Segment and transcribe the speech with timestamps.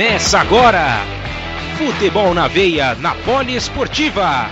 [0.00, 1.04] Começa agora!
[1.76, 4.48] Futebol na veia, na Poliesportiva.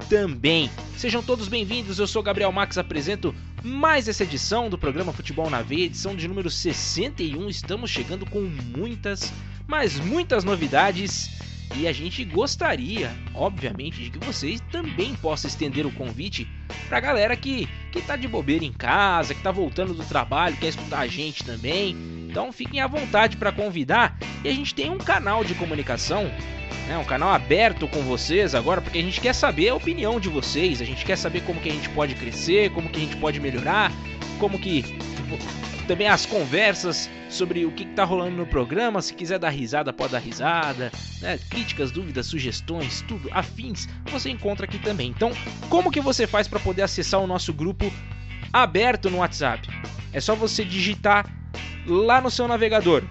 [0.07, 0.69] também.
[0.95, 1.99] Sejam todos bem-vindos.
[1.99, 6.25] Eu sou Gabriel Max, apresento mais essa edição do programa Futebol na Veia, edição de
[6.27, 7.49] número 61.
[7.49, 9.33] Estamos chegando com muitas,
[9.67, 11.40] mas muitas novidades.
[11.75, 16.47] E a gente gostaria, obviamente, de que vocês também possam estender o convite
[16.89, 20.67] pra galera que, que tá de bobeira em casa, que tá voltando do trabalho, quer
[20.67, 21.95] escutar a gente também.
[22.29, 24.17] Então fiquem à vontade para convidar.
[24.43, 26.25] E a gente tem um canal de comunicação,
[26.87, 30.29] né, um canal aberto com vocês agora, porque a gente quer saber a opinião de
[30.29, 33.17] vocês, a gente quer saber como que a gente pode crescer, como que a gente
[33.17, 33.91] pode melhorar,
[34.39, 34.83] como que
[35.87, 39.01] também as conversas sobre o que está rolando no programa.
[39.01, 40.91] Se quiser dar risada, pode dar risada.
[41.21, 41.39] Né?
[41.49, 45.09] Críticas, dúvidas, sugestões, tudo, afins, você encontra aqui também.
[45.09, 45.31] Então,
[45.69, 47.91] como que você faz para poder acessar o nosso grupo
[48.51, 49.67] aberto no WhatsApp?
[50.13, 51.25] É só você digitar
[51.85, 53.03] lá no seu navegador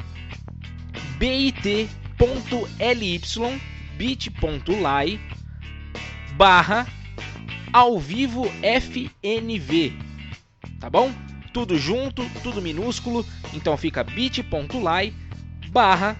[1.19, 1.89] bit.ly
[3.99, 5.21] bit.ly
[6.37, 6.87] barra
[7.73, 9.93] ao vivo FNV,
[10.81, 11.13] tá bom?
[11.53, 15.15] Tudo junto, tudo minúsculo, então fica bit.ly
[15.71, 16.17] barra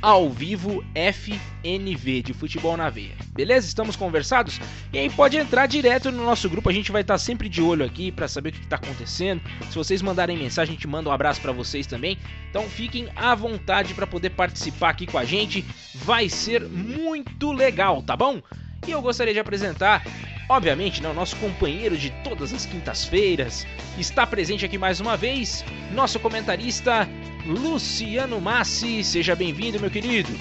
[0.00, 3.16] ao vivo FNV de futebol na veia.
[3.32, 3.66] Beleza?
[3.66, 4.60] Estamos conversados?
[4.92, 7.84] E aí pode entrar direto no nosso grupo, a gente vai estar sempre de olho
[7.84, 9.42] aqui para saber o que está acontecendo.
[9.68, 12.16] Se vocês mandarem mensagem, a gente manda um abraço para vocês também.
[12.50, 15.64] Então fiquem à vontade para poder participar aqui com a gente.
[15.94, 18.40] Vai ser muito legal, tá bom?
[18.86, 20.02] E eu gostaria de apresentar
[20.48, 23.66] Obviamente, né, o nosso companheiro de todas as quintas-feiras
[23.98, 25.62] está presente aqui mais uma vez,
[25.92, 27.06] nosso comentarista
[27.46, 29.04] Luciano Massi.
[29.04, 30.32] Seja bem-vindo, meu querido.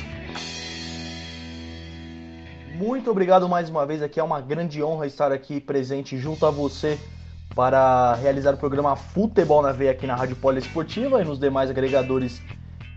[2.75, 4.01] Muito obrigado mais uma vez.
[4.01, 6.97] Aqui é uma grande honra estar aqui presente junto a você
[7.53, 12.41] para realizar o programa Futebol na Veia aqui na Rádio Poliesportiva e nos demais agregadores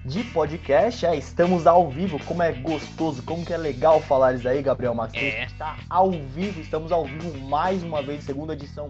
[0.05, 1.07] de podcast.
[1.07, 4.95] É, estamos ao vivo, como é gostoso, como que é legal falar isso aí, Gabriel
[4.95, 5.35] Martins.
[5.35, 5.45] É.
[5.45, 8.89] Está ao vivo, estamos ao vivo mais uma vez, segunda edição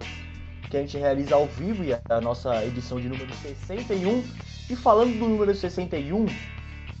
[0.69, 4.23] que a gente realiza ao vivo e a nossa edição de número 61.
[4.69, 6.35] E falando do número 61, tem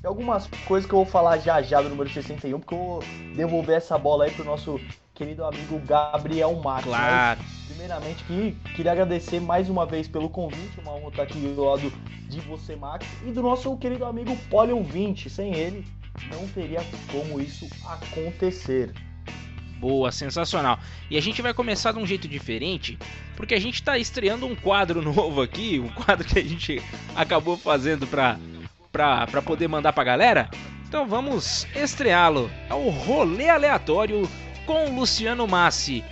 [0.03, 3.77] algumas coisas que eu vou falar já já do número 61, porque eu vou devolver
[3.77, 4.77] essa bola aí pro nosso
[5.21, 6.89] querido amigo Gabriel Marques.
[6.89, 7.39] Claro.
[7.39, 11.63] Mas, primeiramente, que, queria agradecer mais uma vez pelo convite, uma honra estar aqui do
[11.63, 11.93] lado
[12.27, 15.29] de você, Max, e do nosso querido amigo Poli Ouvinte.
[15.29, 15.85] Sem ele,
[16.31, 16.81] não teria
[17.11, 18.91] como isso acontecer.
[19.79, 20.79] Boa, sensacional.
[21.07, 22.97] E a gente vai começar de um jeito diferente,
[23.35, 26.81] porque a gente está estreando um quadro novo aqui, um quadro que a gente
[27.15, 28.39] acabou fazendo para
[28.91, 30.49] para poder mandar para galera.
[30.87, 32.49] Então vamos estreá-lo.
[32.67, 34.27] É o rolê aleatório
[34.65, 36.03] com Luciano Massi.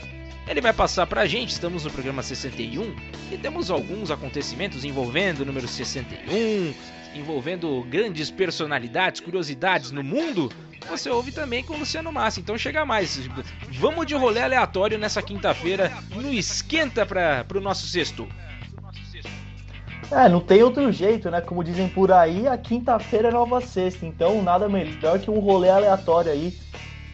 [0.48, 2.96] Ele vai passar pra gente, estamos no programa 61
[3.32, 6.74] e temos alguns acontecimentos envolvendo o número 61,
[7.14, 10.52] envolvendo grandes personalidades, curiosidades no mundo.
[10.90, 13.30] Você ouve também com o Luciano Massi, então chega mais.
[13.74, 18.28] Vamos de rolê aleatório nessa quinta-feira no Esquenta para o nosso sexto.
[20.12, 21.40] É, não tem outro jeito, né?
[21.40, 25.70] Como dizem por aí, a quinta-feira é nova sexta, então nada melhor que um rolê
[25.70, 26.58] aleatório aí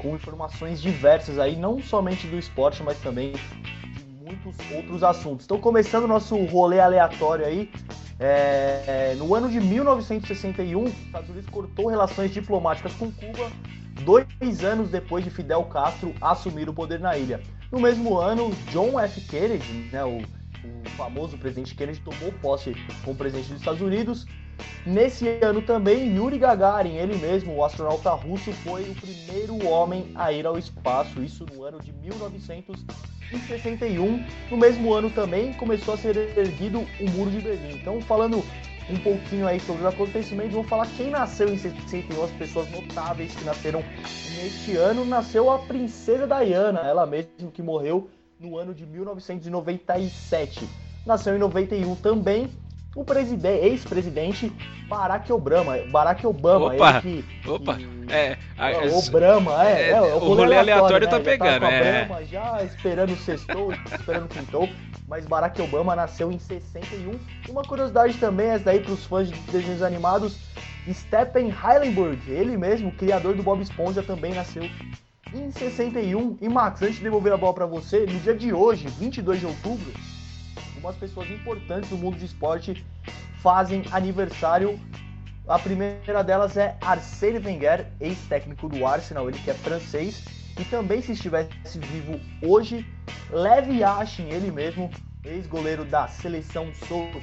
[0.05, 5.45] com informações diversas aí, não somente do esporte, mas também de muitos outros assuntos.
[5.45, 7.71] Então, começando o nosso rolê aleatório aí,
[8.19, 13.51] é, no ano de 1961, os Estados Unidos cortou relações diplomáticas com Cuba,
[14.03, 17.41] dois anos depois de Fidel Castro assumir o poder na ilha.
[17.71, 19.21] No mesmo ano, John F.
[19.21, 24.27] Kennedy, né, o, o famoso presidente Kennedy, tomou posse como presidente dos Estados Unidos
[24.85, 30.31] Nesse ano também, Yuri Gagarin, ele mesmo, o astronauta russo, foi o primeiro homem a
[30.31, 34.23] ir ao espaço, isso no ano de 1961.
[34.51, 37.77] No mesmo ano também começou a ser erguido o Muro de Berlim.
[37.77, 38.43] Então, falando
[38.87, 43.33] um pouquinho aí sobre os acontecimentos, vamos falar quem nasceu em 61, as pessoas notáveis
[43.33, 43.83] que nasceram
[44.35, 45.03] neste ano.
[45.03, 48.07] Nasceu a princesa Diana, ela mesma que morreu
[48.39, 50.67] no ano de 1997.
[51.05, 52.49] Nasceu em 91 também
[52.95, 54.51] o presidente, ex-presidente
[54.87, 55.77] Barack Obama.
[55.91, 60.55] Barack Obama, opa, que, opa, que, é, a, é, Obama, é, é, é, o rolê
[60.55, 61.23] aleatório, aleatório tá né?
[61.23, 62.05] tá pegando, tá é.
[62.05, 64.69] Brahma, já esperando o sextou, esperando o quintou.
[65.07, 67.19] mas Barack Obama nasceu em 61.
[67.49, 70.39] Uma curiosidade também, essa daí para os fãs de desenhos animados,
[70.89, 74.63] Stephen Heilenberg, ele mesmo, criador do Bob Esponja, também nasceu
[75.33, 76.37] em 61.
[76.41, 79.45] E Max, antes de devolver a bola para você, no dia de hoje, 22 de
[79.47, 79.91] outubro,
[80.85, 82.85] algumas pessoas importantes do mundo de esporte
[83.41, 84.79] fazem aniversário.
[85.47, 90.23] A primeira delas é Arsène Wenger, ex-técnico do Arsenal, ele que é francês.
[90.59, 92.85] E também, se estivesse vivo hoje,
[93.31, 94.89] Lev Yashin, ele mesmo,
[95.25, 96.71] ex-goleiro da seleção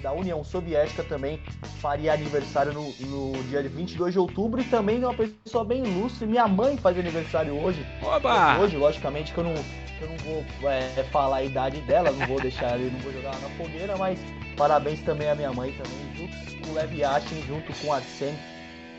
[0.02, 1.40] da União Soviética, também
[1.80, 4.60] faria aniversário no, no, dia 22 de outubro.
[4.60, 7.86] E também é uma pessoa bem ilustre, minha mãe faz aniversário hoje.
[8.02, 8.58] Oba!
[8.58, 12.40] Hoje, logicamente, que eu não, eu não vou é, falar a idade dela, não vou
[12.40, 14.18] deixar ele, não vou jogar na fogueira, mas
[14.56, 18.51] parabéns também à minha mãe também, junto com o Lev Yashin, junto com o Arsene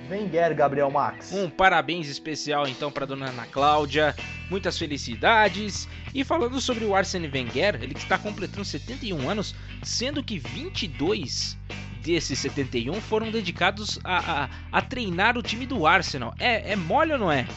[0.09, 1.31] Wenger, Gabriel Max.
[1.31, 4.15] Um parabéns especial então para dona Ana Cláudia,
[4.49, 5.87] muitas felicidades.
[6.13, 11.57] E falando sobre o Arsene Wenger, ele que está completando 71 anos, sendo que 22
[12.03, 16.33] desses 71 foram dedicados a, a, a treinar o time do Arsenal.
[16.37, 17.47] É, é mole ou não é?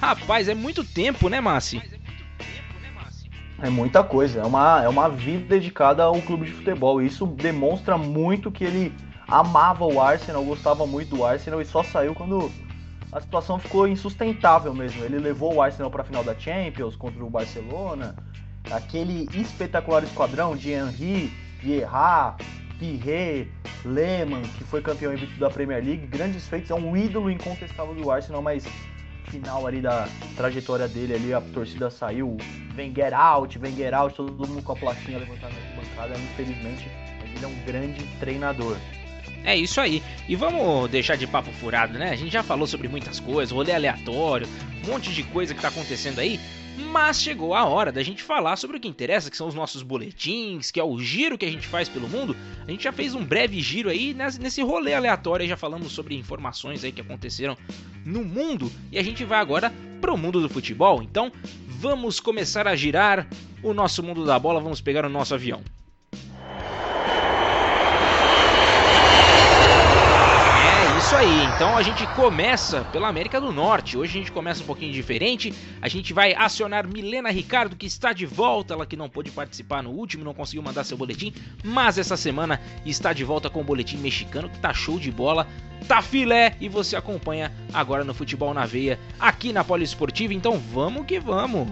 [0.00, 1.82] Rapaz, é muito tempo, né, Massi?
[3.60, 7.02] É muita coisa, é uma, é uma vida dedicada ao clube de futebol.
[7.02, 8.94] Isso demonstra muito que ele
[9.28, 12.50] amava o Arsenal, gostava muito do Arsenal e só saiu quando
[13.12, 15.04] a situação ficou insustentável mesmo.
[15.04, 18.16] Ele levou o Arsenal para a final da Champions contra o Barcelona,
[18.70, 22.36] aquele espetacular esquadrão de Henry, Vieira,
[22.78, 23.50] Pirre,
[23.84, 28.10] Lehmann, que foi campeão invicto da Premier League, grandes feitos, é um ídolo incontestável do
[28.10, 28.64] Arsenal, mas
[29.28, 32.36] final ali da trajetória dele ali, a torcida saiu,
[32.76, 36.88] Wenger out, Wenger out, todo mundo com a plaquinha levantada na bancada, infelizmente,
[37.24, 38.76] ele é um grande treinador.
[39.44, 40.02] É isso aí.
[40.28, 42.10] E vamos deixar de papo furado, né?
[42.10, 44.46] A gente já falou sobre muitas coisas, rolê aleatório,
[44.84, 46.38] um monte de coisa que tá acontecendo aí.
[46.92, 49.82] Mas chegou a hora da gente falar sobre o que interessa, que são os nossos
[49.82, 52.36] boletins, que é o giro que a gente faz pelo mundo.
[52.66, 56.84] A gente já fez um breve giro aí nesse rolê aleatório, já falamos sobre informações
[56.84, 57.56] aí que aconteceram
[58.04, 58.70] no mundo.
[58.92, 61.02] E a gente vai agora pro mundo do futebol.
[61.02, 61.32] Então,
[61.66, 63.26] vamos começar a girar
[63.60, 65.62] o nosso mundo da bola, vamos pegar o nosso avião.
[70.98, 73.98] isso aí, então a gente começa pela América do Norte.
[73.98, 75.52] Hoje a gente começa um pouquinho diferente.
[75.82, 79.82] A gente vai acionar Milena Ricardo, que está de volta, ela que não pôde participar
[79.82, 81.34] no último, não conseguiu mandar seu boletim,
[81.64, 85.48] mas essa semana está de volta com o boletim mexicano, que tá show de bola,
[85.88, 90.32] tá filé e você acompanha agora no Futebol na Veia, aqui na Poliesportiva.
[90.32, 91.66] Então vamos que vamos!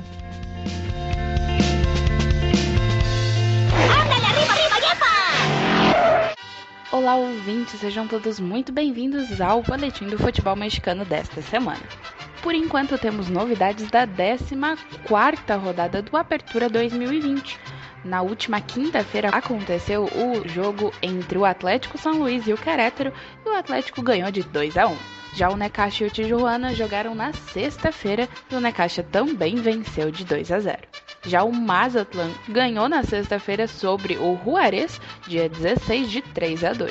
[6.93, 11.83] Olá, ouvintes, sejam todos muito bem-vindos ao Boletim do Futebol Mexicano desta semana.
[12.41, 17.59] Por enquanto, temos novidades da 14ª rodada do Apertura 2020.
[18.05, 23.13] Na última quinta-feira aconteceu o jogo entre o Atlético São Luís e o Querétaro
[23.45, 24.97] e o Atlético ganhou de 2 a 1.
[25.37, 30.25] Já o Necaxa e o Tijuana jogaram na sexta-feira e o Necaxa também venceu de
[30.25, 30.79] 2 a 0.
[31.27, 36.91] Já o Mazatlan ganhou na sexta-feira sobre o Juarez, dia 16, de 3 a 2.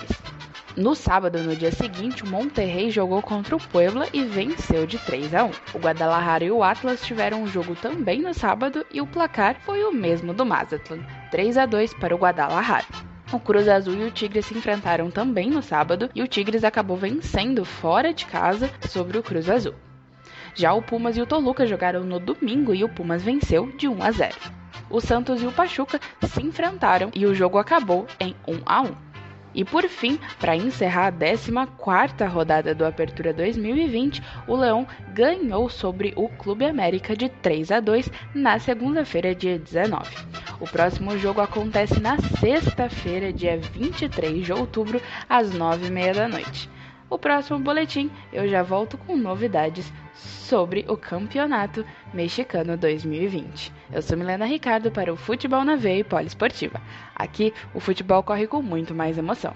[0.77, 5.33] No sábado, no dia seguinte, o Monterrey jogou contra o Puebla e venceu de 3
[5.33, 5.51] a 1.
[5.73, 9.83] O Guadalajara e o Atlas tiveram um jogo também no sábado e o placar foi
[9.85, 13.14] o mesmo do Mazatlan, 3 a 2 para o Guadalajara.
[13.35, 16.95] O Cruz Azul e o Tigres se enfrentaram também no sábado e o Tigres acabou
[16.95, 19.75] vencendo fora de casa sobre o Cruz Azul.
[20.53, 24.01] Já o Pumas e o Toluca jogaram no domingo e o Pumas venceu de 1
[24.01, 24.35] a 0.
[24.89, 29.04] O Santos e o Pachuca se enfrentaram e o jogo acabou em 1 a 1.
[29.55, 36.11] E por fim, para encerrar a 14ª rodada do Apertura 2020, o Leão ganhou sobre
[36.17, 40.09] o Clube América de 3 a 2 na segunda-feira, dia 19.
[40.59, 46.74] O próximo jogo acontece na sexta-feira, dia 23 de outubro, às 9h30 da noite.
[47.15, 53.71] O próximo boletim eu já volto com novidades sobre o Campeonato Mexicano 2020.
[53.89, 56.81] Eu sou Milena Ricardo para o Futebol na Veia e Poliesportiva.
[57.15, 59.53] Aqui o futebol corre com muito mais emoção.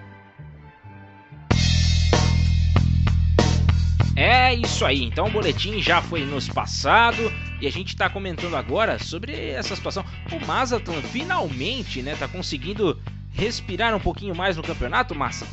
[4.16, 8.56] É isso aí, então o boletim já foi nos passado e a gente está comentando
[8.56, 10.06] agora sobre essa situação.
[10.32, 12.98] O Mazatlan finalmente, né, tá conseguindo
[13.34, 15.46] respirar um pouquinho mais no campeonato, Massa?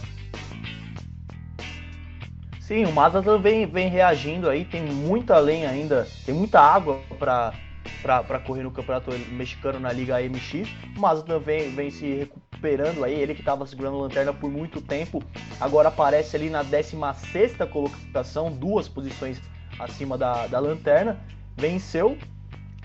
[2.66, 8.40] Sim, o Mazatlan vem, vem reagindo aí, tem muita lenha ainda, tem muita água para
[8.40, 10.68] correr no campeonato mexicano na Liga MX.
[10.96, 14.80] O Mazatlan vem, vem se recuperando aí, ele que estava segurando a lanterna por muito
[14.80, 15.22] tempo,
[15.60, 19.40] agora aparece ali na 16 colocação, duas posições
[19.78, 21.20] acima da, da lanterna,
[21.56, 22.18] venceu.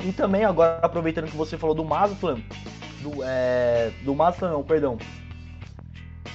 [0.06, 2.40] E também agora, aproveitando que você falou do Mazatlan,
[3.02, 5.00] do, é, do Mazatlan, não, perdão.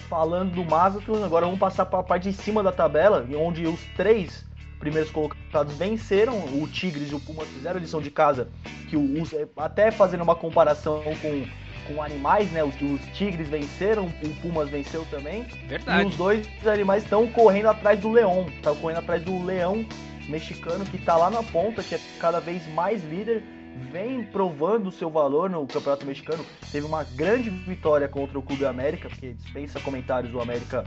[0.08, 3.80] Falando do Mazatlan, agora vamos passar para a parte de cima da tabela, onde os
[3.96, 4.44] três
[4.78, 8.48] primeiros colocados venceram, o Tigres e o Pumas fizeram lição de casa,
[8.88, 11.46] que os, até fazendo uma comparação com,
[11.88, 12.62] com animais, né?
[12.62, 15.44] Os, os Tigres venceram, o Pumas venceu também.
[15.66, 16.02] Verdade.
[16.02, 19.84] E os dois animais estão correndo atrás do Leão, estão correndo atrás do Leão
[20.28, 23.42] mexicano que está lá na ponta, que é cada vez mais líder
[23.90, 26.44] vem provando o seu valor no Campeonato Mexicano.
[26.70, 30.84] Teve uma grande vitória contra o Clube América, porque dispensa comentários do América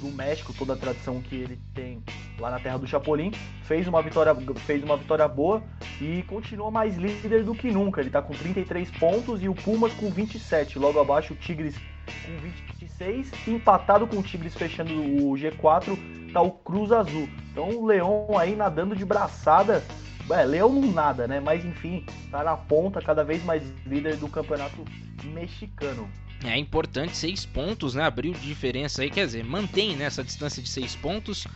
[0.00, 2.02] do México, toda a tradição que ele tem
[2.38, 3.32] lá na terra do Chapolin.
[3.62, 4.34] Fez uma vitória,
[4.66, 5.62] fez uma vitória boa
[6.00, 8.00] e continua mais líder do que nunca.
[8.00, 10.78] Ele está com 33 pontos e o Pumas com 27.
[10.78, 11.76] Logo abaixo o Tigres
[12.06, 12.38] com
[12.78, 17.28] 26, empatado com o Tigres fechando o G4, tá o Cruz Azul.
[17.50, 19.82] Então o Leão aí nadando de braçada
[20.30, 21.40] é, Leão nada, né?
[21.40, 24.84] Mas enfim, tá na ponta, cada vez mais líder do campeonato
[25.24, 26.08] mexicano.
[26.44, 28.04] É importante seis pontos, né?
[28.04, 31.46] Abriu de diferença aí, quer dizer, mantém nessa né, distância de seis pontos,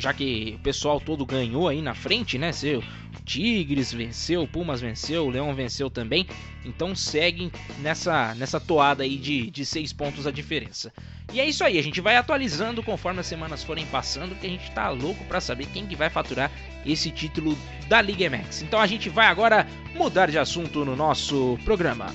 [0.00, 2.52] já que o pessoal todo ganhou aí na frente, né?
[2.52, 2.82] Seu
[3.24, 6.26] Tigres venceu, Pumas venceu, Leão venceu também.
[6.64, 10.92] Então seguem nessa, nessa toada aí de, de seis pontos a diferença.
[11.32, 14.50] E é isso aí, a gente vai atualizando conforme as semanas forem passando, porque a
[14.50, 16.50] gente tá louco para saber quem que vai faturar
[16.84, 17.56] esse título
[17.88, 18.62] da Liga MX.
[18.62, 19.64] Então a gente vai agora
[19.94, 22.06] mudar de assunto no nosso programa.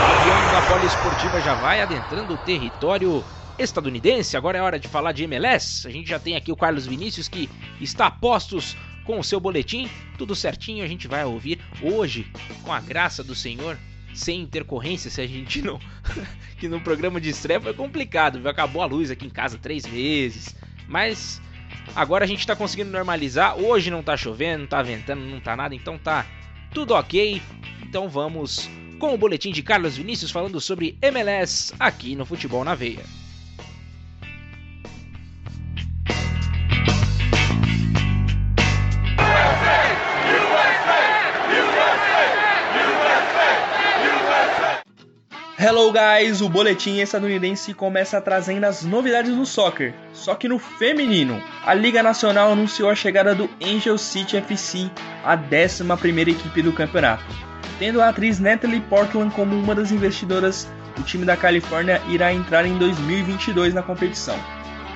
[0.00, 3.24] O avião da Poliesportiva já vai adentrando o território
[3.58, 4.36] estadunidense.
[4.36, 5.86] Agora é hora de falar de MLS.
[5.86, 7.48] A gente já tem aqui o Carlos Vinícius que
[7.80, 10.84] está a postos com o seu boletim, tudo certinho.
[10.84, 12.26] A gente vai ouvir hoje,
[12.62, 13.78] com a graça do Senhor,
[14.14, 15.78] sem intercorrência, se a gente não.
[16.58, 18.50] que no programa de estreia foi complicado, viu?
[18.50, 20.54] Acabou a luz aqui em casa três meses.
[20.88, 21.40] Mas
[21.94, 23.58] agora a gente tá conseguindo normalizar.
[23.58, 26.26] Hoje não tá chovendo, não tá ventando, não tá nada, então tá
[26.72, 27.40] tudo ok.
[27.82, 28.68] Então vamos
[28.98, 33.23] com o boletim de Carlos Vinícius falando sobre MLS aqui no Futebol na Veia.
[45.56, 51.40] Hello guys, o boletim estadunidense começa trazendo as novidades do soccer, só que no feminino.
[51.64, 54.90] A Liga Nacional anunciou a chegada do Angel City FC,
[55.22, 57.22] a 11ª equipe do campeonato.
[57.78, 60.68] Tendo a atriz Natalie Portland como uma das investidoras,
[60.98, 64.36] o time da Califórnia irá entrar em 2022 na competição.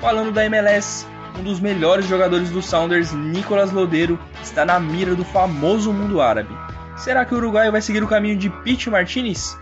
[0.01, 1.07] Falando da MLS,
[1.39, 6.53] um dos melhores jogadores do Sounders, Nicolas Lodeiro, está na mira do famoso mundo árabe.
[6.97, 9.57] Será que o Uruguai vai seguir o caminho de Pete Martinez?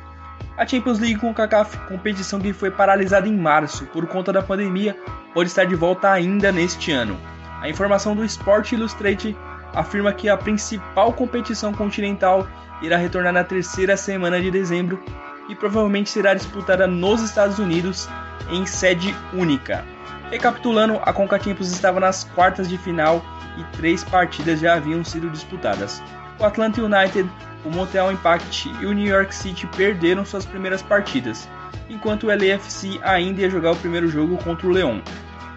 [0.58, 4.98] A Champions League com CACAF, competição que foi paralisada em março por conta da pandemia,
[5.32, 7.16] pode estar de volta ainda neste ano.
[7.62, 9.38] A informação do Sport Illustrated
[9.76, 12.48] afirma que a principal competição continental
[12.82, 15.00] irá retornar na terceira semana de dezembro
[15.48, 18.10] e provavelmente será disputada nos Estados Unidos
[18.50, 19.86] em sede única.
[20.32, 23.24] Recapitulando, a Conca Champions estava nas quartas de final
[23.58, 26.02] e três partidas já haviam sido disputadas.
[26.40, 27.30] O Atlanta United
[27.68, 31.48] o Montreal Impact e o New York City perderam suas primeiras partidas,
[31.90, 35.02] enquanto o LAFC ainda ia jogar o primeiro jogo contra o Leão.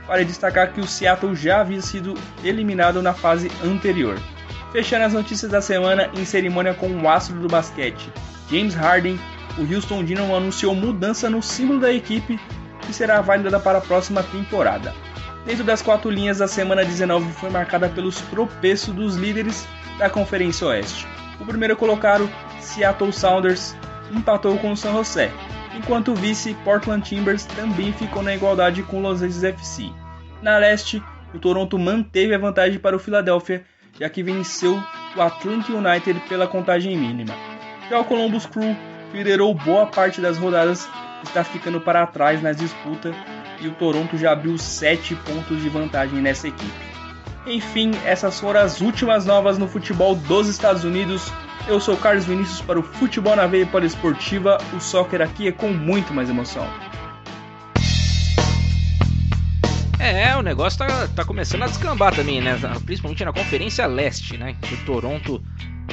[0.06, 4.18] Vale destacar que o Seattle já havia sido eliminado na fase anterior.
[4.72, 8.12] Fechando as notícias da semana em cerimônia com o astro do basquete,
[8.50, 9.18] James Harden,
[9.58, 12.40] o Houston Dynamo anunciou mudança no símbolo da equipe
[12.82, 14.92] que será válida para a próxima temporada.
[15.46, 19.66] Dentro das quatro linhas da semana 19 foi marcada pelos tropeços dos líderes
[20.00, 21.06] da Conferência Oeste.
[21.38, 22.28] O primeiro colocado,
[22.58, 23.76] Seattle Sounders,
[24.10, 25.30] empatou com o San José,
[25.76, 29.90] enquanto o vice Portland Timbers também ficou na igualdade com o Los Angeles FC.
[30.40, 31.02] Na leste,
[31.34, 33.62] o Toronto manteve a vantagem para o Philadelphia,
[33.98, 34.82] já que venceu
[35.14, 37.34] o Atlanta United pela contagem mínima.
[37.90, 38.74] Já o Columbus Crew,
[39.12, 40.88] liderou boa parte das rodadas,
[41.22, 43.12] está ficando para trás na disputa
[43.60, 46.89] e o Toronto já abriu 7 pontos de vantagem nessa equipe.
[47.46, 51.32] Enfim, essas foram as últimas novas no futebol dos Estados Unidos.
[51.66, 54.58] Eu sou Carlos Vinícius para o Futebol na Veia Poliesportiva.
[54.74, 56.66] O soccer aqui é com muito mais emoção.
[59.98, 62.58] É, o negócio tá, tá começando a descambar também, né?
[62.84, 64.56] Principalmente na Conferência Leste, né?
[64.60, 65.42] Que o Toronto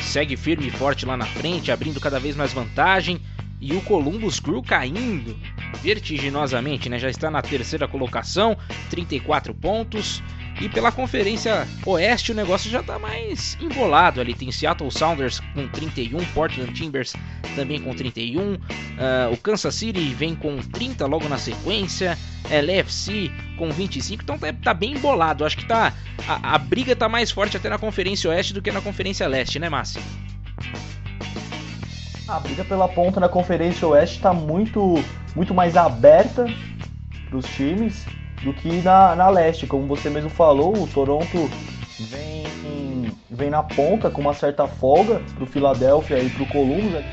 [0.01, 3.21] segue firme e forte lá na frente, abrindo cada vez mais vantagem.
[3.59, 5.35] E o Columbus Crew caindo
[5.81, 6.99] vertiginosamente, né?
[6.99, 8.57] Já está na terceira colocação,
[8.89, 10.21] 34 pontos.
[10.59, 14.33] E pela Conferência Oeste o negócio já está mais embolado ali.
[14.33, 17.13] Tem Seattle Sounders com 31, Portland Timbers
[17.55, 18.59] também com 31, uh,
[18.99, 22.17] ah, o Kansas City vem com 30 logo na sequência,
[22.49, 25.43] LFC com 25, então tá, tá bem embolado.
[25.43, 25.93] Acho que tá
[26.27, 29.59] a, a briga tá mais forte até na Conferência Oeste do que na Conferência Leste,
[29.59, 30.01] né, Márcio?
[32.27, 35.03] A briga pela ponta na Conferência Oeste está muito,
[35.35, 36.45] muito mais aberta
[37.29, 38.05] para os times
[38.44, 39.67] do que na, na leste.
[39.67, 41.50] Como você mesmo falou, o Toronto
[42.00, 47.03] vem, vem na ponta com uma certa folga para o Philadelphia e para o Columbus.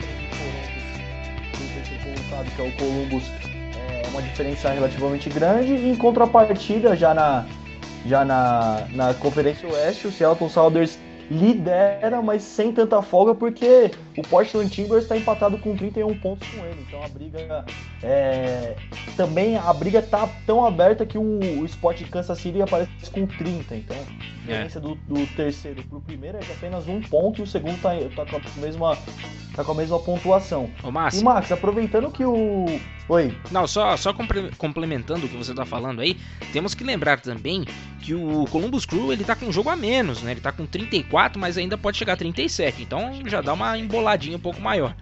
[2.03, 3.25] colocado, que é o Columbus,
[3.89, 5.73] é uma diferença relativamente grande.
[5.73, 7.45] E em contrapartida, já na,
[8.07, 10.99] já na, na Conferência Oeste, o Seattle Sounders
[11.31, 13.91] lidera, mas sem tanta folga, porque
[14.21, 16.85] o Portland Timbers está empatado com 31 pontos com ele.
[16.87, 17.65] Então a briga
[18.03, 18.77] é...
[19.17, 23.77] também a briga tá tão aberta que o, o Sport Kansas City aparece com 30.
[23.77, 24.83] Então a diferença é.
[24.83, 27.91] do, do terceiro para o primeiro é de apenas um ponto e o segundo tá,
[28.15, 28.99] tá com a mesma
[29.55, 30.71] tá com a mesma pontuação.
[30.83, 32.67] Ô, Max, e Max, aproveitando que o
[33.07, 33.37] Oi.
[33.51, 34.15] Não, só, só
[34.57, 36.17] complementando o que você está falando aí,
[36.55, 37.67] temos que lembrar também
[38.01, 40.31] que o Columbus Crew ele tá com um jogo a menos, né?
[40.31, 42.83] Ele tá com 34, mas ainda pode chegar a 37.
[42.83, 44.95] Então já dá uma emboladinha um pouco maior.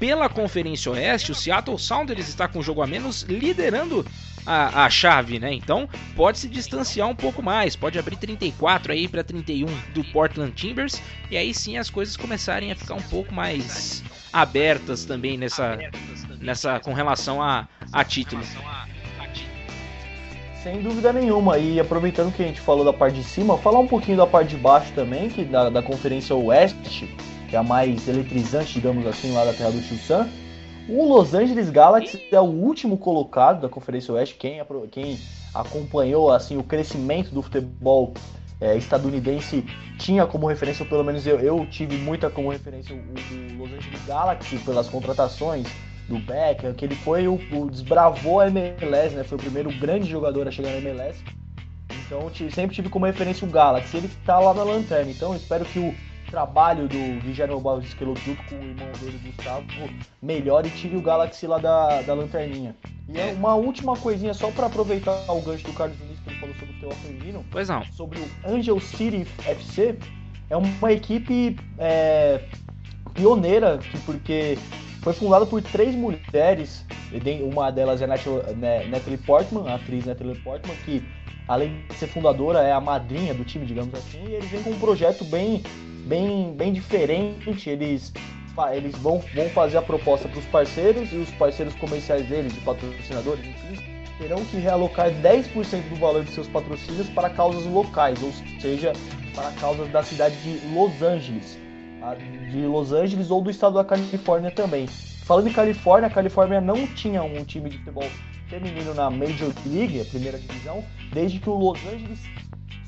[0.00, 4.04] Pela Conferência Oeste, o Seattle Sounders está com um jogo a menos, liderando
[4.44, 5.52] a, a chave, né?
[5.52, 10.52] Então pode se distanciar um pouco mais, pode abrir 34 aí para 31 do Portland
[10.52, 15.78] Timbers e aí sim as coisas começarem a ficar um pouco mais abertas também nessa
[16.40, 18.48] nessa com relação a, a títulos.
[20.62, 21.58] Sem dúvida nenhuma.
[21.58, 24.50] E aproveitando que a gente falou da parte de cima, falar um pouquinho da parte
[24.50, 27.08] de baixo também, que da, da Conferência Oeste,
[27.48, 30.28] que é a mais eletrizante, digamos assim, lá da terra do Sam.
[30.88, 34.36] O Los Angeles Galaxy é o último colocado da Conferência Oeste.
[34.36, 34.60] Quem,
[34.90, 35.18] quem
[35.52, 38.14] acompanhou assim o crescimento do futebol
[38.60, 39.64] é, estadunidense
[39.98, 43.72] tinha como referência, ou pelo menos eu, eu tive muita como referência, o, o Los
[43.72, 45.66] Angeles Galaxy pelas contratações,
[46.08, 49.24] do Becker, que ele foi o, o desbravou a MLS, né?
[49.24, 51.22] Foi o primeiro grande jogador a chegar na MLS.
[52.06, 53.96] Então sempre tive como referência o Galaxy.
[53.96, 55.10] Ele tá lá na lanterna.
[55.10, 55.94] Então espero que o
[56.30, 59.64] trabalho do Guilherme Barros Esqueloto junto com o irmão dele, Gustavo,
[60.22, 62.74] melhore e tire o Galaxy lá da, da lanterninha.
[63.08, 66.40] E é uma última coisinha só para aproveitar o gancho do Carlos Vinícius que ele
[66.40, 67.44] falou sobre o teu feminino.
[67.50, 67.84] Pois não.
[67.92, 69.96] Sobre o Angel City FC.
[70.48, 72.40] É uma equipe é,
[73.14, 74.56] pioneira, porque
[75.02, 76.84] foi fundado por três mulheres,
[77.42, 81.02] uma delas é né, Natalie Portman, a atriz Natalie Portman, que
[81.48, 84.70] além de ser fundadora é a madrinha do time, digamos assim, e eles vêm com
[84.70, 85.62] um projeto bem,
[86.06, 87.68] bem, bem diferente.
[87.68, 88.12] Eles,
[88.72, 92.60] eles vão, vão fazer a proposta para os parceiros e os parceiros comerciais deles, de
[92.60, 93.80] patrocinadores, enfim,
[94.18, 98.92] terão que realocar 10% do valor de seus patrocínios para causas locais, ou seja,
[99.34, 101.66] para causas da cidade de Los Angeles
[102.50, 104.86] de Los Angeles ou do estado da Califórnia também.
[105.24, 108.08] Falando em Califórnia, a Califórnia não tinha um time de futebol
[108.48, 112.20] feminino na Major League, a primeira divisão, desde que o Los Angeles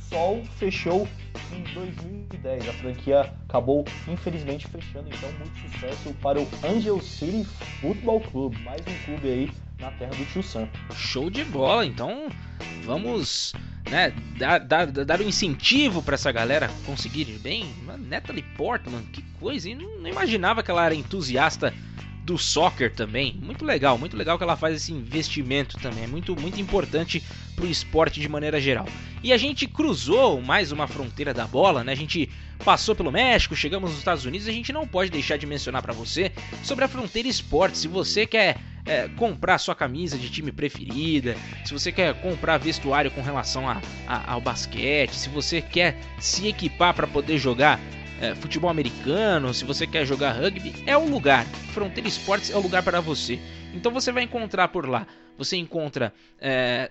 [0.09, 1.07] Sol fechou
[1.53, 2.69] em 2010.
[2.69, 7.45] A franquia acabou infelizmente fechando, então muito sucesso para o Angel City
[7.81, 10.69] Football Club, mais um clube aí na terra do Tio Sam.
[10.95, 12.29] Show de bola, então
[12.85, 13.53] vamos
[13.91, 17.67] né, dar, dar, dar um incentivo para essa galera conseguir bem.
[17.99, 19.69] Natalie Portman, que coisa?
[19.75, 21.73] Não, não imaginava que ela era entusiasta
[22.29, 23.35] do soccer também.
[23.43, 26.05] Muito legal, muito legal que ela faz esse investimento também.
[26.05, 27.25] É muito, muito importante
[27.57, 28.87] para o esporte de maneira geral.
[29.23, 31.93] E a gente cruzou mais uma fronteira da bola, né?
[31.93, 32.29] A gente
[32.63, 34.47] passou pelo México, chegamos nos Estados Unidos.
[34.47, 36.31] A gente não pode deixar de mencionar para você
[36.63, 37.79] sobre a fronteira esporte.
[37.79, 43.11] Se você quer é, comprar sua camisa de time preferida, se você quer comprar vestuário
[43.11, 47.81] com relação a, a, ao basquete, se você quer se equipar para poder jogar
[48.21, 51.45] é, futebol americano, se você quer jogar rugby, é o lugar.
[51.73, 53.39] Fronteira Esportes é o lugar para você.
[53.75, 55.07] Então você vai encontrar por lá.
[55.37, 56.91] Você encontra é,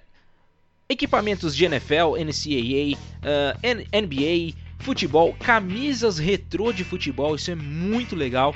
[0.90, 7.36] equipamentos de NFL, NCAA, uh, NBA, futebol, camisas retrô de futebol.
[7.36, 8.56] Isso é muito legal.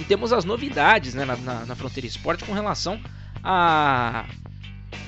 [0.00, 3.00] E temos as novidades né, na, na, na Fronteira Esporte com relação
[3.44, 4.24] a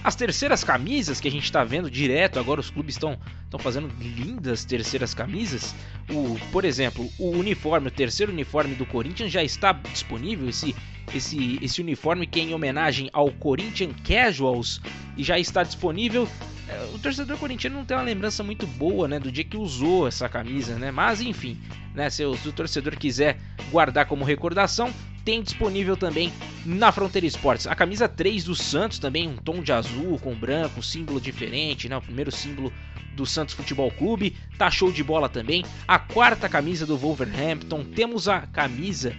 [0.03, 3.18] as terceiras camisas que a gente está vendo direto, agora os clubes estão
[3.59, 5.75] fazendo lindas terceiras camisas.
[6.11, 10.49] O, por exemplo, o uniforme, o terceiro uniforme do Corinthians já está disponível.
[10.49, 10.75] Esse,
[11.14, 14.81] esse, esse uniforme que é em homenagem ao Corinthians Casuals
[15.16, 16.29] e já está disponível.
[16.68, 20.09] É, o torcedor corintiano não tem uma lembrança muito boa né, do dia que usou
[20.09, 20.90] essa camisa, né?
[20.90, 21.61] mas enfim,
[21.94, 23.38] né, se, o, se o torcedor quiser
[23.70, 24.92] guardar como recordação,
[25.24, 26.32] tem disponível também
[26.64, 27.66] na Fronteira Esportes.
[27.66, 31.96] A camisa 3 do Santos também, um tom de azul com branco, símbolo diferente, né?
[31.96, 32.72] O primeiro símbolo
[33.14, 35.64] do Santos Futebol Clube, tá show de bola também.
[35.87, 39.14] A quarta camisa do Wolverhampton, temos a camisa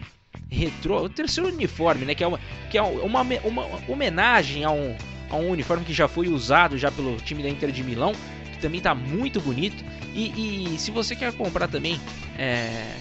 [0.49, 2.39] retrô, o terceiro uniforme, né, que é uma,
[2.69, 4.95] que é uma, uma homenagem a um,
[5.29, 8.13] a um uniforme que já foi usado já pelo time da Inter de Milão,
[8.51, 9.83] que também tá muito bonito.
[10.13, 11.99] E, e se você quer comprar também
[12.37, 12.95] é,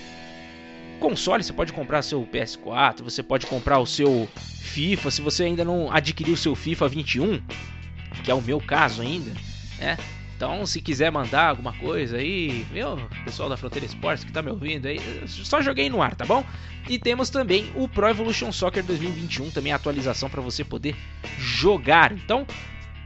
[1.04, 4.26] console, você pode comprar seu PS4, você pode comprar o seu
[4.62, 7.42] FIFA, se você ainda não adquiriu o seu FIFA 21,
[8.24, 9.30] que é o meu caso ainda,
[9.78, 9.98] né?
[10.34, 14.50] Então, se quiser mandar alguma coisa aí, meu pessoal da Fronteira Esportes que tá me
[14.50, 16.42] ouvindo aí, só joguei no ar, tá bom?
[16.88, 20.96] E temos também o Pro Evolution Soccer 2021, também a atualização para você poder
[21.38, 22.12] jogar.
[22.12, 22.46] Então,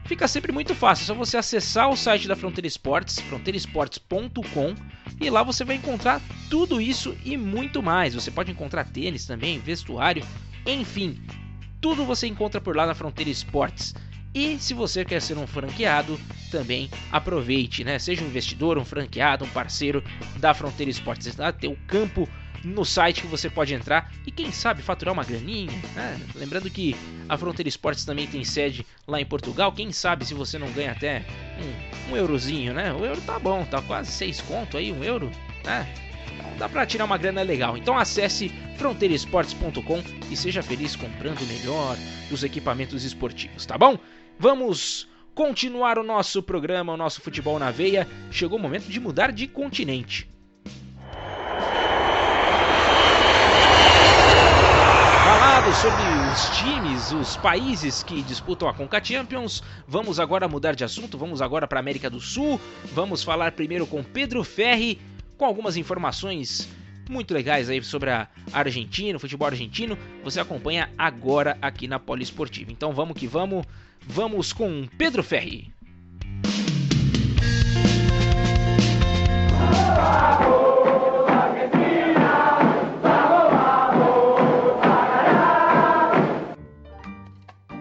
[0.04, 4.74] fica sempre muito fácil, é só você acessar o site da Fronteira Esportes, fronteiraesportes.com,
[5.20, 8.14] e lá você vai encontrar tudo isso e muito mais.
[8.14, 10.24] Você pode encontrar tênis também, vestuário,
[10.66, 11.20] enfim,
[11.80, 13.94] tudo você encontra por lá na Fronteira Esportes.
[14.34, 17.98] E se você quer ser um franqueado, também aproveite, né?
[17.98, 20.02] Seja um investidor, um franqueado, um parceiro
[20.36, 21.36] da Fronteira Esportes.
[21.36, 22.28] Lá tem o campo
[22.64, 25.70] no site que você pode entrar e quem sabe faturar uma graninha.
[25.94, 26.20] Né?
[26.34, 26.94] Lembrando que
[27.28, 29.72] a Fronteira Esportes também tem sede lá em Portugal.
[29.72, 31.24] Quem sabe se você não ganha até
[32.08, 32.92] um, um eurozinho, né?
[32.92, 35.30] O euro tá bom, tá quase 6 conto aí, um euro,
[35.64, 35.86] né?
[36.58, 37.76] Dá para tirar uma grana legal.
[37.76, 41.96] Então acesse fronteiraesportes.com e seja feliz comprando o melhor
[42.28, 43.98] dos equipamentos esportivos, tá bom?
[44.38, 48.06] Vamos continuar o nosso programa, o nosso futebol na veia.
[48.30, 50.28] Chegou o momento de mudar de continente.
[55.24, 60.84] Falado sobre os times, os países que disputam a Conca Champions, vamos agora mudar de
[60.84, 62.60] assunto, vamos agora para a América do Sul.
[62.92, 65.00] Vamos falar primeiro com Pedro Ferri,
[65.38, 66.68] com algumas informações
[67.08, 69.96] muito legais aí sobre a Argentina, o futebol argentino.
[70.22, 72.70] Você acompanha agora aqui na Poliesportiva.
[72.70, 73.64] Então vamos que vamos.
[74.06, 75.72] Vamos com Pedro Ferri.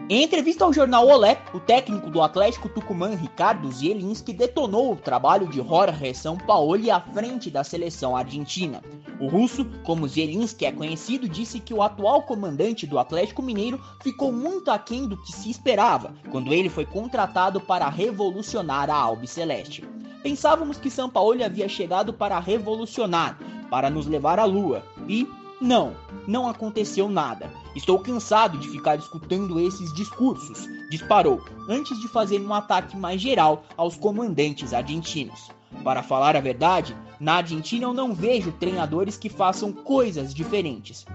[0.09, 5.49] Em entrevista ao jornal Olé, o técnico do Atlético Tucumã, Ricardo Zielinski, detonou o trabalho
[5.49, 8.81] de Jorge Sampaoli à frente da seleção argentina.
[9.19, 14.31] O russo, como Zielinski é conhecido, disse que o atual comandante do Atlético Mineiro ficou
[14.31, 19.83] muito aquém do que se esperava quando ele foi contratado para revolucionar a Albiceleste.
[20.23, 23.37] Pensávamos que Sampaoli havia chegado para revolucionar,
[23.69, 25.27] para nos levar à lua, e
[25.59, 25.95] não,
[26.27, 27.51] não aconteceu nada.
[27.75, 33.63] Estou cansado de ficar escutando esses discursos, disparou, antes de fazer um ataque mais geral
[33.75, 35.49] aos comandantes argentinos.
[35.83, 41.05] Para falar a verdade, na Argentina eu não vejo treinadores que façam coisas diferentes.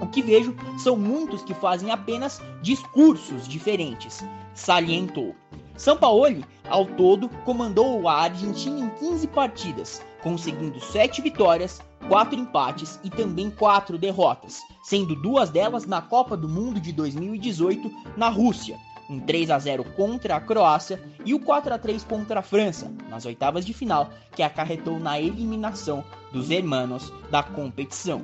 [0.00, 4.22] O que vejo são muitos que fazem apenas discursos diferentes,
[4.54, 5.34] salientou.
[5.76, 13.10] Sampaoli, ao todo, comandou a Argentina em 15 partidas, conseguindo 7 vitórias, quatro empates e
[13.10, 19.20] também quatro derrotas, sendo duas delas na Copa do Mundo de 2018 na Rússia, um
[19.20, 23.26] 3 a 0 contra a Croácia e o 4 a 3 contra a França, nas
[23.26, 28.22] oitavas de final, que acarretou na eliminação dos hermanos da competição.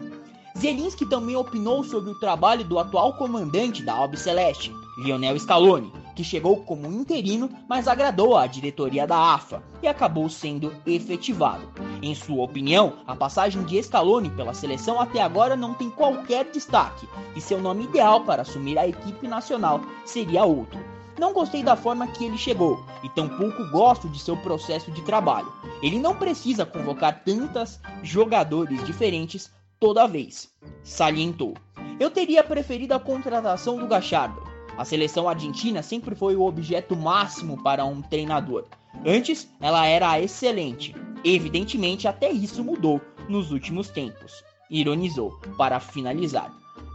[0.58, 6.58] Zelinski também opinou sobre o trabalho do atual comandante da Albiceleste, Lionel Scaloni, que chegou
[6.64, 11.68] como interino, mas agradou à diretoria da AFA e acabou sendo efetivado.
[12.02, 17.08] Em sua opinião, a passagem de Scaloni pela seleção até agora não tem qualquer destaque
[17.36, 20.78] e seu nome ideal para assumir a equipe nacional seria outro.
[21.18, 25.52] Não gostei da forma que ele chegou e tampouco gosto de seu processo de trabalho.
[25.82, 30.48] Ele não precisa convocar tantas jogadores diferentes toda vez,
[30.82, 31.54] salientou.
[32.00, 34.42] Eu teria preferido a contratação do Gachardo,
[34.76, 38.64] a seleção argentina sempre foi o objeto máximo para um treinador.
[39.04, 40.94] Antes, ela era excelente.
[41.24, 44.42] Evidentemente, até isso mudou nos últimos tempos.
[44.70, 46.52] Ironizou para finalizar.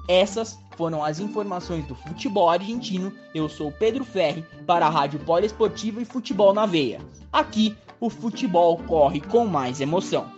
[0.08, 3.12] Essas foram as informações do futebol argentino.
[3.34, 7.02] Eu sou Pedro Ferri para a Rádio Poliesportiva e Futebol na Veia.
[7.32, 10.37] Aqui, o futebol corre com mais emoção.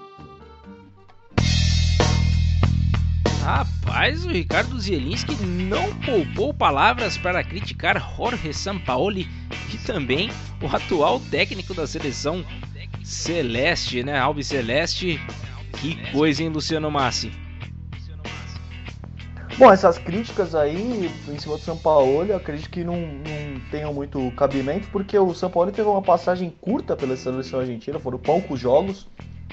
[3.49, 9.27] Rapaz, o Ricardo Zielinski não poupou palavras para criticar Jorge Sampaoli
[9.73, 10.29] e também
[10.61, 12.45] o atual técnico da seleção
[13.03, 14.19] Celeste, né?
[14.19, 15.19] Alves Celeste.
[15.81, 17.31] Que coisa, hein, Luciano Massi?
[19.57, 23.91] Bom, essas críticas aí em cima do São Paulo, eu acredito que não, não tenham
[23.91, 28.59] muito cabimento, porque o São Paulo teve uma passagem curta pela seleção argentina, foram poucos
[28.59, 29.07] jogos.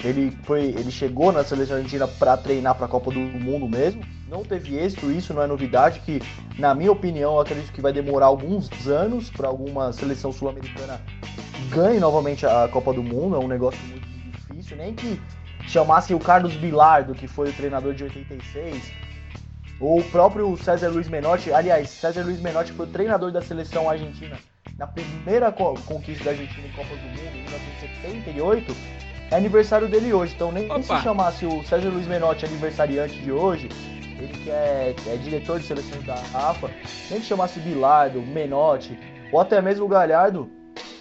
[0.04, 4.02] Ele, foi, ele chegou na seleção argentina para treinar para a Copa do Mundo mesmo.
[4.28, 6.20] Não teve êxito, isso não é novidade, que
[6.58, 11.00] na minha opinião acredito que vai demorar alguns anos para alguma seleção sul-americana
[11.70, 13.36] ganhe novamente a Copa do Mundo.
[13.36, 15.20] É um negócio muito difícil, nem que
[15.68, 18.92] chamassem o Carlos Bilardo, que foi o treinador de 86,
[19.80, 21.52] ou o próprio César Luiz Menotti.
[21.52, 24.36] Aliás, César Luiz Menotti foi o treinador da seleção argentina
[24.78, 28.74] na primeira conquista da Argentina em Copa do Mundo, em 1978
[29.30, 30.34] é aniversário dele hoje.
[30.34, 30.82] Então nem Opa.
[30.82, 33.68] se chamasse o César Luiz Menotti aniversariante de hoje,
[34.18, 36.70] ele que é, é diretor de seleção da AFA,
[37.10, 38.98] nem que chamasse Bilardo, Menotti,
[39.32, 40.50] ou até mesmo o Galhardo,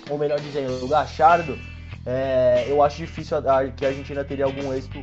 [0.09, 1.57] ou melhor dizendo, o Gachardo,
[2.05, 5.01] é, eu acho difícil a- a- que a Argentina teria algum êxito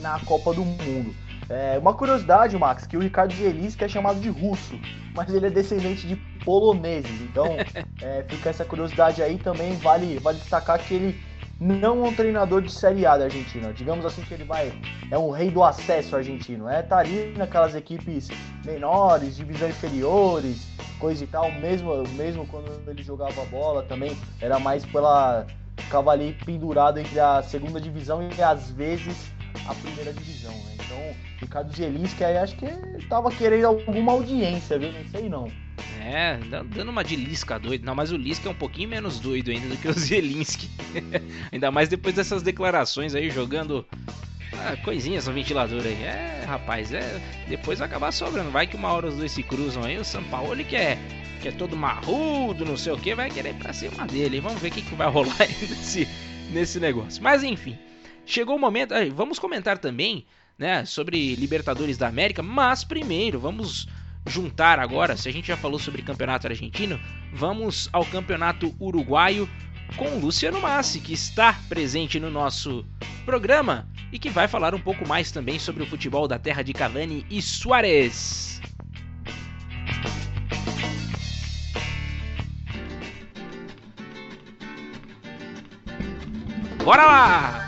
[0.00, 1.14] na Copa do Mundo.
[1.48, 4.78] É, uma curiosidade, Max, que o Ricardo Zielinski é chamado de russo,
[5.14, 7.20] mas ele é descendente de poloneses.
[7.22, 7.56] Então,
[8.00, 9.74] é, fica essa curiosidade aí também.
[9.76, 11.20] Vale, vale destacar que ele
[11.60, 13.72] não é um treinador de Série A da Argentina.
[13.72, 14.72] Digamos assim que ele vai.
[15.10, 16.68] É um rei do acesso argentino.
[16.68, 18.28] É, tá ali naquelas equipes
[18.64, 20.66] menores, divisão inferiores,
[20.98, 21.50] coisa e tal.
[21.52, 25.46] Mesmo, mesmo quando ele jogava bola também, era mais pela.
[25.76, 29.33] Ficava ali pendurado entre a segunda divisão e às vezes
[29.66, 30.72] a primeira divisão, né?
[30.74, 32.66] Então, Ricardo Zielinski aí acho que
[33.08, 34.92] tava querendo alguma audiência, viu?
[34.92, 35.50] Não sei não.
[36.00, 36.38] É,
[36.74, 37.84] dando uma de Lisca doido.
[37.84, 40.70] Não, mas o Lisca é um pouquinho menos doido ainda do que o Zielinski.
[41.50, 43.86] ainda mais depois dessas declarações aí, jogando
[44.52, 46.02] ah, coisinhas no ventilador aí.
[46.02, 47.20] É, rapaz, é.
[47.48, 48.50] Depois vai acabar sobrando.
[48.50, 49.98] Vai que uma hora os dois se cruzam aí.
[49.98, 50.98] O ele que é,
[51.40, 54.40] que é todo marrudo, não sei o que, vai querer pra cima dele.
[54.40, 56.08] Vamos ver o que, que vai rolar aí nesse,
[56.50, 57.22] nesse negócio.
[57.22, 57.78] Mas enfim,
[58.26, 58.94] chegou o momento.
[58.94, 60.26] aí, vamos comentar também,
[60.58, 62.42] né, sobre Libertadores da América.
[62.42, 63.86] Mas primeiro, vamos
[64.26, 66.98] juntar agora, se a gente já falou sobre campeonato argentino,
[67.32, 69.48] vamos ao campeonato uruguaio
[69.96, 72.84] com o Luciano Massi, que está presente no nosso
[73.24, 76.72] programa e que vai falar um pouco mais também sobre o futebol da terra de
[76.72, 78.60] Cavani e Suárez.
[86.84, 87.63] Bora lá!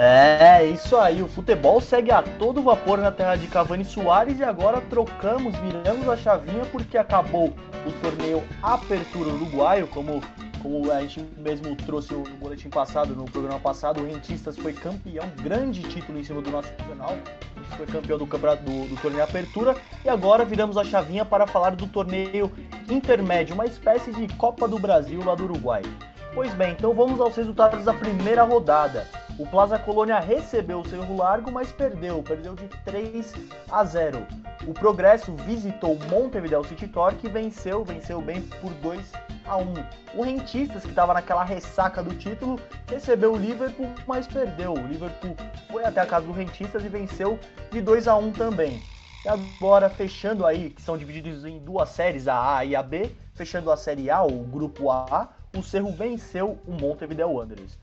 [0.00, 1.20] É, isso aí.
[1.20, 6.08] O futebol segue a todo vapor na terra de Cavani Soares e agora trocamos, viramos
[6.08, 7.52] a chavinha porque acabou
[7.84, 10.20] o torneio Apertura Uruguaio, como,
[10.62, 15.28] como a gente mesmo trouxe no boletim passado, no programa passado, o Rentistas foi campeão,
[15.42, 17.16] grande título em cima do nosso nacional.
[17.56, 21.44] A gente foi campeão do do, do torneio Apertura e agora viramos a chavinha para
[21.44, 22.52] falar do torneio
[22.88, 25.82] intermédio, uma espécie de Copa do Brasil lá do Uruguai.
[26.34, 29.08] Pois bem, então vamos aos resultados da primeira rodada.
[29.38, 33.32] O Plaza Colônia recebeu o seu largo, mas perdeu, perdeu de 3
[33.70, 34.26] a 0.
[34.66, 39.12] O Progresso visitou Montevideo City Torque e venceu, venceu bem por 2
[39.46, 39.74] a 1.
[40.16, 44.72] O Rentistas, que estava naquela ressaca do título, recebeu o Liverpool, mas perdeu.
[44.72, 45.36] O Liverpool
[45.70, 47.38] foi até a casa do Rentistas e venceu
[47.70, 48.82] de 2 a 1 também.
[49.24, 53.14] E agora, fechando aí, que são divididos em duas séries, a A e a B,
[53.34, 57.78] fechando a série A, o grupo A, o Cerro venceu o Montevideo Wanderers.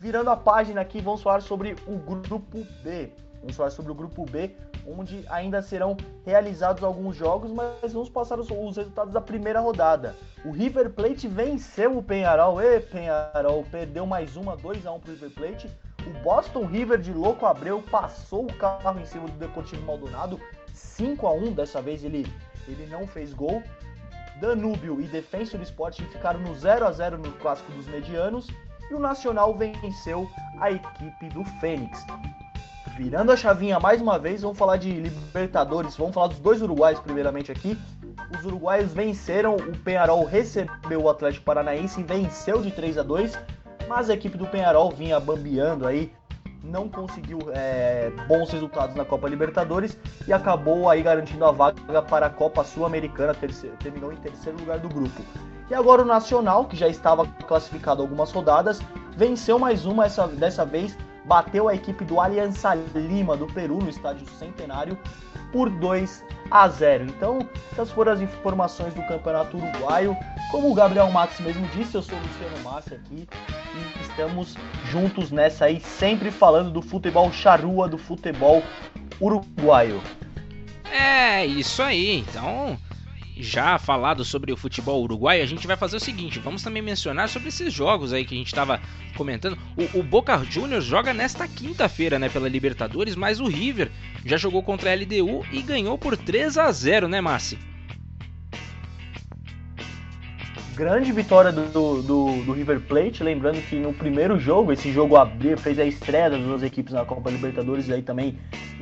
[0.00, 3.10] Virando a página aqui, vamos falar sobre o grupo B.
[3.40, 4.54] Vamos falar sobre o grupo B,
[4.86, 10.14] onde ainda serão realizados alguns jogos, mas vamos passar os, os resultados da primeira rodada.
[10.44, 12.62] O River Plate venceu o Penharol.
[12.62, 15.70] E Penharol perdeu mais uma, 2 a 1 para o River Plate.
[16.06, 20.40] O Boston River de Louco Abreu passou o carro em cima do Deportivo Maldonado,
[20.72, 22.32] 5 a 1 Dessa vez ele,
[22.68, 23.64] ele não fez gol.
[24.40, 28.46] Danúbio e Defensor Sport ficaram no 0 a 0 no clássico dos medianos
[28.90, 30.28] e o Nacional venceu
[30.60, 32.04] a equipe do Fênix.
[32.96, 36.98] Virando a chavinha mais uma vez, vamos falar de Libertadores, vamos falar dos dois uruguaios
[37.00, 37.78] primeiramente aqui.
[38.36, 43.38] Os uruguaios venceram, o Penharol recebeu o Atlético Paranaense e venceu de 3 a 2,
[43.88, 46.12] mas a equipe do Penharol vinha bambeando aí,
[46.68, 52.26] não conseguiu é, bons resultados na Copa Libertadores e acabou aí garantindo a vaga para
[52.26, 53.34] a Copa Sul-Americana,
[53.80, 55.22] terminou em terceiro lugar do grupo.
[55.70, 58.80] E agora o Nacional, que já estava classificado algumas rodadas,
[59.16, 63.90] venceu mais uma, essa, dessa vez bateu a equipe do Aliança Lima do Peru no
[63.90, 64.98] estádio Centenário
[65.52, 67.04] por 2 a 0.
[67.04, 67.38] Então,
[67.72, 70.16] essas foram as informações do Campeonato Uruguaio.
[70.50, 73.28] Como o Gabriel Max mesmo disse, eu sou o Luciano Massi aqui
[73.74, 78.62] e estamos juntos nessa aí, sempre falando do futebol charrua, do futebol
[79.20, 80.00] uruguaio.
[80.90, 82.18] É, isso aí.
[82.18, 82.76] Então,
[83.40, 87.28] já falado sobre o futebol uruguaio, a gente vai fazer o seguinte: vamos também mencionar
[87.28, 88.80] sobre esses jogos aí que a gente estava
[89.16, 89.58] comentando.
[89.76, 93.90] O, o, Boca Juniors joga nesta quinta-feira, né, pela Libertadores, mas o River
[94.24, 97.58] já jogou contra a LDU e ganhou por 3 a 0 né, Massi?
[100.74, 105.58] Grande vitória do, do, do, River Plate, lembrando que no primeiro jogo, esse jogo abriu,
[105.58, 108.38] fez a estreia das duas equipes na Copa Libertadores e aí também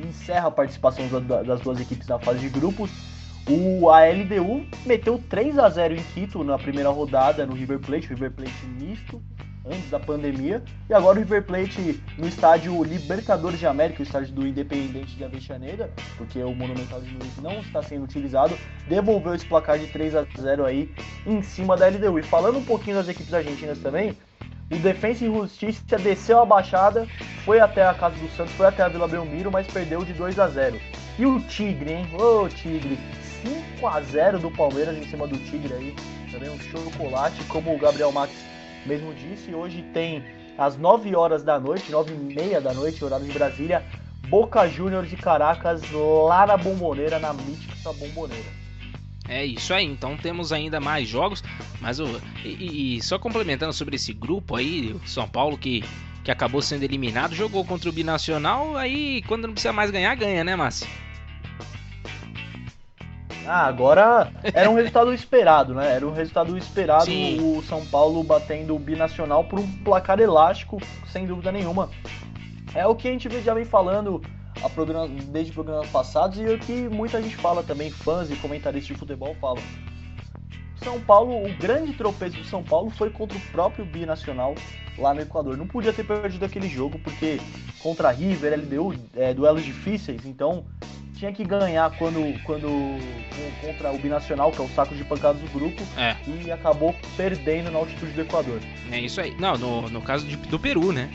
[0.07, 1.07] encerra a participação
[1.43, 3.16] das duas equipes na fase de grupos.
[3.49, 8.07] O a LDU meteu 3 a 0 em Quito na primeira rodada no River Plate,
[8.07, 9.21] River Plate misto,
[9.65, 10.61] antes da pandemia.
[10.89, 15.23] E agora o River Plate no estádio Libertadores de América, o estádio do Independente de
[15.23, 20.15] Avejaneira, porque o Monumental de Nunes não está sendo utilizado, devolveu esse placar de 3
[20.15, 20.91] a 0 aí
[21.25, 22.19] em cima da LDU.
[22.19, 24.17] E falando um pouquinho das equipes argentinas também,
[24.69, 27.07] O Defensa e Justiça desceu a baixada,
[27.45, 30.37] foi até a casa do Santos, foi até a Vila Belmiro, mas perdeu de 2
[30.37, 30.77] a 0.
[31.17, 32.07] E o Tigre, hein?
[32.13, 32.99] Ô oh, Tigre,
[33.47, 35.95] 5 a 0 do Palmeiras em cima do Tigre aí.
[36.31, 38.33] Também um chocolate, como o Gabriel Max
[38.85, 39.53] mesmo disse.
[39.53, 40.23] Hoje tem
[40.57, 43.85] às 9 horas da noite, 9 e meia da noite, horário de Brasília,
[44.27, 48.67] Boca Juniors de Caracas lá na Bomboneira, na mítica Bomboneira.
[49.29, 51.43] É isso aí, então temos ainda mais jogos,
[51.81, 52.05] mas o
[52.45, 55.83] e, e, só complementando sobre esse grupo aí, o São Paulo que,
[56.23, 60.45] que acabou sendo eliminado, jogou contra o Binacional, aí quando não precisa mais ganhar, ganha,
[60.45, 60.87] né, Márcio?
[63.47, 65.95] Ah, agora era um resultado esperado, né?
[65.95, 67.39] Era um resultado esperado Sim.
[67.39, 70.81] o São Paulo batendo o Binacional por um placar elástico,
[71.11, 71.89] sem dúvida nenhuma.
[72.75, 74.21] É o que a gente já vem falando
[74.61, 78.87] a programa, desde programas passados e o que muita gente fala também, fãs e comentaristas
[78.87, 79.63] de futebol falam.
[80.83, 84.55] São Paulo, o grande tropeço do São Paulo foi contra o próprio Binacional
[84.97, 85.57] lá no Equador.
[85.57, 87.39] Não podia ter perdido aquele jogo porque
[87.79, 90.65] contra a River, LDU, é, duelos difíceis, então
[91.13, 92.67] tinha que ganhar quando, quando
[93.61, 96.15] contra o Binacional, que é o saco de pancadas do grupo, é.
[96.45, 98.59] e acabou perdendo na altitude do Equador.
[98.91, 99.35] É isso aí.
[99.39, 101.09] Não, no, no caso de, do Peru, né?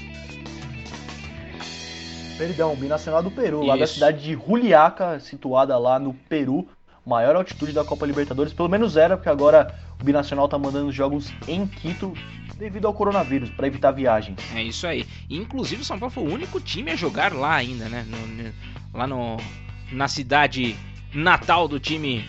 [2.37, 3.67] Perdão, Binacional do Peru, Isso.
[3.67, 6.67] lá da cidade de Juliaca, situada lá no Peru,
[7.05, 11.33] maior altitude da Copa Libertadores, pelo menos era, porque agora o Binacional tá mandando jogos
[11.49, 12.13] em Quito
[12.57, 14.39] devido ao coronavírus, para evitar viagens.
[14.55, 15.07] É isso aí.
[15.29, 18.07] Inclusive o São Paulo foi o único time a jogar lá ainda, né?
[18.09, 19.37] No, lá no,
[19.91, 20.77] na cidade
[21.13, 22.25] natal do time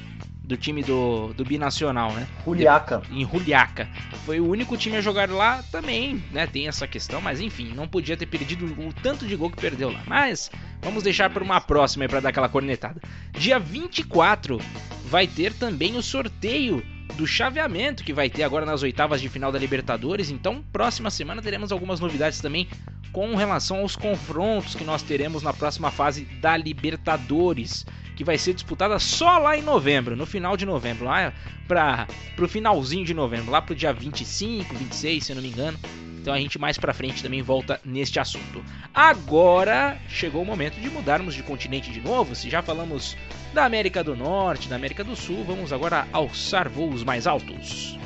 [0.53, 2.27] do time do, do Binacional, né?
[2.45, 3.01] Juliaca.
[3.11, 3.89] Em Juliaca.
[4.23, 6.45] Foi o único time a jogar lá também, né?
[6.45, 9.91] Tem essa questão, mas enfim, não podia ter perdido o tanto de gol que perdeu
[9.91, 10.01] lá.
[10.05, 13.01] Mas vamos deixar para uma próxima para dar aquela cornetada.
[13.31, 14.59] Dia 24
[15.05, 16.85] vai ter também o sorteio
[17.15, 20.29] do chaveamento que vai ter agora nas oitavas de final da Libertadores.
[20.29, 22.67] Então, próxima semana teremos algumas novidades também
[23.11, 28.53] com relação aos confrontos que nós teremos na próxima fase da Libertadores que vai ser
[28.53, 31.33] disputada só lá em novembro, no final de novembro, lá
[31.67, 32.07] para
[32.39, 35.77] o finalzinho de novembro, lá para o dia 25, 26, se eu não me engano.
[36.23, 38.63] Então a gente mais para frente também volta neste assunto.
[38.93, 42.33] Agora chegou o momento de mudarmos de continente de novo.
[42.33, 43.17] Se já falamos
[43.53, 47.99] da América do Norte, da América do Sul, vamos agora alçar voos mais altos.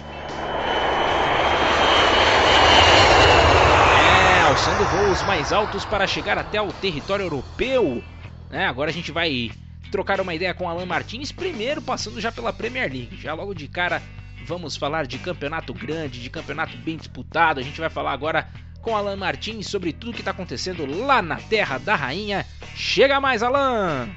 [4.00, 8.04] É, alçando voos mais altos para chegar até o território europeu.
[8.50, 9.52] É, agora a gente vai
[9.92, 13.18] trocar uma ideia com Alan Martins, primeiro passando já pela Premier League.
[13.22, 14.02] Já logo de cara
[14.46, 17.60] vamos falar de campeonato grande, de campeonato bem disputado.
[17.60, 18.48] A gente vai falar agora
[18.82, 22.46] com Alan Martins sobre tudo que está acontecendo lá na Terra da Rainha.
[22.74, 24.10] Chega mais, Alan!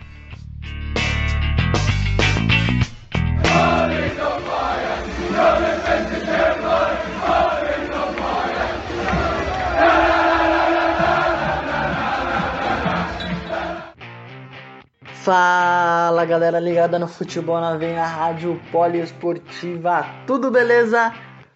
[15.30, 21.14] Fala galera ligada no futebol na veia Rádio Poliesportiva, tudo beleza?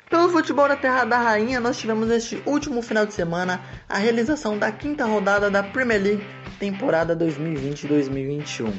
[0.09, 4.57] Pelo futebol da Terra da Rainha, nós tivemos este último final de semana a realização
[4.57, 6.27] da quinta rodada da Premier League
[6.61, 8.73] temporada 2020-2021.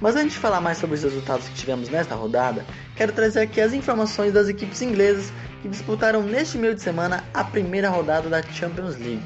[0.00, 2.64] Mas antes de falar mais sobre os resultados que tivemos nesta rodada,
[2.96, 5.30] quero trazer aqui as informações das equipes inglesas
[5.60, 9.22] que disputaram neste meio de semana a primeira rodada da Champions League.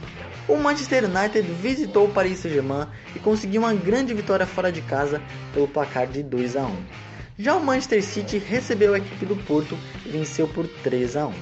[0.49, 5.23] O Manchester United visitou o Paris Saint-Germain e conseguiu uma grande vitória fora de casa
[5.55, 6.77] pelo placar de 2 a 1.
[7.39, 11.33] Já o Manchester City recebeu a equipe do Porto e venceu por 3 a 1.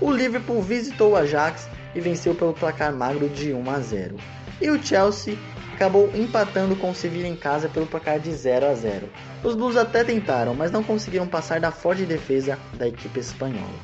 [0.00, 4.16] O Liverpool visitou o Ajax e venceu pelo placar magro de 1 a 0.
[4.60, 5.38] E o Chelsea
[5.72, 9.08] acabou empatando com o Sevilla em casa pelo placar de 0 a 0.
[9.44, 13.78] Os Blues até tentaram, mas não conseguiram passar da forte defesa da equipe espanhola.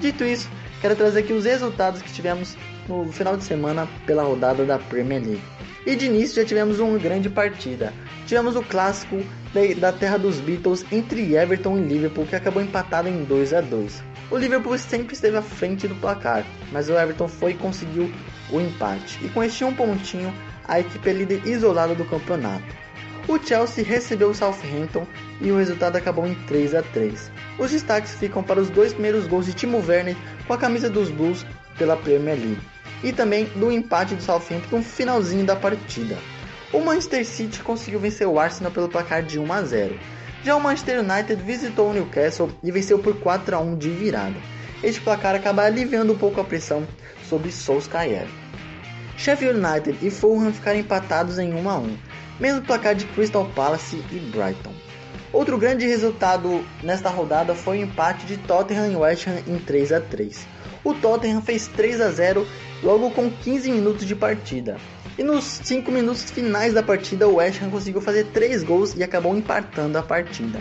[0.00, 0.48] Dito isso,
[0.80, 2.56] quero trazer aqui os resultados que tivemos
[2.88, 5.42] no final de semana pela rodada da Premier League.
[5.86, 7.92] E de início já tivemos uma grande partida.
[8.26, 9.22] Tivemos o clássico
[9.78, 14.02] da terra dos Beatles entre Everton e Liverpool que acabou empatado em 2 a 2.
[14.30, 18.12] O Liverpool sempre esteve à frente do placar, mas o Everton foi e conseguiu
[18.50, 19.24] o empate.
[19.24, 20.34] E com este um pontinho,
[20.66, 22.64] a equipe é líder isolada do campeonato.
[23.28, 25.06] O Chelsea recebeu o Southampton
[25.40, 27.30] e o resultado acabou em 3 a 3.
[27.58, 30.16] Os destaques ficam para os dois primeiros gols de Timo Werner
[30.46, 31.46] com a camisa dos Blues
[31.78, 36.16] pela Premier League e também do empate do Southampton no finalzinho da partida.
[36.72, 39.98] O Manchester City conseguiu vencer o Arsenal pelo placar de 1 a 0.
[40.42, 44.36] Já o Manchester United visitou o Newcastle e venceu por 4 a 1 de virada.
[44.82, 46.86] Este placar acaba aliviando um pouco a pressão
[47.28, 48.26] sobre Solskjaer.
[49.16, 51.98] Sheffield United e Fulham ficaram empatados em 1 a 1,
[52.38, 54.74] mesmo placar de Crystal Palace e Brighton.
[55.32, 59.92] Outro grande resultado nesta rodada foi o empate de Tottenham e West Ham em 3
[59.92, 60.46] a 3.
[60.84, 62.46] o Tottenham fez 3 a 0
[62.82, 64.76] logo com 15 minutos de partida.
[65.18, 69.02] E nos 5 minutos finais da partida, o West Ham conseguiu fazer 3 gols e
[69.02, 70.60] acabou empatando a partida.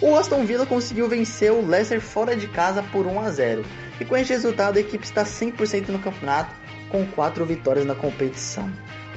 [0.00, 3.64] O Aston Villa conseguiu vencer o Leicester fora de casa por 1 a 0.
[4.00, 6.54] E com este resultado, a equipe está 100% no campeonato,
[6.90, 8.70] com 4 vitórias na competição.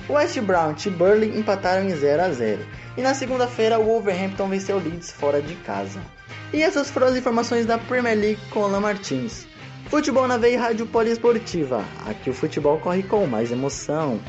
[0.07, 2.65] West Brown e Burley empataram em 0 a 0.
[2.95, 5.99] E na segunda-feira, o Wolverhampton venceu o Leeds fora de casa.
[6.53, 9.47] E essas foram as informações da Premier League com Alan Martins.
[9.95, 11.81] Futebol na Veia Rádio Poliesportiva.
[12.05, 14.19] Aqui o futebol corre com mais emoção.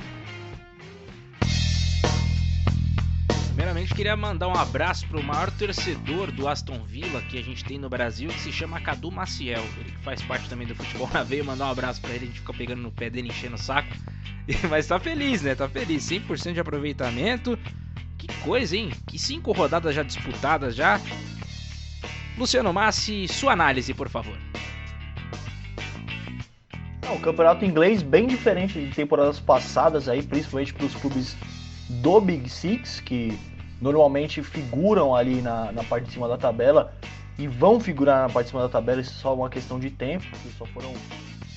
[3.49, 7.65] Primeiramente, queria mandar um abraço para o maior torcedor do Aston Villa que a gente
[7.65, 9.65] tem no Brasil, que se chama Cadu Maciel.
[9.81, 11.43] Ele que faz parte também do futebol na veia.
[11.43, 13.89] Mandar um abraço para ele, a gente fica pegando no pé dele, enchendo o saco.
[14.71, 15.57] Mas tá feliz, né?
[15.57, 16.09] Tá feliz.
[16.09, 17.59] 100% de aproveitamento.
[18.17, 18.93] Que coisa, hein?
[19.05, 21.01] Que cinco rodadas já disputadas já.
[22.39, 24.39] Luciano Massi, sua análise, por favor.
[27.13, 31.37] O campeonato inglês bem diferente de temporadas passadas aí, principalmente para os clubes
[31.89, 33.39] do Big Six, que
[33.81, 36.93] normalmente figuram ali na, na parte de cima da tabela
[37.39, 39.91] e vão figurar na parte de cima da tabela, isso é só uma questão de
[39.91, 40.93] tempo, porque só foram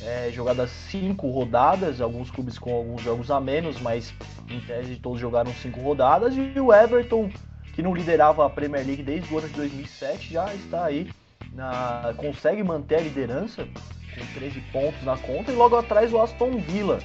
[0.01, 4.13] é, jogadas cinco rodadas, alguns clubes com alguns jogos a menos, mas
[4.49, 7.29] em tese todos jogaram cinco rodadas, e o Everton,
[7.73, 11.09] que não liderava a Premier League desde o ano de 2007, já está aí,
[11.53, 13.67] na, consegue manter a liderança
[14.19, 16.99] com 13 pontos na conta, e logo atrás o Aston Villa,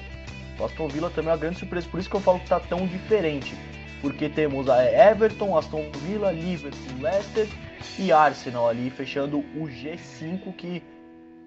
[0.59, 2.59] o Aston Villa também é uma grande surpresa, por isso que eu falo que está
[2.59, 3.55] tão diferente.
[4.01, 7.47] Porque temos a Everton, Aston Villa, Liverpool, Leicester
[7.97, 10.83] e Arsenal ali fechando o G5 que,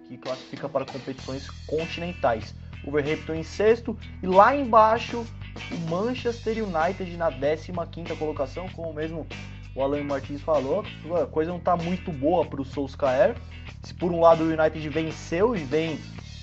[0.09, 2.55] que classifica para competições continentais.
[2.85, 5.25] O Wolverhampton em sexto e lá embaixo
[5.71, 9.27] o Manchester United na 15ª colocação, como mesmo
[9.75, 10.85] o Alan Martins falou,
[11.23, 13.37] a coisa não está muito boa para o Solskjaer.
[13.83, 15.99] Se por um lado o United venceu e vem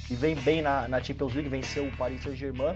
[0.10, 2.76] e vem bem na, na Champions League, venceu o Paris Saint-Germain.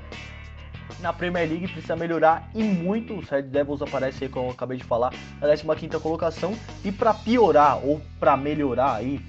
[1.00, 3.18] Na Premier League precisa melhorar e muito.
[3.18, 6.56] Os Red Devils aparece aí, como eu acabei de falar, na 15 colocação.
[6.84, 9.22] E para piorar ou para melhorar aí,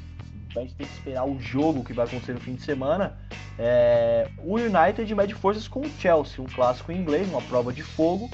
[0.57, 3.19] a gente tem que esperar o jogo que vai acontecer no fim de semana.
[3.59, 8.31] É, o United mede forças com o Chelsea, um clássico inglês, uma prova de fogo,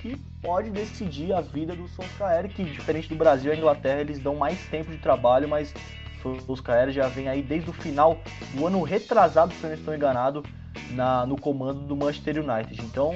[0.00, 4.36] que pode decidir a vida do Solskjaer, que diferente do Brasil e Inglaterra, eles dão
[4.36, 5.74] mais tempo de trabalho, mas
[6.22, 8.18] Solskjaer já vem aí desde o final
[8.54, 10.42] do ano retrasado, se eu não estou enganado,
[10.90, 12.80] na, no comando do Manchester United.
[12.82, 13.12] Então,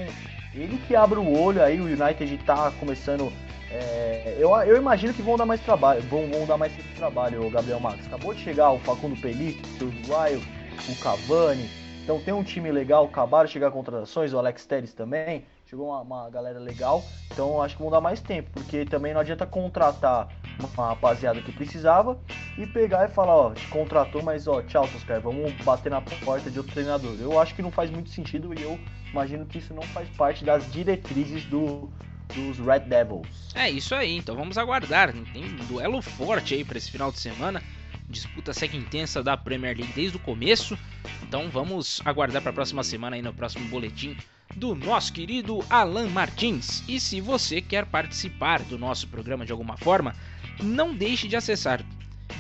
[0.54, 3.32] ele que abre o olho aí, o United está começando.
[3.70, 7.50] É, eu, eu imagino que vão dar mais trabalho, vão, vão dar mais trabalho, o
[7.50, 8.06] Gabriel Marques.
[8.06, 10.42] Acabou de chegar o Facundo Pellic, o Uruguaio,
[10.88, 11.70] o Cavani.
[12.02, 16.02] Então tem um time legal, acabaram de chegar contratações, o Alex Telles também chegou uma,
[16.02, 20.28] uma, galera legal, então acho que vão dar mais tempo, porque também não adianta contratar
[20.60, 22.20] uma rapaziada que precisava
[22.58, 26.02] e pegar e falar, ó, te contratou, mas ó, tchau, seus caras, vamos bater na
[26.02, 27.16] porta de outro treinador.
[27.18, 28.78] Eu acho que não faz muito sentido e eu
[29.10, 31.90] imagino que isso não faz parte das diretrizes do,
[32.34, 33.48] dos Red Devils.
[33.54, 35.10] É isso aí, então vamos aguardar.
[35.32, 37.62] Tem um duelo forte aí para esse final de semana.
[38.10, 40.76] Disputa segue intensa da Premier League desde o começo.
[41.22, 44.14] Então vamos aguardar para a próxima semana aí no próximo boletim
[44.54, 46.82] do nosso querido Alan Martins.
[46.88, 50.14] E se você quer participar do nosso programa de alguma forma,
[50.62, 51.84] não deixe de acessar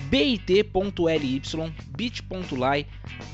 [0.08, 1.42] bit.ly
[1.96, 2.86] bit.ly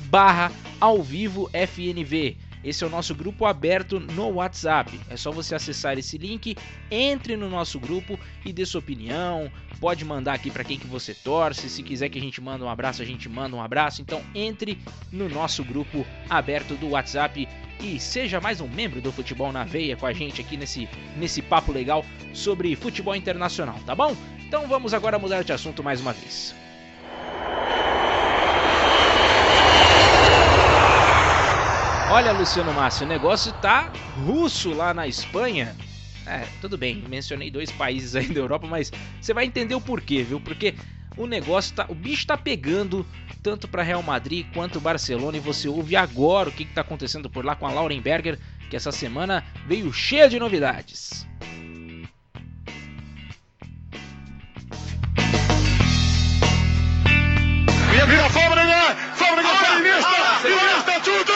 [0.09, 2.37] barra ao vivo FNV.
[2.61, 4.99] Esse é o nosso grupo aberto no WhatsApp.
[5.09, 6.57] É só você acessar esse link,
[6.91, 9.49] entre no nosso grupo e dê sua opinião.
[9.79, 11.69] Pode mandar aqui para quem que você torce.
[11.69, 14.01] Se quiser que a gente manda um abraço, a gente manda um abraço.
[14.01, 14.77] Então entre
[15.09, 17.47] no nosso grupo aberto do WhatsApp
[17.81, 21.41] e seja mais um membro do Futebol na Veia com a gente aqui nesse, nesse
[21.41, 24.15] papo legal sobre futebol internacional, tá bom?
[24.45, 26.55] Então vamos agora mudar de assunto mais uma vez.
[32.11, 33.91] Olha, Luciano Márcio, o negócio tá
[34.25, 35.75] russo lá na Espanha.
[36.25, 40.23] É, tudo bem, mencionei dois países aí da Europa, mas você vai entender o porquê,
[40.23, 40.39] viu?
[40.41, 40.73] Porque
[41.19, 41.85] o negócio tá.
[41.89, 43.05] O bicho tá pegando
[43.43, 45.37] tanto para Real Madrid quanto Barcelona.
[45.37, 48.39] E você ouve agora o que está acontecendo por lá com a Lauren Berger,
[48.69, 51.27] que essa semana veio cheia de novidades.
[58.07, 58.95] Vira Fábrica!
[59.13, 60.09] Fábrica para Iniesta!
[60.47, 61.28] Iniesta!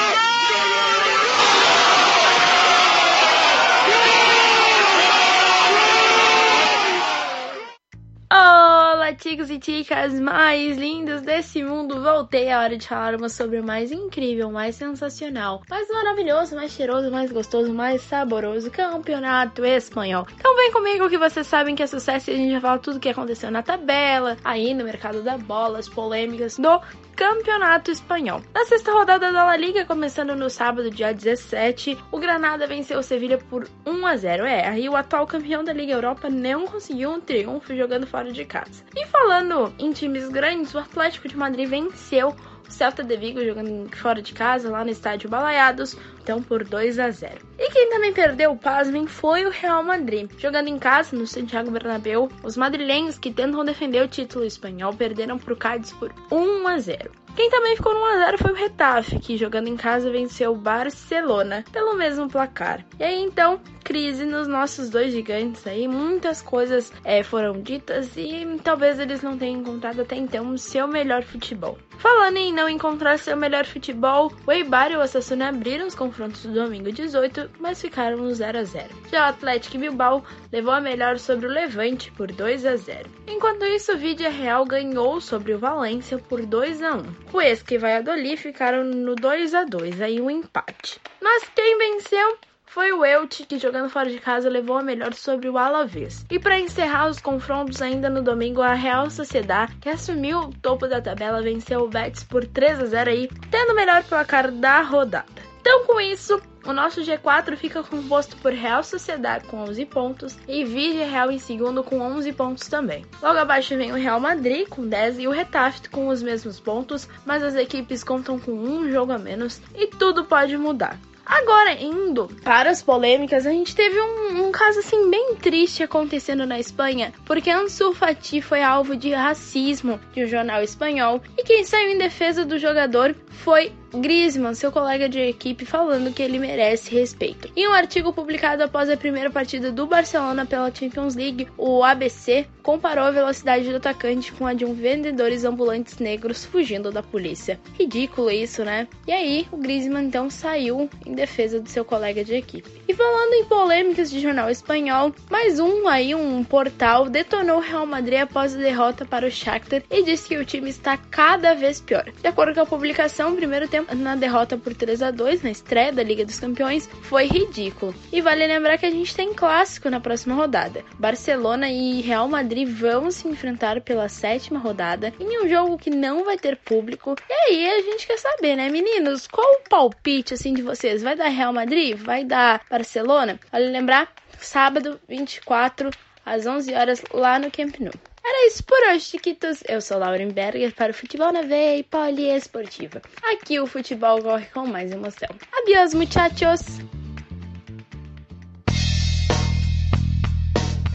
[9.24, 12.02] Olá, ticos e ticas mais lindos desse mundo!
[12.02, 17.10] Voltei a hora de falarmos sobre o mais incrível, mais sensacional, mais maravilhoso, mais cheiroso,
[17.10, 20.28] mais gostoso, mais saboroso campeonato espanhol.
[20.38, 22.98] Então vem comigo que vocês sabem que é sucesso e a gente já fala tudo
[22.98, 26.82] o que aconteceu na tabela, aí no mercado da bola, as polêmicas do
[27.16, 28.42] Campeonato Espanhol.
[28.54, 33.04] Na sexta rodada da La Liga, começando no sábado, dia 17, o Granada venceu o
[33.04, 34.46] Sevilha por 1 a 0.
[34.46, 38.44] É, aí o atual campeão da Liga Europa não conseguiu um triunfo jogando fora de
[38.46, 38.84] casa.
[38.96, 42.36] E falando em times grandes, o Atlético de Madrid venceu
[42.74, 47.10] Celta de Vigo jogando fora de casa, lá no estádio Balaiados, então por 2 a
[47.10, 47.38] 0.
[47.58, 50.30] E quem também perdeu, pasmem, foi o Real Madrid.
[50.38, 55.38] Jogando em casa, no Santiago Bernabéu, os madrilenhos que tentam defender o título espanhol perderam
[55.38, 57.24] para o Cádiz por 1 a 0.
[57.36, 61.66] Quem também ficou no 1x0 foi o Retafe, que jogando em casa venceu o Barcelona
[61.72, 62.86] pelo mesmo placar.
[63.00, 68.60] E aí então, crise nos nossos dois gigantes aí, muitas coisas é, foram ditas e
[68.64, 71.78] talvez eles não tenham encontrado até então o seu melhor futebol.
[71.98, 76.44] Falando em não encontrar seu melhor futebol, o Eibar e o Osasuna abriram os confrontos
[76.46, 78.90] do domingo 18, mas ficaram no 0 a 0.
[79.12, 83.10] Já o Atlético Bilbao levou a melhor sobre o Levante por 2 a 0.
[83.28, 87.04] Enquanto isso, o Vídea Real ganhou sobre o Valência por 2 a 1.
[87.34, 91.00] Huesca e Valladolid ficaram no 2 a 2, aí um empate.
[91.22, 92.38] Mas quem venceu
[92.74, 96.26] foi o Elche que jogando fora de casa levou a melhor sobre o Alavés.
[96.28, 100.88] E para encerrar os confrontos ainda no domingo, a Real Sociedade, que assumiu o topo
[100.88, 104.82] da tabela, venceu o Betis por 3 a 0 aí, tendo o melhor placar da
[104.82, 105.28] rodada.
[105.62, 110.66] Então, com isso, o nosso G4 fica composto por Real Sociedade com 11 pontos e
[110.66, 113.06] Vigia Real em segundo com 11 pontos também.
[113.22, 117.08] Logo abaixo vem o Real Madrid com 10 e o Retafe com os mesmos pontos,
[117.24, 121.00] mas as equipes contam com um jogo a menos e tudo pode mudar.
[121.26, 126.46] Agora, indo para as polêmicas, a gente teve um, um, caso assim bem triste acontecendo
[126.46, 131.64] na Espanha, porque Ansu Fati foi alvo de racismo de um jornal espanhol e quem
[131.64, 136.94] saiu em defesa do jogador foi Griezmann, seu colega de equipe, falando que ele merece
[136.94, 137.52] respeito.
[137.56, 142.48] Em um artigo publicado após a primeira partida do Barcelona pela Champions League, o ABC
[142.64, 147.60] comparou a velocidade do atacante com a de um vendedores ambulantes negros fugindo da polícia.
[147.78, 148.88] Ridículo isso, né?
[149.06, 152.70] E aí, o Griezmann então saiu em defesa do seu colega de equipe.
[152.88, 157.86] E falando em polêmicas de jornal espanhol, mais um aí, um portal detonou o Real
[157.86, 161.82] Madrid após a derrota para o Shakhtar e disse que o time está cada vez
[161.82, 162.06] pior.
[162.22, 165.52] De acordo com a publicação, o primeiro tempo na derrota por 3 a 2 na
[165.52, 167.94] estreia da Liga dos Campeões foi ridículo.
[168.12, 170.84] E vale lembrar que a gente tem clássico na próxima rodada.
[171.00, 176.24] Barcelona e Real Madrid vão se enfrentar pela sétima rodada em um jogo que não
[176.24, 177.16] vai ter público.
[177.30, 179.28] E aí a gente quer saber, né, meninos?
[179.28, 181.04] Qual o palpite assim de vocês?
[181.04, 181.98] Vai dar Real Madrid?
[181.98, 183.40] Vai dar Barcelona?
[183.52, 185.90] Vale lembrar, sábado 24
[186.26, 188.13] às 11 horas lá no Camp Nou.
[188.26, 189.62] Era isso por hoje, chiquitos.
[189.68, 193.02] Eu sou Lauren Berger para o Futebol na Veia e Poliesportiva.
[193.22, 195.28] Aqui o futebol corre com mais emoção.
[195.52, 196.80] Adiós, muchachos!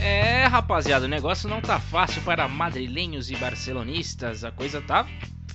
[0.01, 4.43] É, rapaziada, o negócio não tá fácil para madrilenhos e barcelonistas.
[4.43, 5.07] A coisa tá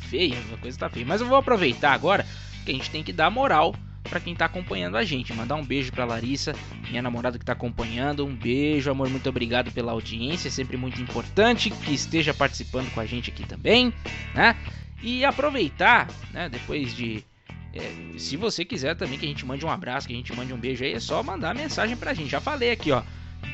[0.10, 1.08] feia, a coisa tá feia.
[1.08, 2.24] Mas eu vou aproveitar agora
[2.64, 3.74] que a gente tem que dar moral
[4.04, 5.34] para quem tá acompanhando a gente.
[5.34, 6.54] Mandar um beijo para Larissa,
[6.90, 8.26] minha namorada que tá acompanhando.
[8.26, 13.00] Um beijo, amor, muito obrigado pela audiência, é sempre muito importante que esteja participando com
[13.00, 13.94] a gente aqui também,
[14.34, 14.56] né?
[15.02, 17.26] E aproveitar, né, depois de
[17.74, 20.54] é, se você quiser também que a gente mande um abraço, que a gente mande
[20.54, 22.30] um beijo aí, é só mandar mensagem pra gente.
[22.30, 23.02] Já falei aqui, ó,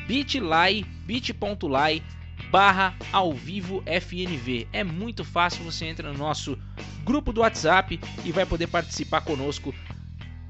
[0.06, 2.02] bit.ly, bit.ly
[2.50, 4.66] barra ao vivo FNV.
[4.72, 6.58] É muito fácil, você entra no nosso
[7.04, 9.74] grupo do WhatsApp e vai poder participar conosco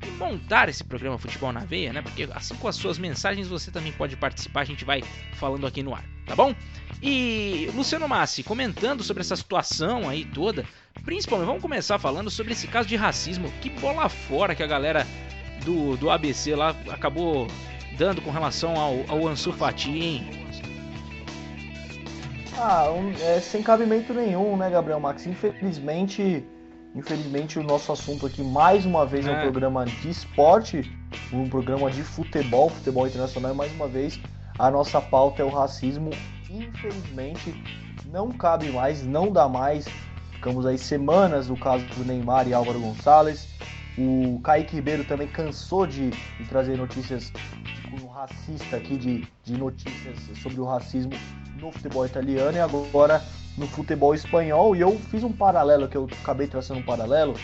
[0.06, 2.02] e montar esse programa Futebol na Veia, né?
[2.02, 5.02] Porque assim com as suas mensagens você também pode participar, a gente vai
[5.34, 6.54] falando aqui no ar, tá bom?
[7.02, 10.64] E Luciano Massi comentando sobre essa situação aí toda,
[11.04, 15.06] principalmente vamos começar falando sobre esse caso de racismo, que bola fora que a galera
[15.64, 17.46] do, do ABC lá acabou
[17.96, 20.30] dando com relação ao, ao Ansu Fati, hein?
[22.56, 25.26] Ah, um, é, sem cabimento nenhum, né, Gabriel Max?
[25.26, 26.44] Infelizmente,
[26.94, 30.90] Infelizmente, o nosso assunto aqui, mais uma vez, é, é um programa de esporte,
[31.32, 34.20] um programa de futebol, futebol internacional, e mais uma vez,
[34.58, 36.10] a nossa pauta é o racismo.
[36.50, 37.54] Infelizmente,
[38.10, 39.86] não cabe mais, não dá mais.
[40.32, 43.48] Ficamos aí semanas no caso do Neymar e Álvaro Gonçalves.
[43.96, 47.32] O Kaique Ribeiro também cansou de, de trazer notícias
[47.64, 51.12] tipo, racista aqui, de, de notícias sobre o racismo
[51.60, 53.22] no futebol italiano e agora
[53.60, 54.74] no futebol espanhol.
[54.74, 57.34] E eu fiz um paralelo, que eu acabei traçando um paralelo.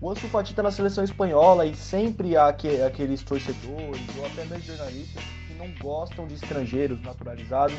[0.00, 4.76] O Ansu Fati tá na seleção espanhola e sempre há aqueles torcedores ou até mesmo
[4.76, 7.78] jornalistas que não gostam de estrangeiros naturalizados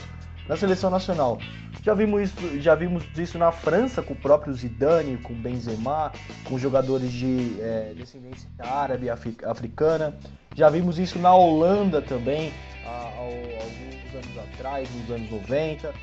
[0.50, 1.38] na seleção nacional.
[1.84, 6.12] Já vimos isso, já vimos isso na França com o próprio Zidane, com Benzema,
[6.44, 10.18] com jogadores de é, descendência árabe, africana.
[10.56, 12.52] Já vimos isso na Holanda também,
[12.84, 15.94] há, há alguns anos atrás, nos anos 90.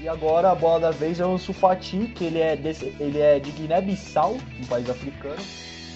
[0.00, 3.38] E agora a bola da vez é o Sufati, que ele é, desse, ele é
[3.38, 5.40] de Guiné-Bissau, um país africano,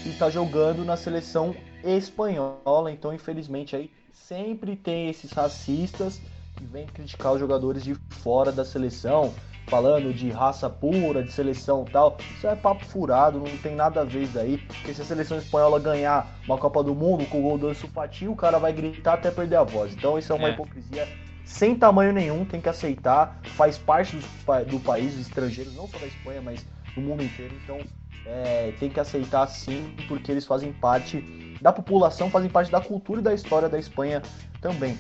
[0.04, 2.90] e está jogando na seleção espanhola.
[2.90, 6.20] Então, infelizmente, aí sempre tem esses racistas
[6.56, 9.34] que vêm criticar os jogadores de fora da seleção,
[9.66, 12.16] falando de raça pura, de seleção tal.
[12.36, 14.58] Isso é papo furado, não tem nada a ver isso aí.
[14.58, 17.88] Porque se a seleção espanhola ganhar uma Copa do Mundo com o gol do Ansu
[17.88, 19.92] Fati, o cara vai gritar até perder a voz.
[19.92, 20.52] Então isso é uma é.
[20.52, 21.08] hipocrisia
[21.46, 25.96] sem tamanho nenhum, tem que aceitar, faz parte do, do país, dos estrangeiros, não só
[25.96, 27.54] da Espanha, mas do mundo inteiro.
[27.62, 27.80] Então
[28.26, 31.20] é, tem que aceitar sim, porque eles fazem parte
[31.62, 34.20] da população, fazem parte da cultura e da história da Espanha
[34.60, 34.98] também.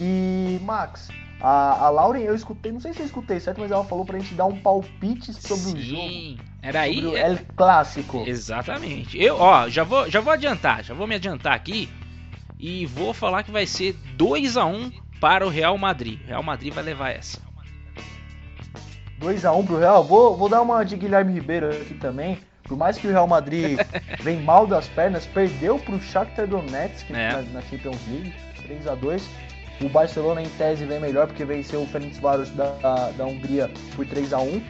[0.00, 1.08] E, e Max,
[1.40, 4.18] a, a Lauren, eu escutei, não sei se eu escutei certo, mas ela falou pra
[4.20, 6.48] gente dar um palpite sobre Sim, o jogo.
[6.62, 7.04] Era aí.
[7.04, 8.24] O El Clássico.
[8.24, 9.20] Exatamente.
[9.20, 11.88] Eu, ó, já vou, já vou adiantar, já vou me adiantar aqui
[12.58, 14.90] e vou falar que vai ser 2 a 1
[15.20, 16.20] para o Real Madrid.
[16.24, 17.40] O Real Madrid vai levar essa.
[19.18, 20.04] 2 a 1 pro Real.
[20.04, 22.38] Vou, vou dar uma de Guilherme Ribeiro aqui também.
[22.64, 23.78] Por mais que o Real Madrid
[24.20, 27.32] vem mal das pernas, perdeu pro Shakhtar Donetsk é.
[27.32, 29.28] na, na Champions League, 3 a 2
[29.80, 34.04] o Barcelona, em tese, vem melhor porque venceu o Ferencváros da, da, da Hungria por
[34.04, 34.62] 3 a 1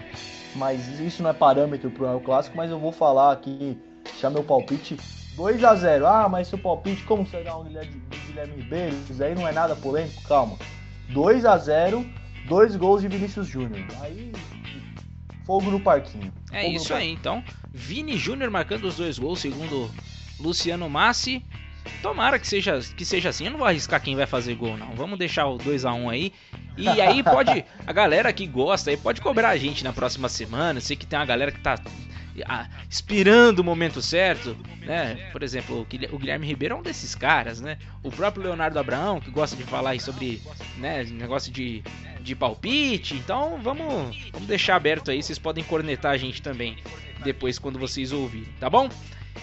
[0.55, 4.43] Mas isso não é parâmetro para o Clássico, mas eu vou falar aqui, deixar meu
[4.43, 4.99] palpite
[5.39, 8.97] 2 a 0 Ah, mas seu palpite, como você dá um Guilherme, Guilherme Ribeiro?
[9.09, 10.21] Isso aí não é nada polêmico?
[10.25, 10.59] Calma.
[11.11, 12.05] 2 a 0
[12.49, 13.87] dois gols de Vinícius Júnior.
[14.01, 14.33] Aí,
[15.47, 16.33] fogo no parquinho.
[16.51, 17.45] É fogo isso aí, então.
[17.73, 19.89] Vini Júnior marcando os dois gols, segundo
[20.41, 21.45] Luciano Massi.
[22.03, 23.45] Tomara que seja, que seja assim.
[23.45, 24.95] Eu não vou arriscar quem vai fazer gol, não.
[24.97, 26.33] Vamos deixar o 2 a 1 aí.
[26.77, 27.65] E aí pode.
[27.87, 30.81] A galera que gosta aí pode cobrar a gente na próxima semana.
[30.81, 31.79] sei que tem uma galera que tá
[32.89, 35.29] esperando o momento certo, né?
[35.33, 37.79] Por exemplo, o Guilherme Ribeiro é um desses caras, né?
[38.03, 40.43] O próprio Leonardo Abraão, que gosta de falar sobre,
[40.77, 41.83] né, negócio de,
[42.21, 43.15] de palpite.
[43.15, 46.77] Então, vamos, vamos deixar aberto aí, vocês podem cornetar a gente também
[47.23, 48.89] depois quando vocês ouvirem, tá bom?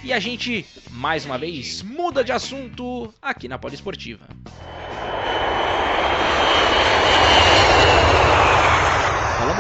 [0.04, 4.28] E a gente, mais uma vez, muda de assunto aqui na Poliesportiva.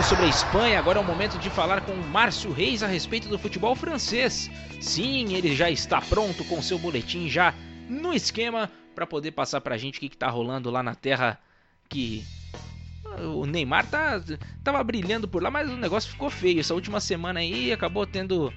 [0.03, 3.27] Sobre a Espanha, agora é o momento de falar com o Márcio Reis a respeito
[3.27, 4.51] do futebol francês.
[4.79, 7.53] Sim, ele já está pronto com seu boletim já
[7.89, 11.39] no esquema para poder passar para a gente o que, está rolando lá na terra
[11.89, 12.23] que
[13.19, 14.21] o Neymar tá,
[14.63, 16.59] tava brilhando por lá, mas o negócio ficou feio.
[16.59, 18.53] Essa última semana aí acabou tendo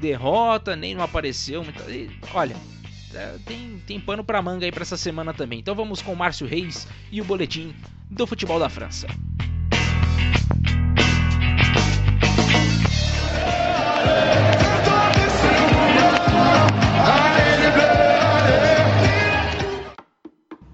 [0.00, 1.64] derrota, nem não apareceu.
[2.34, 2.56] Olha,
[3.14, 5.60] é, tem, tem pano pra manga aí pra essa semana também.
[5.60, 7.74] Então vamos com o Márcio Reis e o boletim
[8.10, 9.06] do futebol da França.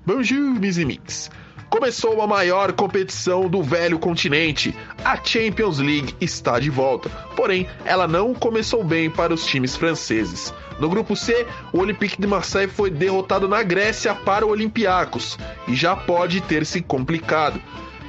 [0.07, 1.31] Bonjour, amigos
[1.75, 4.73] começou a maior competição do velho continente.
[5.05, 10.55] A Champions League está de volta, porém, ela não começou bem para os times franceses.
[10.79, 15.37] No grupo C, o Olympique de Marseille foi derrotado na Grécia para o Olympiacos
[15.67, 17.61] e já pode ter se complicado.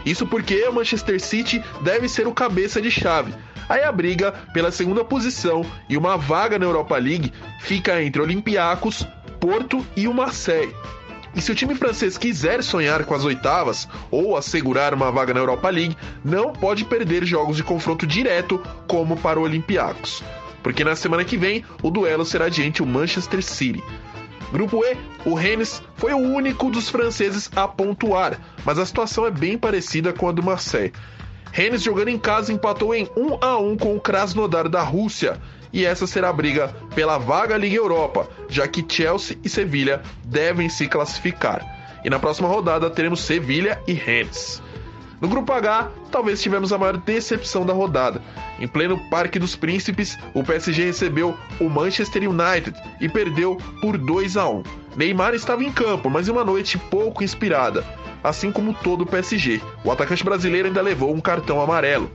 [0.05, 3.33] Isso porque o Manchester City deve ser o cabeça de chave.
[3.67, 9.07] Aí a briga pela segunda posição e uma vaga na Europa League fica entre Olympiacos,
[9.39, 10.75] Porto e o Marseille.
[11.35, 15.41] E se o time francês quiser sonhar com as oitavas ou assegurar uma vaga na
[15.41, 20.23] Europa League, não pode perder jogos de confronto direto como para o Olympiacos.
[20.63, 23.83] Porque na semana que vem o duelo será diante o Manchester City.
[24.51, 29.31] Grupo E, o Rennes foi o único dos franceses a pontuar, mas a situação é
[29.31, 30.93] bem parecida com a do Marseille.
[31.51, 35.39] Rennes jogando em casa empatou em 1 a 1 com o Krasnodar da Rússia
[35.75, 40.69] e essa será a briga pela vaga Liga Europa, já que Chelsea e Sevilha devem
[40.69, 41.61] se classificar.
[42.05, 44.63] E na próxima rodada teremos Sevilha e Rennes.
[45.19, 48.21] No grupo H, talvez tivemos a maior decepção da rodada.
[48.57, 54.37] Em pleno Parque dos Príncipes, o PSG recebeu o Manchester United e perdeu por 2
[54.37, 54.63] a 1.
[54.95, 57.83] Neymar estava em campo, mas em uma noite pouco inspirada,
[58.23, 59.61] assim como todo o PSG.
[59.83, 62.09] O atacante brasileiro ainda levou um cartão amarelo.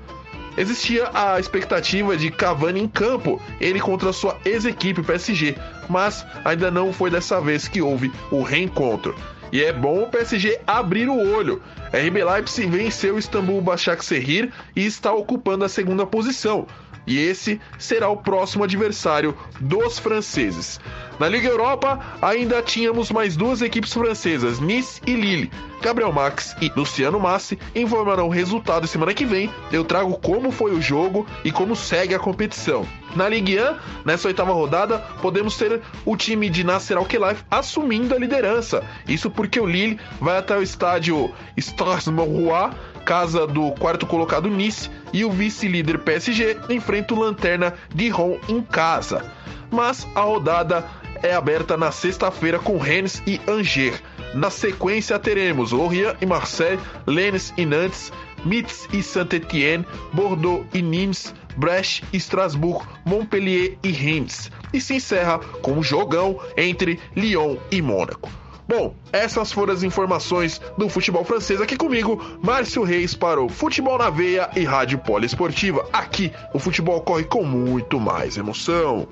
[0.57, 5.57] Existia a expectativa de Cavani em campo, ele contra sua ex-equipe PSG,
[5.89, 9.15] mas ainda não foi dessa vez que houve o reencontro.
[9.53, 11.61] E é bom o PSG abrir o olho.
[11.93, 16.67] RB Leipzig venceu o Istambul Başakşehir e está ocupando a segunda posição.
[17.11, 20.79] E esse será o próximo adversário dos franceses.
[21.19, 25.51] Na Liga Europa, ainda tínhamos mais duas equipes francesas, Nice e Lille.
[25.83, 29.51] Gabriel Max e Luciano Massi informarão o resultado semana que vem.
[29.73, 32.87] Eu trago como foi o jogo e como segue a competição.
[33.17, 38.19] Na Ligue 1, nessa oitava rodada, podemos ter o time de Nasser Al-Khelaifi assumindo a
[38.19, 38.85] liderança.
[39.09, 45.25] Isso porque o Lille vai até o estádio Strasbourg, casa do quarto colocado Nice, e
[45.25, 49.25] o vice-líder PSG enfrenta o Lanterna Dijon em casa.
[49.71, 50.85] Mas a rodada
[51.23, 54.03] é aberta na sexta-feira com Rennes e Angers.
[54.35, 58.13] Na sequência teremos Lorient e Marseille, Lens e Nantes,
[58.45, 64.51] Metz e Saint-Étienne, Bordeaux e Nimes, Brest e Strasbourg, Montpellier e Reims.
[64.73, 68.31] E se encerra com um jogão entre Lyon e Mônaco.
[68.71, 73.99] Bom, essas foram as informações do futebol francês aqui comigo, Márcio Reis para o Futebol
[73.99, 75.91] na Veia e Rádio Poliesportiva.
[75.93, 79.09] Aqui o futebol corre com muito mais emoção.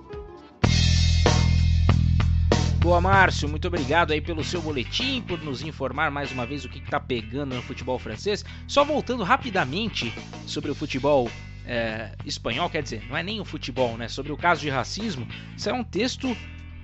[2.79, 6.69] Boa, Márcio, muito obrigado aí pelo seu boletim, por nos informar mais uma vez o
[6.69, 8.45] que está pegando no futebol francês.
[8.69, 10.15] Só voltando rapidamente
[10.47, 11.29] sobre o futebol
[11.67, 14.07] é, espanhol, quer dizer, não é nem o futebol, né?
[14.07, 16.37] Sobre o caso de racismo, isso é um texto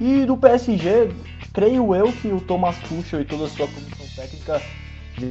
[0.00, 1.10] E do PSG,
[1.52, 4.60] creio eu que o Thomas Tuchel e toda a sua comissão técnica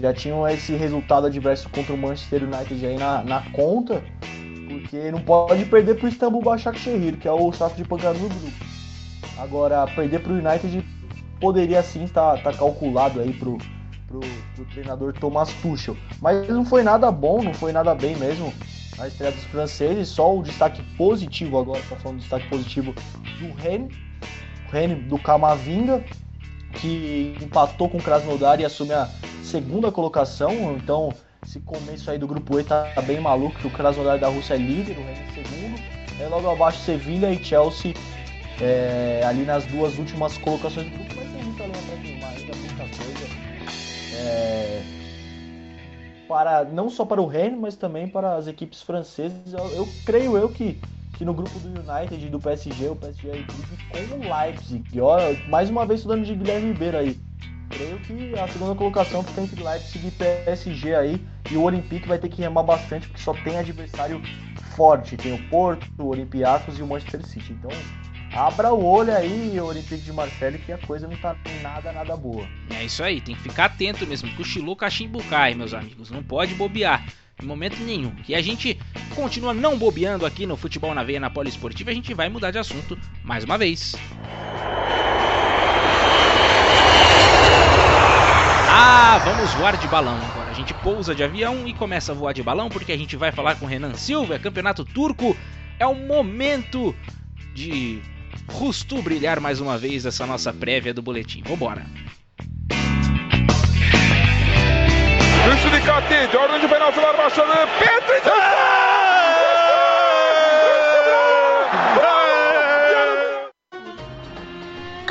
[0.02, 4.02] já tinham esse resultado adverso contra o Manchester United aí na, na conta,
[4.70, 8.30] porque não pode perder para o Istambul Başakşehir, que é o saco de pancada do
[8.30, 8.81] grupo.
[9.42, 10.86] Agora, perder para o United
[11.40, 13.58] poderia sim estar tá, tá calculado aí pro,
[14.72, 15.98] treinador Thomas Tuchel.
[16.22, 18.54] Mas não foi nada bom, não foi nada bem mesmo
[19.00, 20.10] a estreia dos franceses.
[20.10, 22.94] Só o destaque positivo agora, tá falando do destaque positivo
[23.40, 23.96] do Rennes,
[24.68, 26.04] o Rennes do Camavinga,
[26.74, 29.10] que empatou com o Krasnodar e assume a
[29.42, 30.76] segunda colocação.
[30.76, 31.12] Então,
[31.44, 34.58] esse começo aí do grupo E tá bem maluco, que o Krasnodar da Rússia é
[34.58, 35.82] líder, o Rennes é segundo.
[36.20, 37.96] Aí logo abaixo Sevilha e Chelsea
[38.60, 42.56] é, ali nas duas últimas colocações do grupo, mas tem muita lenha para queimar ainda,
[42.56, 43.52] muita coisa.
[44.14, 44.82] É,
[46.32, 49.52] para, não só para o Rennes, mas também para as equipes francesas.
[49.52, 50.80] Eu, eu, creio eu que,
[51.18, 54.84] que no grupo do United e do PSG, o PSG é equipe com o Leipzig.
[54.94, 57.20] E olha, mais uma vez estudando de Guilherme Ribeiro aí.
[57.70, 61.28] Creio que a segunda colocação fica entre Leipzig e PSG aí.
[61.52, 64.22] E o Olympique vai ter que remar bastante, porque só tem adversário
[64.74, 65.18] forte.
[65.18, 67.52] Tem o Porto, o Olympiacos e o Manchester City.
[67.52, 67.72] Então
[68.34, 72.48] abra o olho aí, Olympique de Marseille, que a coisa não tá nada, nada boa.
[72.70, 74.34] É isso aí, tem que ficar atento mesmo.
[74.36, 76.10] Cochilou, cachimbo cai, meus amigos.
[76.10, 77.06] Não pode bobear.
[77.42, 78.12] Em momento nenhum.
[78.12, 78.80] Que a gente
[79.16, 82.60] continua não bobeando aqui no Futebol na Veia na Poliesportiva, a gente vai mudar de
[82.60, 83.96] assunto mais uma vez.
[88.74, 90.52] Ah, vamos voar de balão agora.
[90.52, 93.32] A gente pousa de avião e começa a voar de balão porque a gente vai
[93.32, 95.36] falar com Renan Silva, campeonato turco.
[95.80, 96.96] É o momento
[97.54, 98.02] de
[98.54, 101.44] Rustu brilhar mais uma vez essa nossa prévia do boletim.
[101.44, 101.86] Vambora!
[105.54, 106.34] Üstü dikkatli.
[106.34, 107.54] Dördüncü penaltılar başladı.
[107.80, 108.32] Petri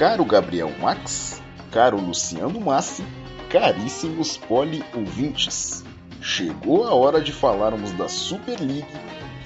[0.01, 1.41] Caro Gabriel Max,
[1.75, 3.05] caro Luciano Massi,
[3.53, 5.85] caríssimos poli ouvintes.
[6.23, 8.97] Chegou a hora de falarmos da Super League,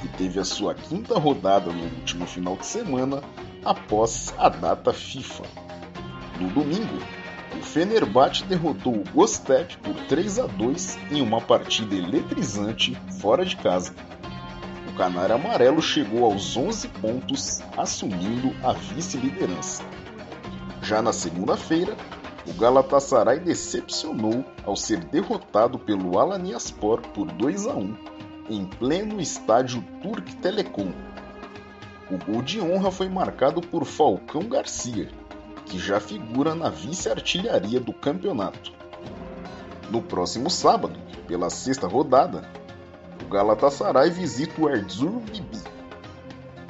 [0.01, 3.21] que teve a sua quinta rodada no último final de semana
[3.65, 5.45] após a data FIFA.
[6.41, 6.99] No domingo,
[7.57, 13.57] o Fenerbahçe derrotou o Gostep por 3 a 2 em uma partida eletrizante fora de
[13.57, 13.95] casa.
[14.89, 19.83] O Canário Amarelo chegou aos 11 pontos, assumindo a vice-liderança.
[20.83, 21.97] Já na segunda-feira,
[22.47, 27.97] o Galatasaray decepcionou ao ser derrotado pelo Alanyaspor por 2 a 1
[28.51, 30.93] em pleno estádio Turk Telecom
[32.11, 35.09] o gol de honra foi marcado por Falcão Garcia,
[35.65, 38.73] que já figura na vice-artilharia do campeonato.
[39.91, 42.49] No próximo sábado, pela sexta rodada,
[43.25, 45.63] o Galatasaray visita o Erzur Bibi.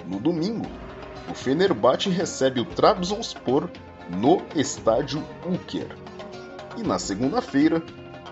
[0.07, 0.66] No domingo,
[1.28, 3.68] o Fenerbahçe recebe o Trabzonspor
[4.09, 5.97] no estádio Uker.
[6.76, 7.82] E na segunda-feira,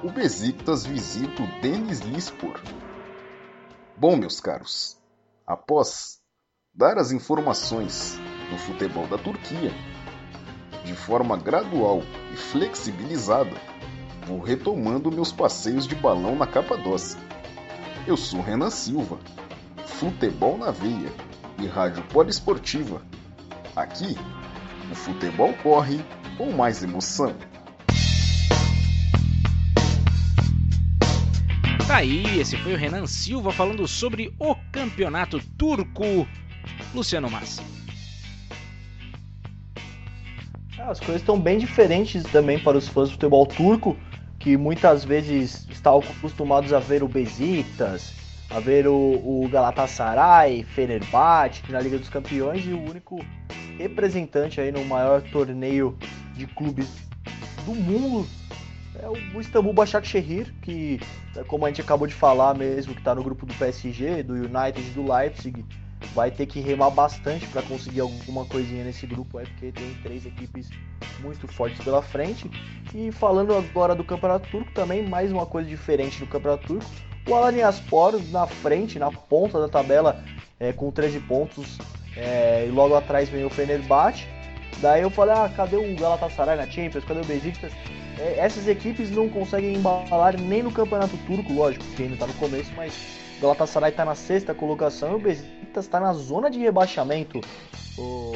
[0.05, 2.61] o Besiktas visita o Denizlispor.
[3.97, 4.99] Bom, meus caros,
[5.47, 6.22] após
[6.75, 8.18] dar as informações
[8.51, 9.70] do futebol da Turquia,
[10.85, 12.03] de forma gradual
[12.33, 13.53] e flexibilizada,
[14.27, 17.20] vou retomando meus passeios de balão na Capadócia.
[18.07, 19.18] Eu sou Renan Silva,
[19.85, 21.12] futebol na veia
[21.59, 23.03] e rádio poliesportiva.
[23.77, 24.16] Aqui,
[24.91, 26.03] o futebol corre
[26.39, 27.35] com mais emoção.
[31.87, 36.27] Tá aí, esse foi o Renan Silva falando sobre o campeonato turco.
[36.95, 37.63] Luciano Massi.
[40.79, 43.97] As coisas estão bem diferentes também para os fãs do futebol turco,
[44.39, 48.13] que muitas vezes estão acostumados a ver o Besiktas,
[48.51, 53.25] a ver o, o Galatasaray, Fenerbahçe na Liga dos Campeões e o único
[53.79, 55.97] representante aí no maior torneio
[56.35, 56.89] de clubes
[57.65, 58.27] do mundo
[59.01, 61.01] é o Istambul Başakşehir, que
[61.47, 64.91] como a gente acabou de falar mesmo, que está no grupo do PSG, do United
[64.91, 65.65] do Leipzig,
[66.15, 70.27] vai ter que remar bastante para conseguir alguma coisinha nesse grupo, é porque tem três
[70.27, 70.69] equipes
[71.21, 72.51] muito fortes pela frente.
[72.95, 76.85] E falando agora do Campeonato Turco, também mais uma coisa diferente do Campeonato Turco,
[77.29, 80.23] o Alanyaspor na frente, na ponta da tabela,
[80.59, 81.79] é, com 13 pontos,
[82.17, 84.27] é, e logo atrás vem o Fenerbahçe.
[84.81, 87.05] Daí eu falei, ah, cadê o Galatasaray na Champions?
[87.05, 87.73] Cadê o Besiktas?
[88.19, 92.35] É, essas equipes não conseguem embalar nem no Campeonato Turco, lógico, que ainda está no
[92.35, 92.93] começo, mas
[93.39, 97.41] o Galatasaray está na sexta colocação e o Besiktas está na zona de rebaixamento,
[97.99, 98.33] o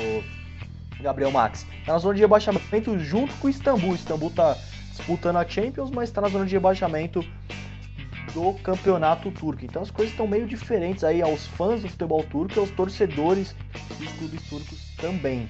[1.00, 1.66] Gabriel Max.
[1.80, 3.90] Está na zona de rebaixamento junto com o Istambul.
[3.90, 4.56] O Istambul está
[4.90, 7.24] disputando a Champions, mas está na zona de rebaixamento
[8.32, 9.64] do campeonato turco.
[9.64, 13.54] Então as coisas estão meio diferentes aí aos fãs do futebol turco e aos torcedores
[13.98, 15.48] dos clubes turcos também.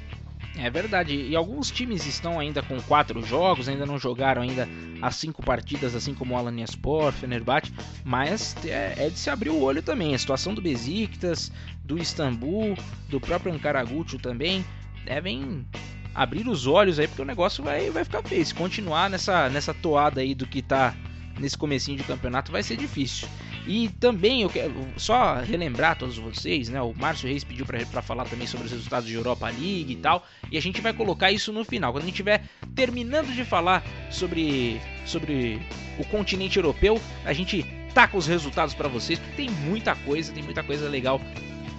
[0.59, 4.67] É verdade, e alguns times estão ainda com quatro jogos, ainda não jogaram ainda
[5.03, 9.61] as cinco partidas, assim como o Alanyaspor, Fenerbahçe, mas é, é, de se abrir o
[9.61, 10.15] olho também.
[10.15, 11.53] A situação do Besiktas,
[11.85, 12.75] do Istambul,
[13.11, 14.65] do próprio Ankaragucho também,
[15.05, 15.67] devem
[16.15, 18.45] abrir os olhos aí, porque o negócio vai, vai ficar feio.
[18.45, 20.95] Se continuar nessa, nessa toada aí do que tá
[21.39, 23.29] nesse comecinho de campeonato, vai ser difícil.
[23.67, 26.81] E também eu quero só relembrar a todos vocês, né?
[26.81, 30.25] O Márcio Reis pediu para falar também sobre os resultados de Europa League e tal,
[30.51, 31.93] e a gente vai colocar isso no final.
[31.93, 32.45] Quando a gente estiver
[32.75, 35.61] terminando de falar sobre sobre
[35.99, 40.43] o continente europeu, a gente taca os resultados para vocês, porque tem muita coisa, tem
[40.43, 41.21] muita coisa legal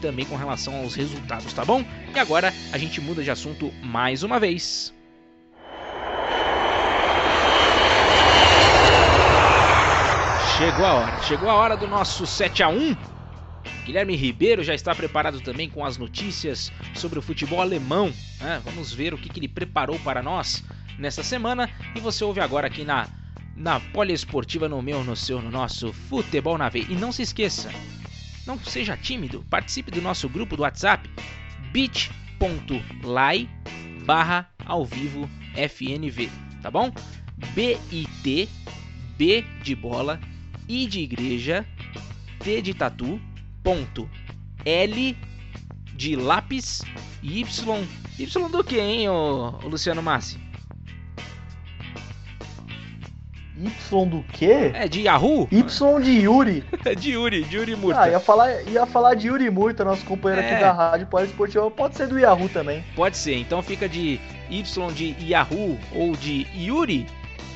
[0.02, 1.84] também com relação aos resultados, tá bom?
[2.14, 4.97] E agora a gente muda de assunto mais uma vez.
[10.58, 12.97] Chegou a hora, chegou a hora do nosso 7 a 1
[13.86, 18.12] Guilherme Ribeiro já está preparado também com as notícias sobre o futebol alemão.
[18.41, 18.60] Né?
[18.66, 20.64] Vamos ver o que, que ele preparou para nós
[20.97, 21.70] nessa semana.
[21.95, 23.08] E você ouve agora aqui na,
[23.55, 26.88] na Poliesportiva, no meu, no seu, no nosso Futebol na Veia.
[26.89, 27.70] E não se esqueça,
[28.47, 31.08] não seja tímido, participe do nosso grupo do WhatsApp
[31.72, 33.47] bit.ly
[34.05, 36.32] barra ao vivo FNV,
[36.64, 36.91] tá bom?
[37.53, 38.49] B-I-T,
[39.16, 40.20] B de bola,
[40.68, 41.65] I de igreja,
[42.39, 43.20] T de tatu,
[43.63, 44.09] ponto,
[44.65, 45.18] L
[45.93, 46.84] de lápis,
[47.24, 47.45] Y,
[48.20, 50.47] Y do que, hein, ô, ô Luciano Massi?
[53.59, 54.72] Y do quê?
[54.74, 55.47] É de Yahoo?
[55.51, 55.63] Y
[56.03, 56.63] de Yuri.
[56.95, 58.01] de Yuri, de Yuri Murta.
[58.01, 60.51] Ah, ia falar, ia falar de Yuri Murta, nosso companheiro é.
[60.51, 61.72] aqui da rádio Esportivo.
[61.72, 62.84] Pode ser do Yahoo também.
[62.95, 67.07] Pode ser, então fica de Y de Yahoo ou de Yuri,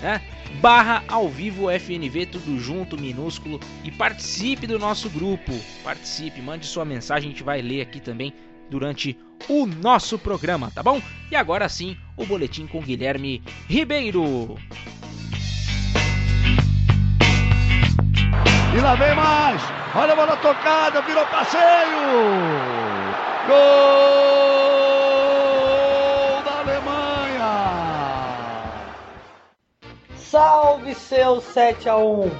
[0.01, 0.21] né?
[0.59, 5.53] barra ao vivo FNV, tudo junto, minúsculo, e participe do nosso grupo.
[5.83, 8.33] Participe, mande sua mensagem, a gente vai ler aqui também
[8.69, 9.17] durante
[9.47, 11.01] o nosso programa, tá bom?
[11.29, 14.57] E agora sim, o boletim com Guilherme Ribeiro.
[18.75, 19.61] E lá vem mais!
[19.93, 21.61] Olha a bola tocada, virou passeio!
[23.47, 24.70] Gol!
[30.31, 32.31] Salve seu 7 a 1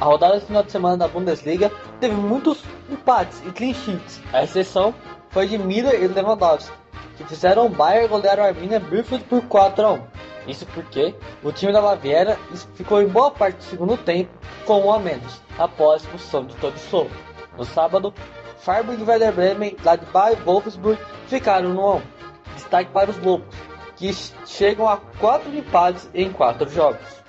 [0.00, 4.22] A rodada do final de semana da Bundesliga teve muitos empates e clean sheets.
[4.32, 4.94] A exceção
[5.30, 6.72] foi de Miller e Lewandowski,
[7.16, 10.02] que fizeram o Bayern golear o Arminia Bielefeld por 4 a 1
[10.46, 12.38] Isso porque o time da Baviera
[12.76, 14.30] ficou em boa parte do segundo tempo
[14.64, 17.08] com um a menos, após a expulsão de Tolisso.
[17.58, 18.14] No sábado,
[18.58, 22.02] Freiburg Werder Bremen, Gladbach e Wolfsburg ficaram no 1.
[22.54, 23.56] Destaque para os Lobos,
[23.96, 24.14] que
[24.46, 27.19] chegam a 4 empates em 4 jogos.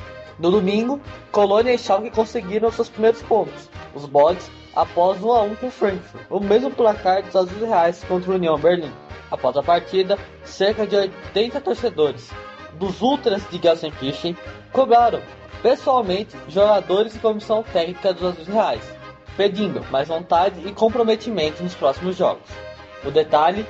[0.41, 0.99] No domingo,
[1.31, 6.25] Colônia e Schalke conseguiram seus primeiros pontos, os Bodes, após 1 a 1 com Frankfurt,
[6.31, 8.91] o mesmo placar dos Azuis Reais contra o União Berlim.
[9.29, 12.31] Após a partida, cerca de 80 torcedores
[12.73, 14.35] dos Ultras de Gelsenkirchen
[14.73, 15.21] cobraram
[15.61, 18.83] pessoalmente jogadores e comissão técnica dos Azuis Reais,
[19.37, 22.49] pedindo mais vontade e comprometimento nos próximos jogos.
[23.05, 23.63] O detalhe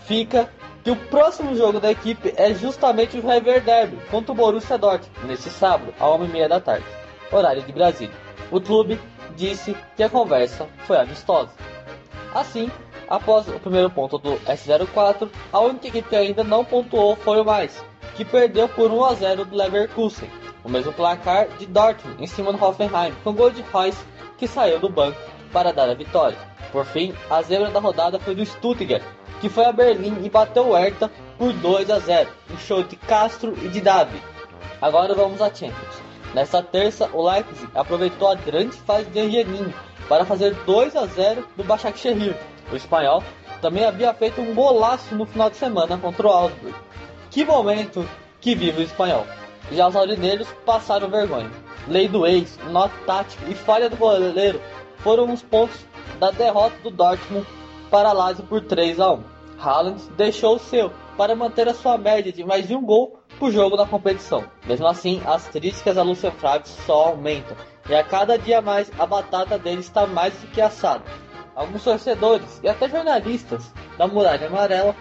[0.00, 0.46] fica
[0.82, 5.26] que o próximo jogo da equipe é justamente o River Derby contra o Borussia Dortmund,
[5.26, 6.84] neste sábado, às 1h30 da tarde,
[7.30, 8.14] horário de Brasília.
[8.50, 9.00] O clube
[9.36, 11.50] disse que a conversa foi amistosa.
[12.34, 12.70] Assim,
[13.08, 17.44] após o primeiro ponto do S04, a única equipe que ainda não pontuou foi o
[17.44, 17.84] Mais,
[18.16, 20.28] que perdeu por 1 a 0 do Leverkusen,
[20.64, 23.96] o mesmo placar de Dortmund em cima do Hoffenheim, com gol de Reus
[24.36, 25.18] que saiu do banco
[25.52, 26.38] para dar a vitória.
[26.70, 29.02] Por fim, a zebra da rodada foi do Stuttgart,
[29.40, 32.96] que foi a Berlim e bateu o Hertha por 2 a 0, um show de
[32.96, 34.20] Castro e de Davi.
[34.80, 36.02] Agora vamos à Champions.
[36.34, 39.74] Nesta terça, o Leipzig aproveitou a grande fase de Angelini
[40.08, 42.34] para fazer 2 a 0 do Başakşehir.
[42.72, 43.22] O espanhol
[43.60, 46.74] também havia feito um golaço no final de semana contra o Augsburg.
[47.30, 48.08] Que momento
[48.40, 49.26] que vive o espanhol.
[49.70, 51.50] Já os aurineiros passaram vergonha.
[51.86, 54.60] Lei do ex, nó tático e falha do goleiro
[55.02, 55.86] foram os pontos
[56.18, 57.46] da derrota do Dortmund
[57.90, 59.24] para a Lazio por 3 a 1.
[59.58, 63.52] Haaland deixou o seu para manter a sua média de mais de um gol por
[63.52, 64.44] jogo na competição.
[64.66, 67.56] Mesmo assim, as críticas a Lucien Favre só aumentam
[67.88, 71.04] e a cada dia mais a batata dele está mais do que assada.
[71.54, 74.96] Alguns torcedores e até jornalistas da Muralha Amarela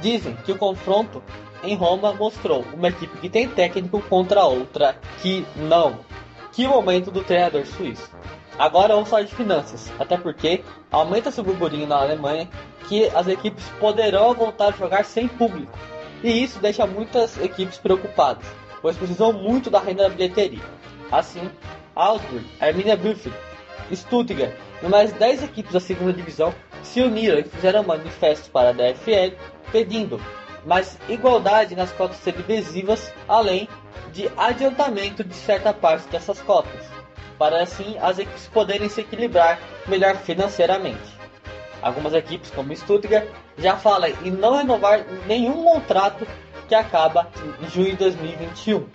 [0.00, 1.22] dizem que o confronto
[1.62, 5.98] em Roma mostrou uma equipe que tem técnico contra outra que não.
[6.52, 8.10] Que momento do treinador suíço.
[8.58, 12.48] Agora vamos falar de finanças, até porque aumenta-se o burburinho na Alemanha
[12.88, 15.76] que as equipes poderão voltar a jogar sem público.
[16.22, 18.46] E isso deixa muitas equipes preocupadas,
[18.80, 20.62] pois precisam muito da renda da bilheteria.
[21.10, 21.50] Assim,
[21.94, 23.36] Augsburg, Arminia Bielefeld,
[23.92, 24.52] Stuttgart
[24.82, 29.36] e mais 10 equipes da segunda divisão se uniram e fizeram manifestos para a DFL
[29.72, 30.20] pedindo
[30.64, 33.68] mais igualdade nas cotas televisivas, além
[34.12, 36.84] de adiantamento de certa parte dessas cotas,
[37.38, 41.14] para assim as equipes poderem se equilibrar melhor financeiramente.
[41.82, 43.26] Algumas equipes, como Stuttgart,
[43.58, 46.26] já falam em não renovar nenhum contrato
[46.66, 47.28] que acaba
[47.62, 48.86] em junho de 2021.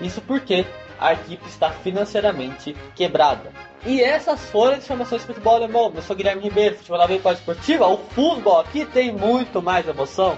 [0.00, 0.66] Isso porque
[0.98, 3.50] a equipe está financeiramente quebrada.
[3.84, 5.92] E essas foram as informações do futebol alemão.
[5.94, 7.86] Eu sou Guilherme Ribeiro, futebol na Veio Esportiva.
[7.88, 10.36] O futebol aqui tem muito mais emoção.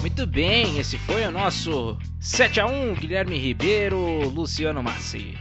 [0.00, 1.96] Muito bem, esse foi o nosso
[2.28, 5.36] 7 a 1 Guilherme Ribeiro, Luciano Massi.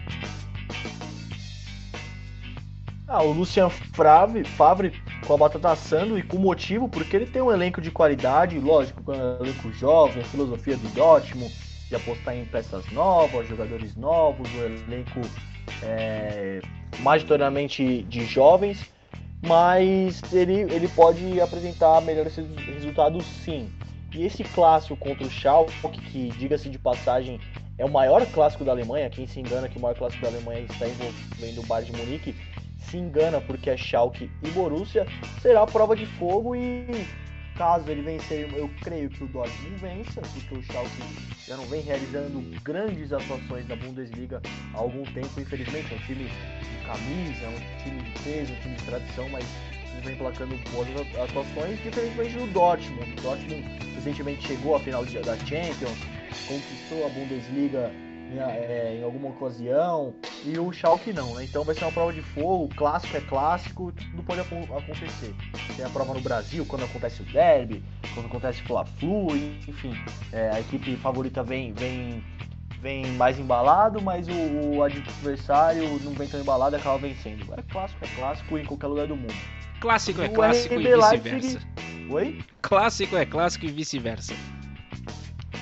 [3.05, 4.93] Ah, o Lucian Favre, Favre
[5.27, 9.03] com a batata assando e com motivo, porque ele tem um elenco de qualidade, lógico,
[9.03, 11.53] com um elenco jovem, a filosofia do Dortmund,
[11.89, 15.21] de apostar em peças novas, jogadores novos, um elenco
[15.83, 16.61] é,
[16.99, 18.89] majoritariamente de jovens,
[19.45, 23.69] mas ele, ele pode apresentar melhores resultados sim.
[24.17, 25.71] E esse clássico contra o Schalke,
[26.11, 27.39] que diga-se de passagem
[27.77, 30.61] é o maior clássico da Alemanha, quem se engana que o maior clássico da Alemanha
[30.61, 32.35] está envolvendo o Bayern de Munique,
[32.79, 35.05] se engana porque é Schalke e Borussia,
[35.39, 36.87] será a prova de fogo e
[37.55, 40.89] caso ele vencer, eu creio que o Dortmund vença, porque o Schalke
[41.47, 44.41] já não vem realizando grandes atuações na Bundesliga
[44.73, 48.61] há algum tempo, infelizmente, é um time de camisa, é um time de peso, um
[48.61, 49.45] time de tradição, mas
[50.03, 53.11] vem placando boas atuações, diferentemente do Dortmund.
[53.17, 53.63] O Dortmund
[53.95, 55.97] recentemente chegou à final da Champions,
[56.47, 57.91] conquistou a Bundesliga
[58.31, 60.13] em, é, em, alguma ocasião,
[60.45, 61.45] e o Schalke não, né?
[61.45, 65.33] Então vai ser uma prova de fogo, clássico é clássico, tudo pode acontecer.
[65.75, 67.83] Tem a prova no Brasil, quando acontece o derby,
[68.13, 69.35] quando acontece o Fla-Flu,
[69.67, 69.93] enfim,
[70.31, 72.23] é, a equipe favorita vem, vem,
[72.81, 77.45] vem mais embalado, mas o, o adversário não vem tão embalado e acaba vencendo.
[77.53, 79.35] É clássico, é clássico em qualquer lugar do mundo.
[79.79, 81.59] Clássico é clássico e vice-versa.
[82.09, 82.43] Oi?
[82.61, 84.33] Clássico é clássico e vice-versa.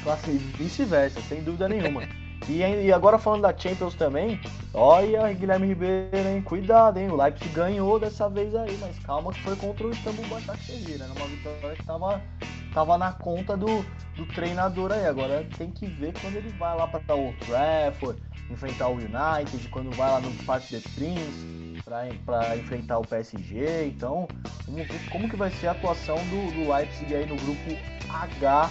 [0.04, 2.04] Clássico e vice-versa, sem dúvida nenhuma.
[2.48, 4.40] E, e agora falando da Champions também,
[4.72, 6.44] olha Guilherme Ribeiro, hein?
[6.44, 7.10] Cuidado, hein?
[7.10, 11.08] O Leipzig ganhou dessa vez aí, mas calma que foi contra o Istambul Başakşehir, né?
[11.16, 12.22] Uma vitória que tava,
[12.72, 13.84] tava na conta do,
[14.16, 15.08] do treinador aí.
[15.08, 19.90] Agora tem que ver quando ele vai lá para o Trafford, enfrentar o United, quando
[19.96, 23.86] vai lá no Parque des Princes para enfrentar o PSG.
[23.86, 24.28] Então,
[24.68, 27.78] ver como que vai ser a atuação do, do Leipzig aí no grupo
[28.10, 28.70] H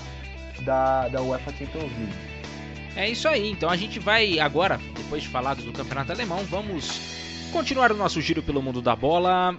[0.65, 2.35] da, da UEFA Champions League.
[2.97, 7.49] É isso aí, então a gente vai agora, depois de falar do campeonato alemão, vamos
[7.53, 9.59] continuar o nosso giro pelo mundo da bola.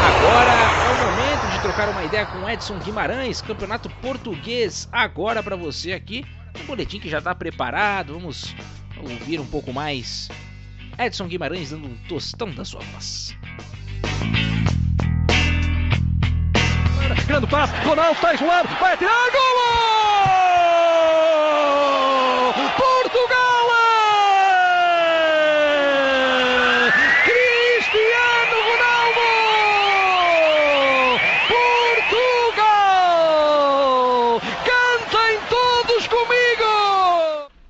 [0.00, 0.52] Agora
[0.84, 5.92] é o momento de trocar uma ideia com Edson Guimarães, campeonato português, agora para você
[5.92, 6.24] aqui.
[6.60, 8.54] Um boletim que já está preparado, vamos
[9.00, 10.28] ouvir um pouco mais.
[10.98, 13.36] Edson Guimarães dando um tostão da sua voz.
[17.26, 19.42] Grande passe, Ronaldo está isolado, vai atirar, gol!
[22.76, 23.68] Portugal!
[27.24, 29.20] Cristiano Ronaldo!
[32.72, 34.40] Portugal!
[34.64, 36.72] Cantem todos comigo!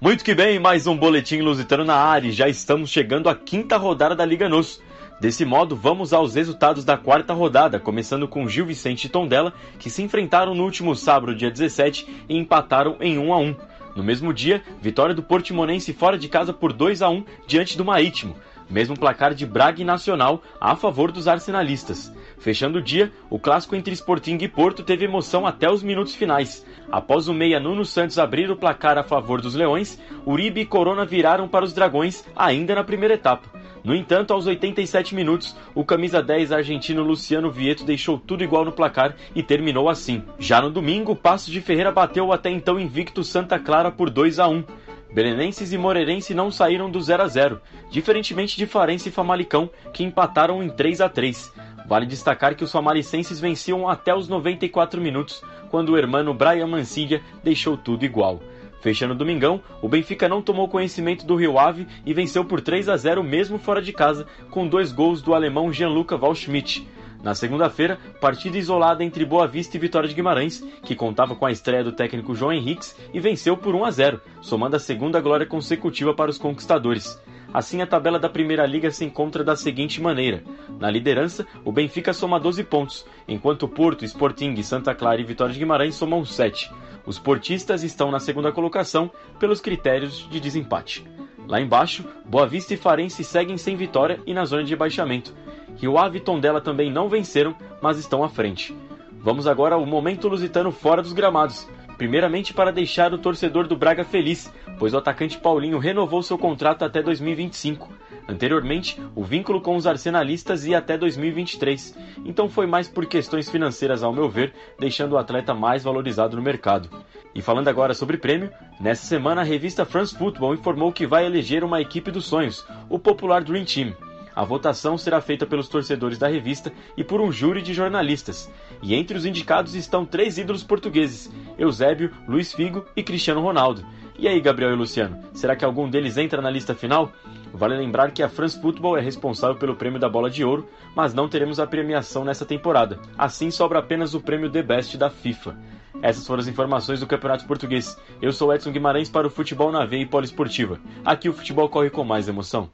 [0.02, 2.32] Muito que bem, mais um boletim lusitano na área.
[2.32, 4.82] Já estamos chegando à quinta rodada da Liga NUS.
[5.20, 9.88] Desse modo, vamos aos resultados da quarta rodada, começando com Gil Vicente e Tondela, que
[9.88, 13.56] se enfrentaram no último sábado, dia 17, e empataram em 1 a 1.
[13.94, 17.84] No mesmo dia, vitória do Portimonense fora de casa por 2 a 1 diante do
[17.84, 18.34] Marítimo,
[18.68, 22.12] mesmo placar de Braga e Nacional a favor dos arsenalistas.
[22.42, 26.66] Fechando o dia, o clássico entre Sporting e Porto teve emoção até os minutos finais.
[26.90, 31.06] Após o meia Nuno Santos abrir o placar a favor dos Leões, Uribe e Corona
[31.06, 33.48] viraram para os Dragões ainda na primeira etapa.
[33.84, 38.72] No entanto, aos 87 minutos, o camisa 10 argentino Luciano Vieto deixou tudo igual no
[38.72, 40.24] placar e terminou assim.
[40.36, 44.10] Já no domingo, o Passo de Ferreira bateu o até então invicto Santa Clara por
[44.10, 44.64] 2 a 1.
[45.12, 50.02] Belenenses e Moreirense não saíram do 0 a 0, diferentemente de Farense e Famalicão, que
[50.02, 51.52] empataram em 3 a 3.
[51.86, 57.20] Vale destacar que os famalicenses venciam até os 94 minutos, quando o hermano Brian Mancilla
[57.42, 58.40] deixou tudo igual.
[58.80, 62.88] Fechando o domingão, o Benfica não tomou conhecimento do Rio Ave e venceu por 3
[62.88, 66.86] a 0 mesmo fora de casa, com dois gols do alemão Gianluca Waldschmidt.
[67.22, 71.52] Na segunda-feira, partida isolada entre Boa Vista e Vitória de Guimarães, que contava com a
[71.52, 75.46] estreia do técnico João Henriques e venceu por 1 a 0, somando a segunda glória
[75.46, 77.16] consecutiva para os conquistadores.
[77.52, 80.42] Assim, a tabela da Primeira Liga se encontra da seguinte maneira:
[80.78, 85.58] na liderança, o Benfica soma 12 pontos, enquanto Porto, Sporting, Santa Clara e Vitória de
[85.58, 86.70] Guimarães somam 7.
[87.04, 91.04] Os portistas estão na segunda colocação pelos critérios de desempate.
[91.46, 95.34] Lá embaixo, Boa Vista e Farense seguem sem vitória e na zona de rebaixamento.
[95.76, 98.74] Rio Ave e Tondela também não venceram, mas estão à frente.
[99.20, 101.68] Vamos agora ao momento lusitano fora dos gramados.
[102.02, 106.84] Primeiramente para deixar o torcedor do Braga feliz, pois o atacante Paulinho renovou seu contrato
[106.84, 107.88] até 2025.
[108.28, 114.02] Anteriormente, o vínculo com os arsenalistas ia até 2023, então foi mais por questões financeiras,
[114.02, 116.90] ao meu ver, deixando o atleta mais valorizado no mercado.
[117.32, 118.50] E falando agora sobre prêmio,
[118.80, 122.98] nessa semana a revista France Football informou que vai eleger uma equipe dos sonhos, o
[122.98, 123.94] popular Dream Team.
[124.34, 128.50] A votação será feita pelos torcedores da revista e por um júri de jornalistas.
[128.82, 133.86] E entre os indicados estão três ídolos portugueses: Eusébio, Luiz Figo e Cristiano Ronaldo.
[134.18, 137.12] E aí, Gabriel e Luciano, será que algum deles entra na lista final?
[137.52, 141.14] Vale lembrar que a France Football é responsável pelo prêmio da Bola de Ouro, mas
[141.14, 142.98] não teremos a premiação nessa temporada.
[143.16, 145.56] Assim sobra apenas o prêmio The Best da FIFA.
[146.00, 147.96] Essas foram as informações do Campeonato Português.
[148.20, 150.80] Eu sou Edson Guimarães para o Futebol na Veia e Poliesportiva.
[151.04, 152.70] Aqui o futebol corre com mais emoção.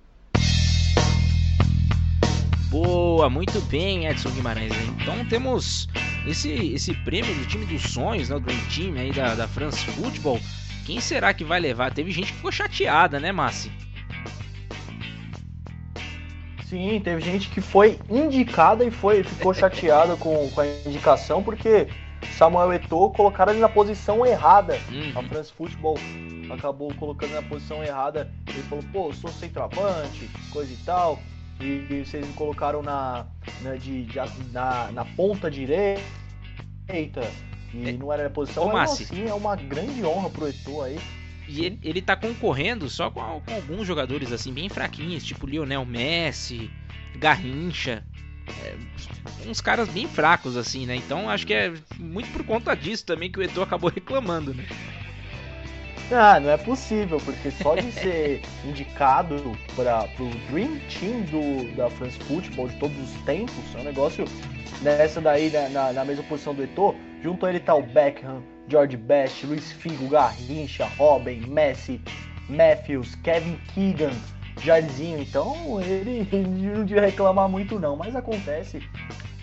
[2.71, 4.73] Boa, muito bem, Edson Guimarães.
[5.01, 5.89] Então temos
[6.27, 9.85] esse, esse prêmio do time dos sonhos, né, do Dream Team aí da, da France
[9.87, 10.39] Football.
[10.85, 11.93] Quem será que vai levar?
[11.93, 13.73] Teve gente que ficou chateada, né, Massi?
[16.67, 21.89] Sim, teve gente que foi indicada e foi, ficou chateada com, com a indicação, porque
[22.37, 24.79] Samuel Eto'o colocaram ele na posição errada.
[24.91, 25.13] Uhum.
[25.19, 25.97] A France Football
[26.51, 28.31] acabou colocando na posição errada.
[28.47, 31.19] Ele falou, pô, sou centroavante, coisa e tal.
[31.61, 33.27] E, e vocês me colocaram na,
[33.63, 34.19] na, de, de,
[34.53, 36.01] na, na ponta direita.
[37.75, 37.93] E é.
[37.93, 38.73] não era a posição.
[38.73, 40.99] Mas assim, é uma grande honra pro Eto'o aí.
[41.49, 45.85] E ele, ele tá concorrendo só com, com, alguns jogadores assim bem fraquinhos, tipo Lionel
[45.85, 46.71] Messi,
[47.17, 48.05] Garrincha.
[48.63, 48.77] É,
[49.49, 50.97] uns caras bem fracos assim, né?
[50.97, 54.67] Então acho que é muito por conta disso também que o Edu acabou reclamando, né?
[56.11, 59.37] Ah, não é possível, porque só de ser indicado
[59.77, 64.25] para o Dream Team do, da France Football de todos os tempos, é um negócio
[64.81, 68.43] nessa daí, na, na, na mesma posição do Eto'o, junto a ele tá o Beckham,
[68.69, 72.01] George Best, Luiz Figo, Garrincha, Robin, Messi,
[72.49, 74.13] Matthews, Kevin Keegan,
[74.63, 75.21] Jairzinho.
[75.21, 78.81] Então ele, ele não devia reclamar muito não, mas acontece.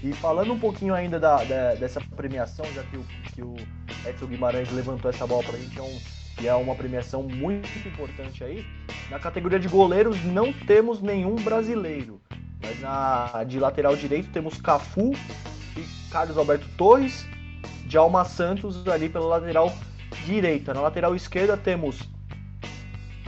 [0.04, 3.56] E falando um pouquinho ainda da, da, dessa premiação, já que o, que o
[4.08, 5.98] Edson Guimarães levantou essa bola pra gente, é um,
[6.42, 8.66] e é uma premiação muito importante aí.
[9.10, 12.22] Na categoria de goleiros não temos nenhum brasileiro.
[12.62, 15.14] Mas na de lateral direito temos Cafu
[15.78, 17.26] e Carlos Alberto Torres
[17.86, 19.72] Djalma Santos ali pela lateral
[20.26, 20.74] direita.
[20.74, 22.00] Na lateral esquerda temos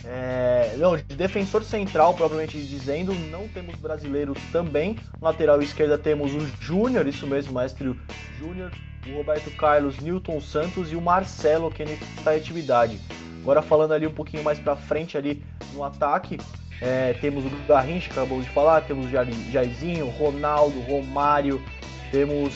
[0.04, 4.98] É, não, de defensor central, propriamente dizendo, não temos brasileiros também.
[5.22, 7.94] lateral esquerda temos o Júnior, isso mesmo, mestre
[8.40, 8.72] Júnior,
[9.12, 13.00] o Roberto Carlos, Newton Santos e o Marcelo, que está em atividade.
[13.42, 15.44] Agora falando ali um pouquinho mais para frente ali
[15.74, 16.38] no ataque,
[16.82, 21.62] é, temos o Garrincha, que acabamos de falar, temos o Jairzinho, Ronaldo, Romário,
[22.12, 22.54] temos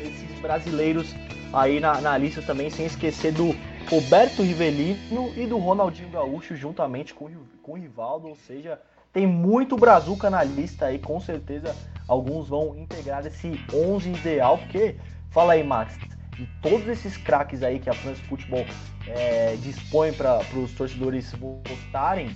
[0.00, 1.14] esses brasileiros
[1.52, 3.54] aí na, na lista também, sem esquecer do
[3.88, 7.28] Roberto Rivelino e do Ronaldinho Gaúcho juntamente com,
[7.62, 8.80] com o Rivaldo, ou seja,
[9.12, 11.74] tem muito brazuca na lista aí, com certeza
[12.06, 14.96] alguns vão integrar esse 11 ideal, porque,
[15.30, 15.98] fala aí Max,
[16.36, 18.66] de todos esses craques aí que a France Football
[19.06, 22.30] é, dispõe para os torcedores votarem,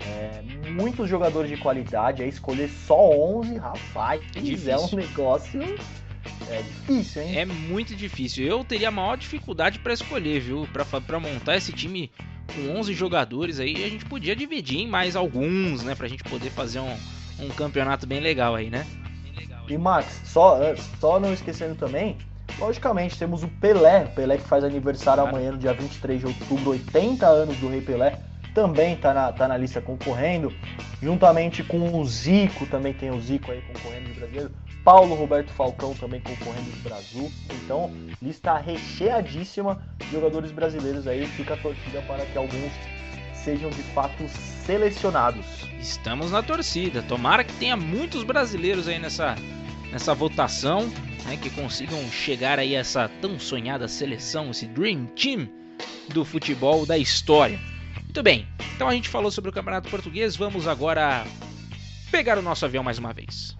[0.00, 5.60] é, muitos jogadores de qualidade, aí escolher só 11, rapaz, é, é um negócio
[6.50, 7.38] é difícil, hein?
[7.38, 8.44] É muito difícil.
[8.44, 10.68] Eu teria a maior dificuldade para escolher, viu?
[11.06, 12.10] Para montar esse time
[12.54, 15.94] com 11 jogadores aí, a gente podia dividir em mais alguns, né?
[15.94, 16.96] Pra gente poder fazer um,
[17.38, 18.86] um campeonato bem legal aí, né?
[19.68, 20.58] E Max, só,
[20.98, 22.18] só não esquecendo também,
[22.58, 25.36] logicamente temos o Pelé, Pelé que faz aniversário claro.
[25.36, 28.18] amanhã, no dia 23 de outubro, 80 anos do Rei Pelé,
[28.54, 30.52] também tá na, tá na lista concorrendo,
[31.00, 34.50] juntamente com o Zico, também tem o Zico aí concorrendo de brasileiro,
[34.84, 37.30] Paulo Roberto Falcão também concorrendo do Brasil.
[37.62, 41.26] Então, lista recheadíssima de jogadores brasileiros aí.
[41.26, 42.72] Fica a torcida para que alguns
[43.34, 44.26] sejam de fato
[44.64, 45.44] selecionados.
[45.78, 47.02] Estamos na torcida.
[47.02, 49.34] Tomara que tenha muitos brasileiros aí nessa,
[49.90, 50.88] nessa votação,
[51.24, 55.48] né, que consigam chegar aí a essa tão sonhada seleção, esse Dream Team
[56.08, 57.58] do futebol da história.
[58.02, 61.24] Muito bem, então a gente falou sobre o Campeonato Português, vamos agora
[62.10, 63.56] pegar o nosso avião mais uma vez.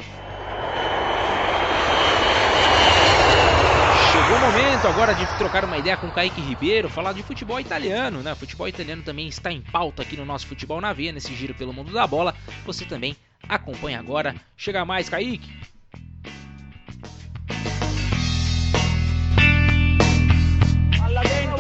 [4.12, 7.61] Chegou o momento agora de trocar uma ideia com o Kaique Ribeiro, falar de futebol
[7.61, 8.35] italiano, né?
[8.35, 11.73] Futebol italiano também está em pauta aqui no nosso Futebol na Veia, nesse giro pelo
[11.73, 12.35] mundo da bola.
[12.66, 13.16] Você também
[13.48, 14.35] acompanha agora.
[14.57, 15.69] Chega mais, Kaique!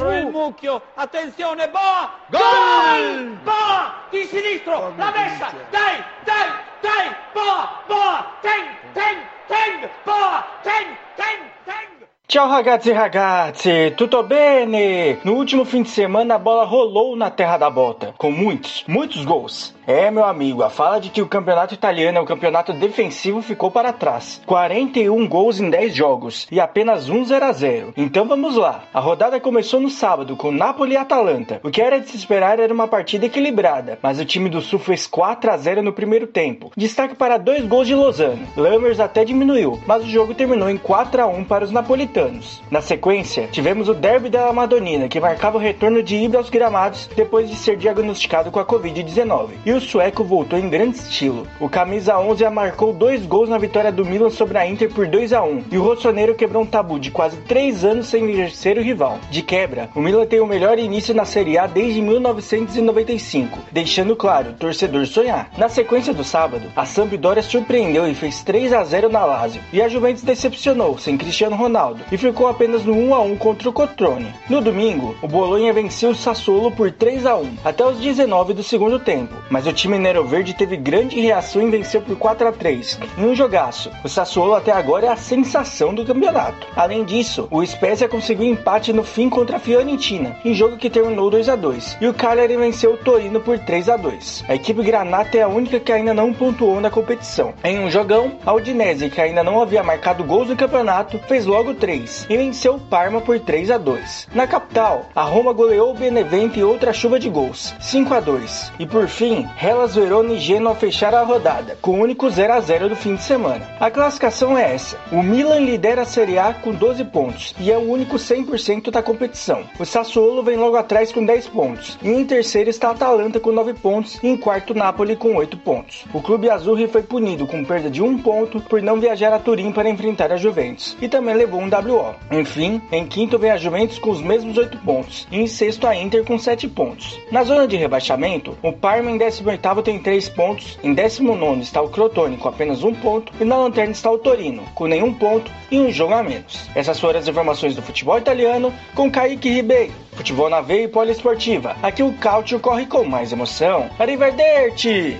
[0.00, 2.10] Dentro il mucchio, attenzione, boa!
[2.30, 3.38] Gol!
[3.44, 3.94] Boa!
[4.10, 6.48] Di sinistro, la messa, dai, dai,
[6.80, 8.64] dai, boa, boa, tem,
[8.94, 10.86] tem, tem, boa, tem,
[11.16, 11.88] tem, tem!
[12.26, 15.18] Ciao ragazzi e ragazzi, tutto bene?
[15.22, 19.22] No último fim de semana a bola rolou na terra da bota, com muitos, muitos
[19.26, 19.74] gols.
[19.86, 23.70] É, meu amigo, a fala de que o campeonato italiano é um campeonato defensivo ficou
[23.70, 24.40] para trás.
[24.46, 27.94] 41 gols em 10 jogos e apenas 1 0 a 0.
[27.96, 28.84] Então vamos lá.
[28.92, 31.60] A rodada começou no sábado com Napoli e Atalanta.
[31.62, 34.78] O que era de se esperar era uma partida equilibrada, mas o time do Sul
[34.78, 36.70] fez 4 a 0 no primeiro tempo.
[36.76, 38.46] Destaque para dois gols de Lozano.
[38.56, 42.62] Lammers até diminuiu, mas o jogo terminou em 4 a 1 para os napolitanos.
[42.70, 47.08] Na sequência, tivemos o Derby da Madonina, que marcava o retorno de Ibra aos gramados
[47.16, 49.50] depois de ser diagnosticado com a Covid-19.
[49.70, 51.46] E o sueco voltou em grande estilo.
[51.60, 55.32] O camisa 11 marcou dois gols na vitória do Milan sobre a Inter por 2
[55.32, 58.82] a 1 e o rossoneiro quebrou um tabu de quase três anos sem vencer o
[58.82, 59.20] rival.
[59.30, 64.54] De quebra, o Milan tem o melhor início na Série A desde 1995, deixando claro,
[64.54, 65.48] torcedor sonhar.
[65.56, 69.80] Na sequência do sábado, a Sampdoria surpreendeu e fez 3 a 0 na Lazio, e
[69.80, 73.72] a Juventus decepcionou sem Cristiano Ronaldo e ficou apenas no 1 a 1 contra o
[73.72, 74.34] Cotrone.
[74.48, 78.64] No domingo, o Bolonha venceu o Sassuolo por 3 a 1 até os 19 do
[78.64, 82.52] segundo tempo, mas o time Nero Verde teve grande reação e venceu por 4 a
[82.52, 83.90] 3 em um jogaço.
[84.04, 86.66] O Sassuolo até agora é a sensação do campeonato.
[86.76, 91.30] Além disso, o Spezia conseguiu empate no fim contra a Fiorentina, em jogo que terminou
[91.30, 94.82] 2 a 2 e o Cagliari venceu o Torino por 3 a 2 A equipe
[94.82, 97.52] Granata é a única que ainda não pontuou na competição.
[97.64, 101.74] Em um jogão, a Udinese, que ainda não havia marcado gols no campeonato, fez logo
[101.74, 105.94] 3 e venceu o Parma por 3 a 2 Na capital, a Roma goleou o
[105.94, 110.38] Benevento e outra chuva de gols, 5 a 2 E por fim, Hellas Verona e
[110.38, 113.68] Genoa fecharam a rodada, com o único 0 a 0 do fim de semana.
[113.78, 117.78] A classificação é essa: o Milan lidera a Série A com 12 pontos e é
[117.78, 119.64] o único 100% da competição.
[119.78, 123.52] O Sassuolo vem logo atrás com 10 pontos, e em terceiro está a Atalanta com
[123.52, 126.04] 9 pontos e em quarto Napoli com 8 pontos.
[126.12, 129.72] O clube azul foi punido com perda de um ponto por não viajar a Turim
[129.72, 132.14] para enfrentar a Juventus e também levou um WO.
[132.30, 135.96] Enfim, em quinto vem a Juventus com os mesmos 8 pontos e em sexto a
[135.96, 137.18] Inter com 7 pontos.
[137.30, 141.80] Na zona de rebaixamento, o Parma em 18 oitavo tem 3 pontos, em 19 está
[141.80, 145.50] o Crotone com apenas um ponto e na lanterna está o Torino com nenhum ponto
[145.70, 146.68] e um jogo a menos.
[146.74, 149.92] Essas foram as informações do futebol italiano com Kaique Ribeiro.
[150.12, 151.76] Futebol na veia e poliesportiva.
[151.82, 153.88] Aqui o Cautio corre com mais emoção.
[153.98, 155.16] Arrivederci!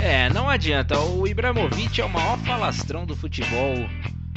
[0.00, 0.98] É, não adianta.
[1.00, 3.74] O Ibrahimovic é o maior falastrão do futebol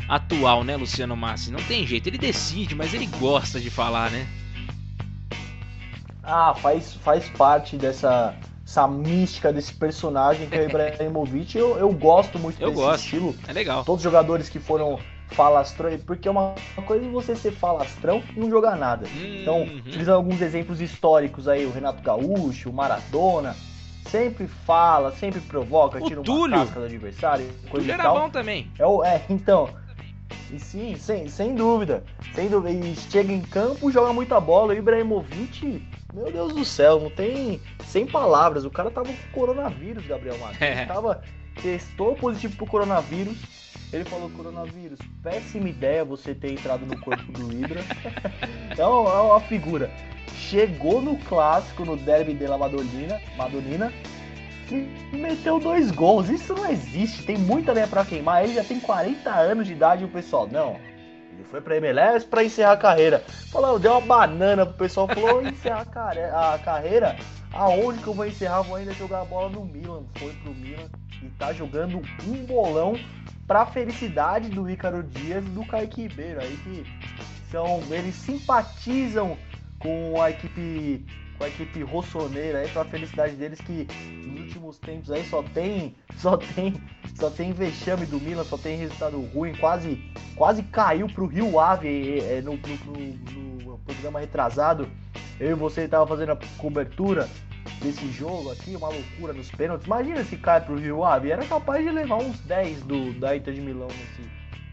[0.08, 1.52] atual, né, Luciano Massi?
[1.52, 2.08] Não tem jeito.
[2.08, 4.26] Ele decide, mas ele gosta de falar, né?
[6.30, 8.36] Ah, faz, faz parte dessa
[8.66, 11.58] essa mística desse personagem que é o Ibrahimovic.
[11.58, 13.04] Eu, eu gosto muito Eu desse gosto.
[13.04, 13.36] estilo.
[13.48, 13.84] É legal.
[13.84, 15.00] Todos os jogadores que foram
[15.30, 19.08] falastrão, porque é uma uma coisa é você ser falastrão e não jogar nada.
[19.42, 19.78] Então, Uhum.
[19.88, 23.56] utilizando alguns exemplos históricos aí, o Renato Gaúcho, o Maradona,
[24.06, 26.60] sempre fala, sempre provoca, O tira uma Túlio.
[26.60, 28.20] casca do adversário, coisa Túlio e era tal.
[28.20, 28.72] bom também.
[28.78, 29.70] É, o- é, então.
[30.52, 32.04] E sim, sem, sem dúvida.
[32.34, 32.72] Sem dúvida.
[32.88, 34.74] E chega em campo, joga muita bola.
[34.74, 35.84] O Ibrahimovic,
[36.14, 37.62] meu Deus do céu, não tem.
[37.86, 38.66] Sem palavras.
[38.66, 40.62] O cara tava com coronavírus, Gabriel Matos.
[40.62, 40.80] É.
[40.80, 41.22] Ele tava.
[41.62, 43.38] Testou positivo pro coronavírus.
[43.92, 47.82] Ele falou: coronavírus, péssima ideia você ter entrado no corpo do Ibra.
[48.78, 49.92] é uma, é uma figura.
[50.36, 53.92] Chegou no clássico, no derby de la Madonina,
[54.72, 56.30] e meteu dois gols.
[56.30, 58.44] Isso não existe, tem muita lenha pra queimar.
[58.44, 60.78] Ele já tem 40 anos de idade e o pessoal, não.
[61.40, 63.24] Ele foi pra MLS pra encerrar a carreira.
[63.50, 67.16] Falou, deu uma banana pro pessoal, falou, encerrar a, a carreira.
[67.54, 68.62] Aonde que eu vou encerrar?
[68.62, 70.04] Vou ainda jogar a bola no Milan.
[70.18, 70.90] Foi pro Milan
[71.24, 73.00] e tá jogando um bolão
[73.48, 76.42] pra felicidade do Ícaro Dias e do Kaique Ribeiro.
[76.42, 76.84] Aí que
[77.50, 77.82] são.
[77.90, 79.38] Eles simpatizam
[79.80, 81.06] com a equipe.
[81.40, 83.88] Com a equipe rossoneira aí, pra felicidade deles que
[84.28, 85.96] nos últimos tempos aí só tem.
[86.20, 86.74] Só tem.
[87.16, 90.04] Só tem vexame do Milan, só tem resultado ruim, quase,
[90.36, 92.96] quase caiu pro Rio Ave eh, no, no-
[93.32, 94.86] no- no programa retrasado.
[95.40, 97.30] Eu e você tava fazendo a cobertura
[97.82, 99.86] desse jogo aqui, uma loucura nos pênaltis.
[99.88, 103.54] Imagina se cai pro Rio Ave, era capaz de levar uns 10 do, da Inter
[103.54, 104.30] de Milão nesse,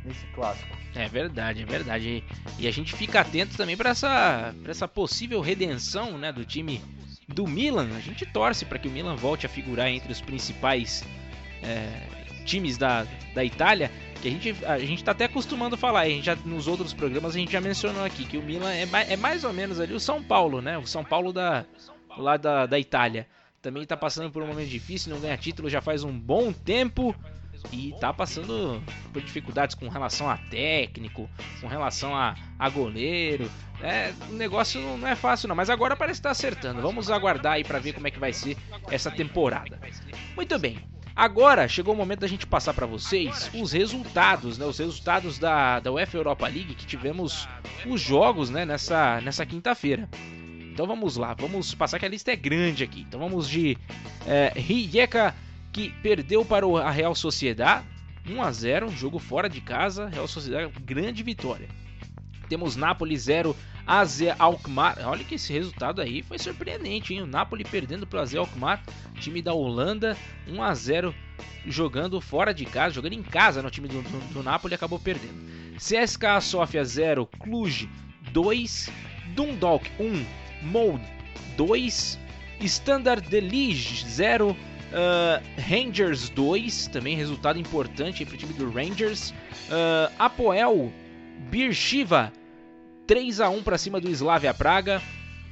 [0.06, 0.74] nesse clássico.
[0.94, 2.24] É verdade, é verdade.
[2.58, 6.80] E, a gente fica atento também para essa, essa possível redenção né, do time
[7.28, 7.88] do Milan.
[7.96, 11.04] A gente torce para que o Milan volte a figurar entre os principais
[11.62, 12.02] é,
[12.44, 13.90] times da, da Itália.
[14.22, 16.94] Que a gente, a gente tá até acostumando a falar, a gente já, nos outros
[16.94, 19.78] programas a gente já mencionou aqui que o Milan é, mai- é mais ou menos
[19.78, 20.78] ali o São Paulo, né?
[20.78, 21.66] O São Paulo da,
[22.16, 23.26] lá da, da Itália.
[23.60, 27.14] Também tá passando por um momento difícil, não ganha título já faz um bom tempo
[27.72, 28.82] e tá passando
[29.12, 31.28] por dificuldades com relação a técnico,
[31.60, 33.50] com relação a, a goleiro.
[33.80, 36.80] É, o negócio não, é fácil não, mas agora parece estar acertando.
[36.80, 38.56] Vamos aguardar aí para ver como é que vai ser
[38.90, 39.78] essa temporada.
[40.34, 40.78] Muito bem.
[41.14, 44.66] Agora chegou o momento da gente passar para vocês os resultados, né?
[44.66, 47.48] Os resultados da, da UEFA Europa League que tivemos
[47.86, 48.66] os jogos, né?
[48.66, 50.08] Nessa, nessa quinta-feira.
[50.76, 53.00] Então vamos lá, vamos passar que a lista é grande aqui.
[53.08, 53.78] Então vamos de
[54.26, 55.34] é, Rijeka
[55.76, 57.84] que perdeu para a Real Sociedad
[58.26, 61.68] 1 a 0, jogo fora de casa, Real Sociedad grande vitória.
[62.48, 63.54] Temos Napoli 0
[63.86, 65.06] AZ Alkmaar.
[65.06, 67.20] Olha que esse resultado aí foi surpreendente, hein?
[67.20, 68.82] O Napoli perdendo para o AZ Alkmaar,
[69.20, 70.16] time da Holanda,
[70.48, 71.14] 1 a 0
[71.66, 75.44] jogando fora de casa, jogando em casa no time do, do, do Napoli acabou perdendo.
[75.76, 77.86] CSKA Sofia 0, Cluj
[78.32, 78.90] 2,
[79.34, 80.24] Dundalk 1,
[80.68, 81.04] Molde
[81.54, 82.18] 2,
[82.62, 84.56] Standard de Liège 0,
[84.92, 89.32] ah, Rangers 2, também resultado importante para o time do Rangers.
[89.70, 90.92] Ah, Apoel
[91.50, 92.32] Beersheva
[93.06, 95.00] 3 a 1 para cima do Slavia Praga.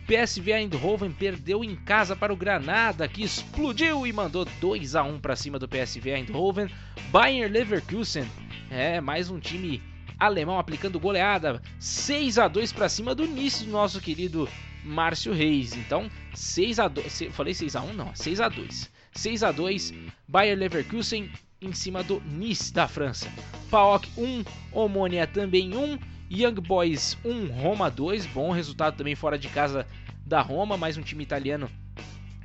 [0.06, 5.18] PSV Eindhoven perdeu em casa para o Granada, que explodiu e mandou 2 a 1
[5.18, 6.68] para cima do PSV Eindhoven.
[7.10, 8.26] Bayern Leverkusen,
[8.70, 9.82] é mais um time
[10.18, 14.46] alemão aplicando goleada, 6 a 2 para cima do Nice do nosso querido
[14.84, 15.74] Márcio Reis.
[15.74, 18.90] Então, 6 a 2, se- falei 6 a 1 não, 6 a 2.
[19.14, 19.92] 6 a 2,
[20.28, 21.30] Bayern Leverkusen
[21.60, 23.28] em cima do Nice da França.
[23.70, 25.98] PAOK 1, Omônia também 1,
[26.30, 29.86] Young Boys 1, Roma 2, bom resultado também fora de casa
[30.26, 31.70] da Roma, mais um time italiano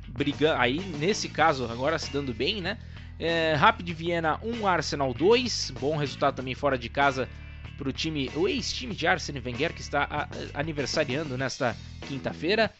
[0.08, 2.78] brigando, aí nesse caso agora se dando bem, né?
[3.18, 7.28] É, Rapid Viena 1, Arsenal 2, bom resultado também fora de casa
[7.76, 11.76] para o time, o ex-time de Arsene Wenger que está a- aniversariando nesta
[12.06, 12.70] quinta-feira.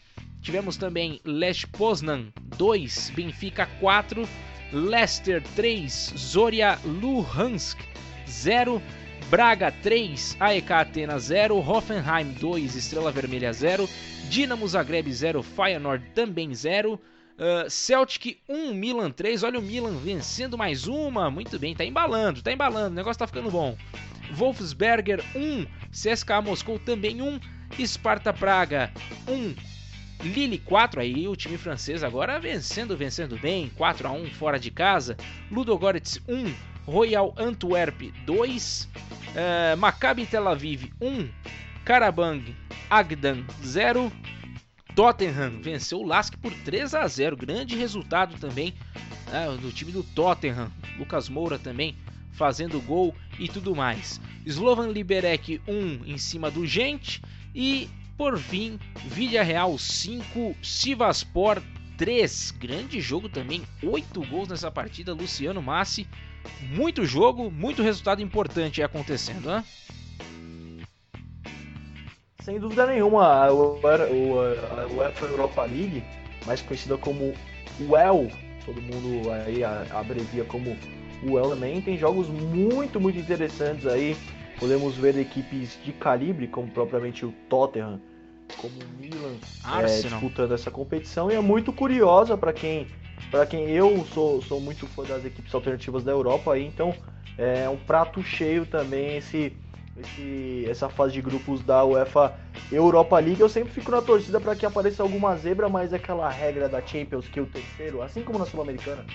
[0.41, 4.27] Tivemos também Lech Poznan 2, Benfica 4,
[4.73, 7.79] Leicester 3, Zoria Luhansk
[8.27, 8.81] 0,
[9.29, 13.87] Braga 3, AEK Atenas 0, Hoffenheim 2, Estrela Vermelha 0,
[14.29, 20.57] Dinamo Zagreb 0, Feyenoord também 0, uh, Celtic 1, Milan 3, olha o Milan vencendo
[20.57, 23.77] mais uma, muito bem, tá embalando, tá embalando, o negócio tá ficando bom.
[24.33, 27.39] Wolfsberger 1, CSKA Moscou também 1,
[27.85, 28.91] Sparta Praga
[29.27, 29.53] 1,
[30.23, 34.69] Lille 4, aí o time francês agora vencendo, vencendo bem, 4 a 1 fora de
[34.69, 35.17] casa.
[35.49, 36.53] Ludogorets 1,
[36.85, 38.89] Royal Antwerp 2,
[39.35, 41.27] eh, Maccabi Tel Aviv 1,
[41.83, 42.55] Karabang
[42.89, 44.11] Agdan 0,
[44.95, 48.73] Tottenham venceu o Lask por 3 a 0, grande resultado também
[49.31, 50.71] né, do time do Tottenham.
[50.99, 51.95] Lucas Moura também
[52.31, 54.21] fazendo gol e tudo mais.
[54.45, 57.21] Slovan Liberec 1 em cima do Gente
[57.55, 57.89] e
[58.21, 58.77] Por fim,
[59.07, 61.59] Villarreal 5, Sivaspor
[61.97, 62.51] 3.
[62.51, 65.11] Grande jogo também, 8 gols nessa partida.
[65.11, 66.07] Luciano Massi,
[66.69, 69.63] muito jogo, muito resultado importante acontecendo, né?
[72.43, 76.03] Sem dúvida nenhuma, a UEFA Europa League,
[76.45, 77.33] mais conhecida como
[77.79, 78.31] UEL,
[78.63, 80.77] todo mundo aí abrevia como
[81.23, 84.15] UEL também, tem jogos muito, muito interessantes aí.
[84.59, 87.99] Podemos ver equipes de calibre, como propriamente o Tottenham,
[88.57, 89.35] como o Milan,
[89.81, 91.31] é, disputando essa competição.
[91.31, 92.87] E é muito curiosa para quem,
[93.29, 96.93] para quem eu sou, sou muito fã das equipes alternativas da Europa, aí, então
[97.37, 99.55] é um prato cheio também esse
[99.97, 102.33] esse, essa fase de grupos da UEFA
[102.71, 103.41] Europa League.
[103.41, 106.81] Eu sempre fico na torcida para que apareça alguma zebra, mas é aquela regra da
[106.81, 109.05] Champions que o terceiro, assim como na Sul-Americana,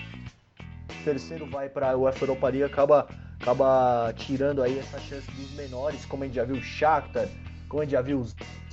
[0.59, 3.07] o terceiro vai para a UEFA Europa League acaba
[3.39, 7.27] acaba tirando aí essa chance dos menores, como a gente já viu o Shakhtar,
[7.69, 8.25] como a gente já viu o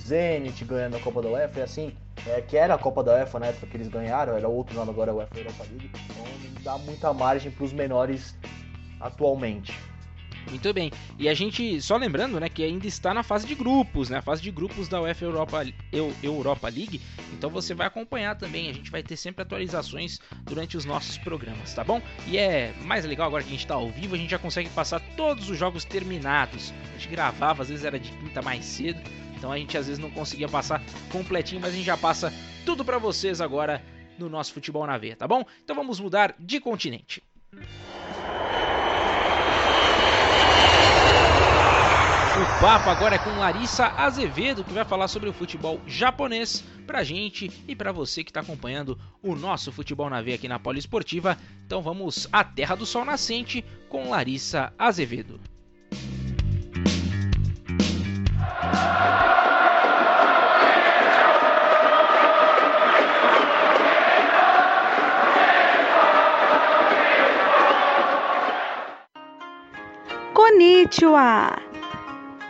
[0.05, 1.93] Zenit ganhando a Copa da UEFA, e assim,
[2.27, 4.91] é, que era a Copa da UEFA na época que eles ganharam, era outro nome
[4.91, 8.35] agora a UEFA Europa League, então não dá muita margem para os menores
[8.99, 9.73] atualmente.
[10.49, 10.91] Muito bem.
[11.17, 14.17] E a gente, só lembrando, né, que ainda está na fase de grupos, né?
[14.17, 15.65] A fase de grupos da UEFA Europa,
[16.21, 17.01] Europa League.
[17.33, 18.69] Então você vai acompanhar também.
[18.69, 22.01] A gente vai ter sempre atualizações durante os nossos programas, tá bom?
[22.27, 24.69] E é mais legal agora que a gente está ao vivo, a gente já consegue
[24.69, 26.71] passar todos os jogos terminados.
[26.93, 29.01] A gente gravava, às vezes era de quinta mais cedo.
[29.45, 30.81] Então a gente às vezes não conseguia passar
[31.11, 32.33] completinho, mas a gente já passa
[32.65, 33.79] tudo para vocês agora
[34.17, 35.45] no nosso futebol na veia, tá bom?
[35.63, 37.21] Então vamos mudar de continente.
[42.33, 47.03] O papo agora é com Larissa Azevedo, que vai falar sobre o futebol japonês pra
[47.03, 51.37] gente e pra você que está acompanhando o nosso futebol na veia aqui na Poliesportiva.
[51.63, 55.39] Então vamos à Terra do Sol Nascente com Larissa Azevedo.
[70.33, 71.65] Konnichiwa!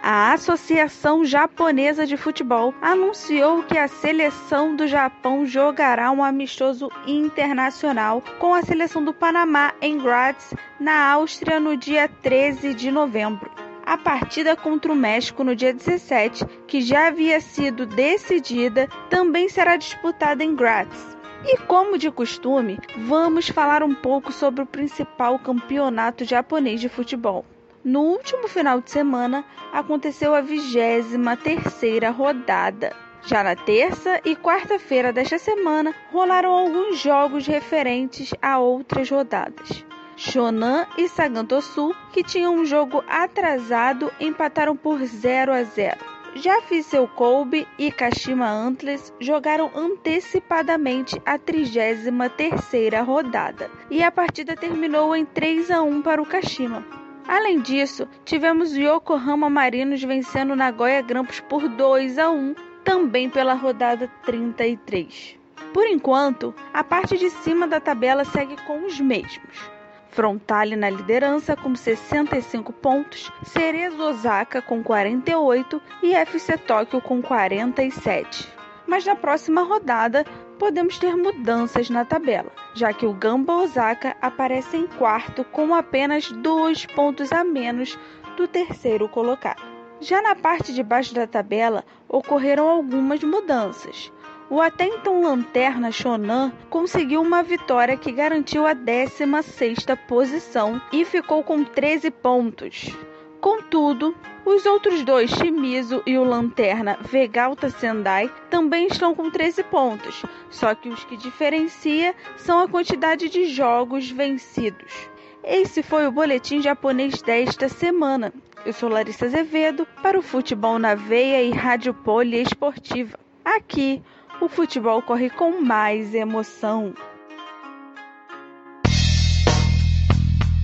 [0.07, 8.21] A Associação Japonesa de Futebol anunciou que a seleção do Japão jogará um amistoso internacional
[8.37, 13.64] com a seleção do Panamá em Graz, na Áustria, no dia 13 de novembro.
[13.85, 19.77] A partida contra o México no dia 17, que já havia sido decidida, também será
[19.77, 21.15] disputada em Graz.
[21.45, 27.45] E como de costume, vamos falar um pouco sobre o principal campeonato japonês de futebol.
[27.83, 32.91] No último final de semana aconteceu a 23ª rodada.
[33.27, 39.85] Já na terça e quarta-feira desta semana rolaram alguns jogos referentes a outras rodadas.
[40.17, 45.97] Shonan e Sagantosu, que tinham um jogo atrasado, empataram por 0 a 0.
[46.35, 55.15] Já Fissel Kobe e Kashima Antlers jogaram antecipadamente a 33ª rodada, e a partida terminou
[55.15, 56.85] em 3 a 1 para o Kashima.
[57.27, 64.09] Além disso, tivemos Yokohama Marinos vencendo Nagoya Grampus por 2 a 1, também pela rodada
[64.23, 65.39] 33.
[65.73, 69.74] Por enquanto, a parte de cima da tabela segue com os mesmos.
[70.15, 78.47] Frontale na liderança com 65 pontos, Cerezo Osaka com 48 e FC Tóquio com 47.
[78.87, 80.23] Mas na próxima rodada
[80.57, 86.31] podemos ter mudanças na tabela, já que o Gamba Osaka aparece em quarto com apenas
[86.31, 87.99] dois pontos a menos
[88.37, 89.61] do terceiro colocado.
[89.99, 94.09] Já na parte de baixo da tabela ocorreram algumas mudanças.
[94.49, 101.43] O até então lanterna Shonan conseguiu uma vitória que garantiu a 16ª posição e ficou
[101.43, 102.95] com 13 pontos.
[103.41, 104.15] Contudo,
[104.45, 110.75] os outros dois, Shimizu e o Lanterna Vegalta Sendai, também estão com 13 pontos, só
[110.75, 115.09] que os que diferencia são a quantidade de jogos vencidos.
[115.43, 118.31] Esse foi o boletim japonês desta semana.
[118.65, 123.19] Eu sou Larissa Azevedo para o Futebol na Veia e Rádio Poliesportiva.
[123.43, 124.01] Aqui,
[124.41, 126.93] o futebol corre com mais emoção.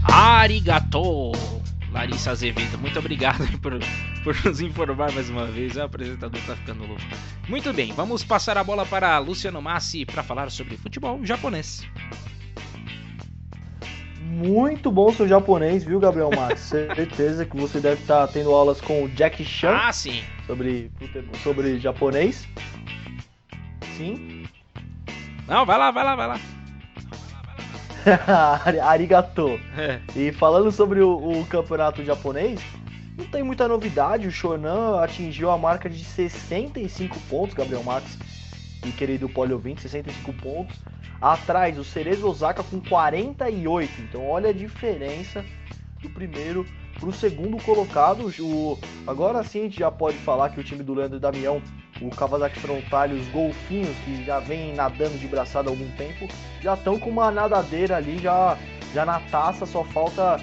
[0.04, 1.32] Arigato!
[1.92, 2.78] Larissa Azevedo.
[2.78, 3.74] Muito obrigado por,
[4.24, 5.76] por nos informar mais uma vez.
[5.76, 7.02] O apresentador tá ficando louco.
[7.50, 11.86] Muito bem, vamos passar a bola para Luciano Massi para falar sobre futebol japonês.
[14.32, 16.62] Muito bom seu japonês, viu, Gabriel Max?
[16.96, 20.24] Certeza que você deve estar tá tendo aulas com o Jack Chan ah, sim.
[20.48, 20.90] sobre,
[21.44, 22.48] sobre japonês.
[23.98, 24.46] Sim.
[25.48, 26.40] Não, vai lá, vai lá, vai lá.
[28.84, 29.60] Arigato.
[29.78, 30.00] É.
[30.16, 32.60] E falando sobre o, o, campeonato japonês,
[33.18, 38.18] Não tem muita novidade, o Shonan atingiu a marca de 65 pontos, Gabriel Max
[38.86, 40.80] e querido Polio 20, 65 pontos.
[41.22, 44.02] Atrás, o Cerezo Osaka com 48.
[44.02, 45.46] Então, olha a diferença
[46.02, 46.66] do primeiro
[47.00, 48.32] para o segundo colocado.
[48.40, 51.62] O, agora sim a gente já pode falar que o time do Leandro Damião,
[52.02, 56.28] o Kawasaki Frontale, os golfinhos que já vêm nadando de braçada há algum tempo,
[56.62, 58.58] já estão com uma nadadeira ali, já,
[58.94, 60.38] já na taça, só falta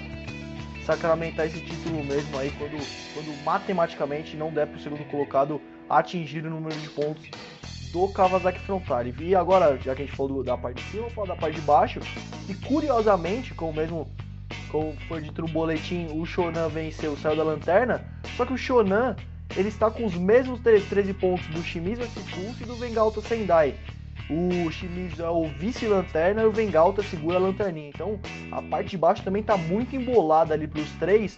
[0.85, 2.77] sacramentar esse título mesmo aí quando,
[3.13, 7.29] quando matematicamente não der para o segundo colocado atingir o número de pontos
[7.91, 9.13] do Kawasaki Frontale.
[9.19, 11.55] E agora, já que a gente falou da parte de cima, vou falar da parte
[11.55, 11.99] de baixo.
[12.47, 14.07] E curiosamente, como mesmo
[14.69, 18.03] como foi dito no boletim, o Shonan venceu, saiu da lanterna.
[18.37, 19.15] Só que o Shonan
[19.55, 23.75] ele está com os mesmos 13 pontos do Shimizu S-Pulse e do Vengalta Sendai.
[24.29, 27.89] O Shimizu é o vice-lanterna e o Vengalta segura a lanterninha.
[27.89, 28.19] Então
[28.51, 31.37] a parte de baixo também está muito embolada ali para os três.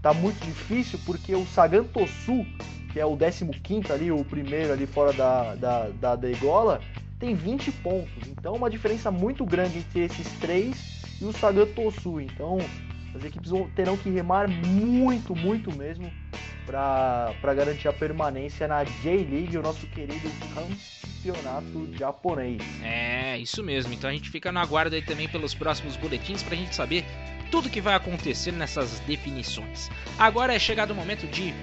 [0.00, 2.46] Tá muito difícil porque o Sagan Tosu
[2.88, 6.80] que é o 15 ali, o primeiro ali fora da, da, da degola,
[7.18, 8.26] tem 20 pontos.
[8.26, 12.20] Então uma diferença muito grande entre esses três e o Sagan Tosu.
[12.20, 12.58] Então
[13.18, 16.10] as equipes terão que remar muito, muito mesmo
[16.64, 22.62] para garantir a permanência na J-League, o nosso querido campeonato japonês.
[22.82, 23.92] É, isso mesmo.
[23.92, 27.04] Então a gente fica no aguardo aí também pelos próximos boletins para a gente saber
[27.50, 29.90] tudo que vai acontecer nessas definições.
[30.18, 31.54] Agora é chegado o momento de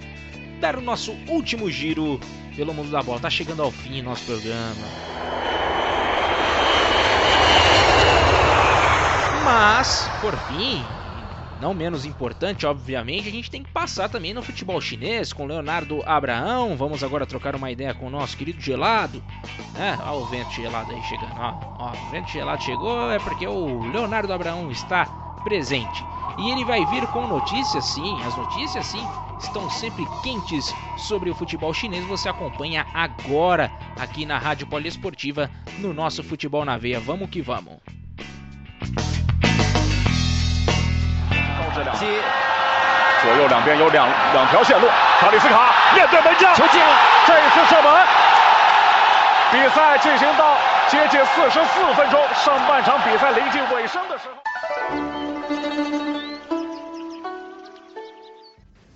[0.60, 2.20] dar o nosso último giro
[2.56, 3.20] pelo mundo da bola.
[3.20, 5.06] Tá chegando ao fim nosso programa.
[9.44, 10.84] Mas, por fim,
[11.60, 16.02] não menos importante, obviamente, a gente tem que passar também no futebol chinês com Leonardo
[16.06, 16.76] Abraão.
[16.76, 19.24] Vamos agora trocar uma ideia com o nosso querido gelado.
[19.78, 21.34] É, ó, o vento gelado aí chegando.
[21.38, 25.06] Ó, ó, o vento gelado chegou é porque o Leonardo Abraão está
[25.44, 26.04] presente.
[26.38, 29.08] E ele vai vir com notícias, sim, as notícias, sim,
[29.40, 32.06] estão sempre quentes sobre o futebol chinês.
[32.08, 35.50] Você acompanha agora aqui na Rádio Poliesportiva
[35.80, 37.00] no nosso Futebol na Veia.
[37.00, 37.78] Vamos que vamos.
[41.84, 44.88] 左右两边有两两条线路，
[45.20, 46.90] 卡里斯卡面对门将，球进了，
[47.26, 47.92] 这一次射门。
[49.52, 50.58] 比赛进行到
[50.88, 54.36] 接近四十四分钟，上半场比赛临近尾声的时候。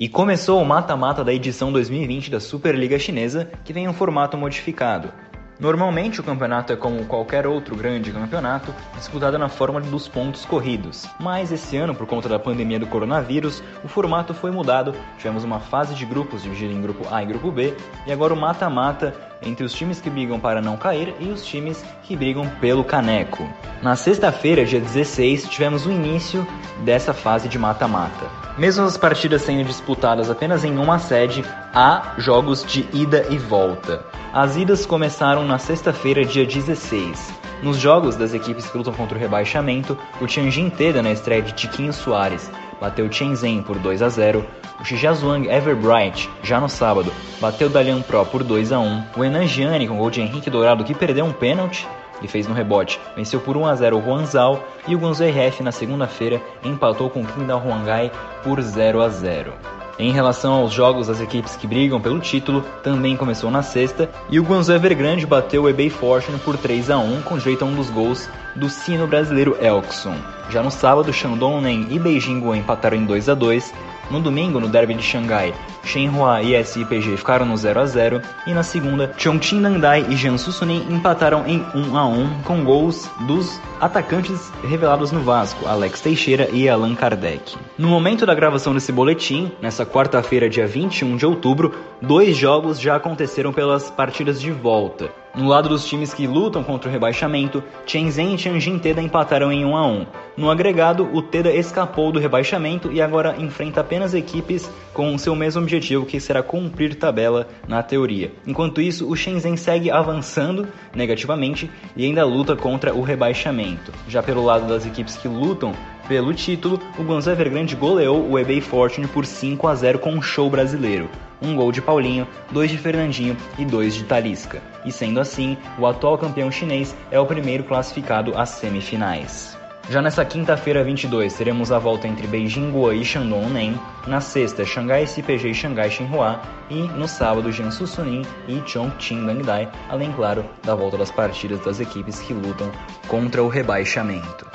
[0.02, 5.12] E começou o mata-mata da edição 2020 da Superliga Chinesa, que tem um formato modificado.
[5.60, 11.06] Normalmente o campeonato é como qualquer outro grande campeonato, disputado na forma dos pontos corridos.
[11.20, 14.96] Mas esse ano, por conta da pandemia do coronavírus, o formato foi mudado.
[15.18, 17.76] Tivemos uma fase de grupos dividida em grupo A e grupo B,
[18.08, 21.84] e agora o mata-mata entre os times que brigam para não cair e os times
[22.04, 23.48] que brigam pelo caneco.
[23.82, 26.46] Na sexta-feira, dia 16, tivemos o início
[26.84, 28.28] dessa fase de mata-mata.
[28.58, 31.44] Mesmo as partidas sendo disputadas apenas em uma sede,
[31.74, 34.06] há jogos de ida e volta.
[34.34, 37.34] As idas começaram na sexta-feira, dia 16.
[37.64, 41.54] Nos jogos das equipes que lutam contra o rebaixamento, o Tianjin Teda na estreia de
[41.54, 42.50] Tiquinho Soares
[42.80, 44.46] bateu Shenzhen por 2 a 0,
[44.80, 49.46] o Shijiazhuang Everbright, já no sábado, bateu Dalian Pro por 2 a 1, o Enan
[49.46, 51.88] Gianni com gol de Henrique Dourado que perdeu um pênalti
[52.20, 55.64] ele fez no rebote, venceu por 1 a 0 o Huanzhao e o Guangzhou RF
[55.64, 58.12] na segunda-feira empatou com o Qingdao Huangai
[58.44, 59.79] por 0 a 0.
[60.00, 64.40] Em relação aos jogos das equipes que brigam pelo título, também começou na sexta e
[64.40, 67.76] o Guangzhou Evergrande bateu o eBay Fortune por 3 a 1 com direito a um
[67.76, 70.16] dos gols do sino brasileiro Elkson.
[70.50, 73.74] Já no sábado, Shandong Nen e Beijing Guo empataram em 2 a 2
[74.10, 75.54] no domingo, no derby de Xangai,
[75.84, 80.52] Shenhua e SIPG ficaram no 0 a 0 e na segunda, Chongqing Nandai e Jiangsu
[80.52, 86.50] Suning empataram em 1 a 1 com gols dos atacantes revelados no Vasco, Alex Teixeira
[86.52, 87.56] e Allan Kardec.
[87.78, 92.96] No momento da gravação desse boletim, nessa quarta-feira, dia 21 de outubro, dois jogos já
[92.96, 95.10] aconteceram pelas partidas de volta.
[95.40, 99.64] No lado dos times que lutam contra o rebaixamento, Shenzhen e Tianjin Teda empataram em
[99.64, 100.06] 1 a 1.
[100.36, 105.62] No agregado, o Teda escapou do rebaixamento e agora enfrenta apenas equipes com seu mesmo
[105.62, 108.34] objetivo, que será cumprir tabela na teoria.
[108.46, 113.94] Enquanto isso, o Shenzhen segue avançando negativamente e ainda luta contra o rebaixamento.
[114.10, 115.72] Já pelo lado das equipes que lutam
[116.06, 120.22] pelo título, o Guangzhou Evergrande goleou o eBay Fortune por 5 a 0 com um
[120.22, 121.10] show brasileiro.
[121.42, 124.62] Um gol de Paulinho, dois de Fernandinho e dois de Talisca.
[124.86, 129.60] E sendo assim, o atual campeão chinês é o primeiro classificado às semifinais.
[129.90, 134.64] Já nessa quinta-feira 22, teremos a volta entre Beijing Guo e Shandong Nen, na sexta,
[134.64, 136.40] Xangai SPG e Xangai Shenhua,
[136.70, 141.80] e no sábado, Jiangsu Suning e Chongqing Dangdai, além, claro, da volta das partidas das
[141.80, 142.72] equipes que lutam
[143.08, 144.46] contra o rebaixamento.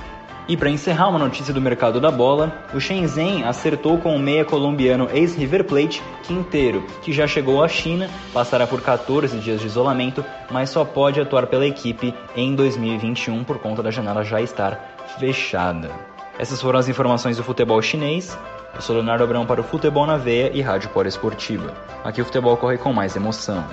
[0.47, 4.45] E para encerrar uma notícia do mercado da bola, o Shenzhen acertou com o meia
[4.45, 10.23] colombiano ex-River Plate, Quinteiro, que já chegou à China, passará por 14 dias de isolamento,
[10.51, 15.91] mas só pode atuar pela equipe em 2021 por conta da janela já estar fechada.
[16.39, 18.37] Essas foram as informações do futebol chinês.
[18.75, 21.73] Eu sou Leonardo Abrão para o Futebol na Veia e Rádio Polo Esportiva.
[22.05, 23.65] Aqui o futebol corre com mais emoção.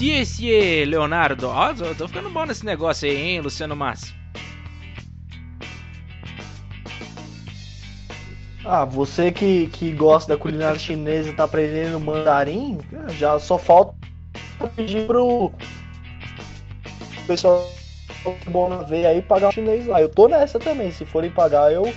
[0.00, 1.48] Sie, Leonardo.
[1.48, 4.14] Ó, tô, tô ficando bom nesse negócio aí, hein, Luciano Massi?
[8.64, 12.78] Ah, você que, que gosta da culinária chinesa e tá aprendendo mandarim,
[13.18, 13.94] já só falta
[14.76, 15.52] pedir pro
[17.26, 17.70] pessoal
[18.46, 20.00] bom na veia aí pagar o chinês lá.
[20.00, 20.90] Eu tô nessa também.
[20.90, 21.92] Se forem pagar, eu,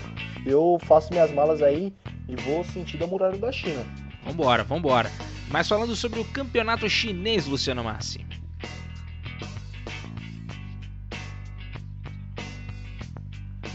[0.46, 1.94] eu faço minhas malas aí
[2.28, 3.86] e vou sentir a muralha da China.
[4.26, 5.12] Vambora, vambora.
[5.54, 8.26] Mas falando sobre o campeonato chinês, Luciano Massi.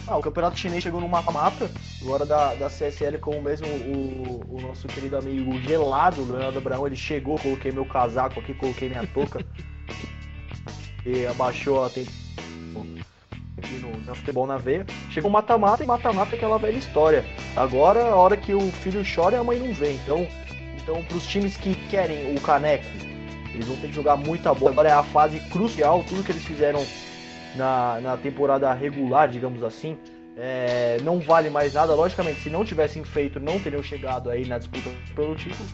[0.05, 1.71] Ah, o campeonato chinês chegou no mapa-mapa,
[2.03, 6.97] agora da, da CSL, como mesmo o, o nosso querido amigo gelado, Leonardo Abraão, ele
[6.97, 9.39] chegou, coloquei meu casaco aqui, coloquei minha touca
[11.07, 12.09] e abaixou a aqui
[13.81, 14.85] no, no futebol na veia.
[15.11, 17.25] Chegou mata-mata e mata-mata é aquela velha história.
[17.55, 19.93] Agora, a hora que o filho chora, a mãe não vê.
[19.93, 20.27] Então,
[20.89, 22.87] então para os times que querem o caneco,
[23.53, 24.73] eles vão ter que jogar muita bola.
[24.73, 26.83] Agora é a fase crucial, tudo que eles fizeram
[27.55, 29.99] na, na temporada regular, digamos assim,
[30.35, 31.95] é, não vale mais nada.
[31.95, 35.69] Logicamente, se não tivessem feito, não teriam chegado aí na disputa pelo título.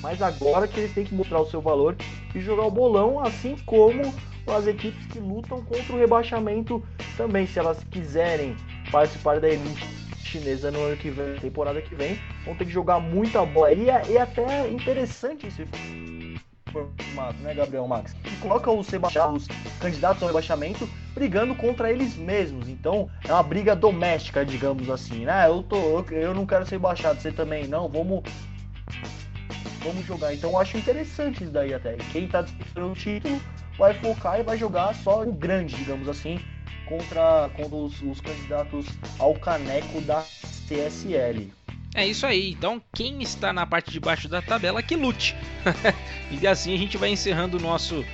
[0.00, 1.94] Mas agora que eles têm que mostrar o seu valor
[2.34, 4.00] e jogar o bolão, assim como
[4.46, 6.82] as equipes que lutam contra o rebaixamento
[7.14, 8.56] também, se elas quiserem
[8.90, 9.99] participar da elite
[10.30, 13.72] chinesa no ano que vem, temporada que vem, vão ter que jogar muita bola.
[13.72, 15.66] E é, é até interessante esse
[16.70, 18.12] formato, né, Gabriel Max?
[18.22, 19.48] Que coloca os, os
[19.80, 22.68] candidatos ao rebaixamento brigando contra eles mesmos.
[22.68, 25.48] Então, é uma briga doméstica, digamos assim, né?
[25.48, 28.22] Eu, tô, eu, não quero ser rebaixado, você também não, vamos.
[29.82, 30.34] Vamos jogar.
[30.34, 31.96] Então, eu acho interessante isso daí até.
[32.12, 33.40] Quem tá disputando o título
[33.78, 36.38] vai focar e vai jogar só o grande, digamos assim,
[36.90, 38.84] contra, contra os, os candidatos
[39.18, 40.22] ao caneco da
[40.66, 41.52] CSL.
[41.94, 45.36] É isso aí, então quem está na parte de baixo da tabela que lute.
[46.30, 48.04] e assim a gente vai encerrando o nosso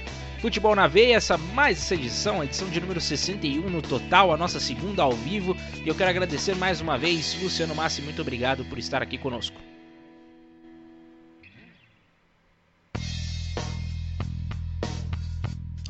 [0.41, 4.37] Futebol na Veia, essa mais essa edição, a edição de número 61 no total, a
[4.37, 5.57] nossa segunda ao vivo.
[5.83, 9.57] E eu quero agradecer mais uma vez, Luciano Massi, muito obrigado por estar aqui conosco.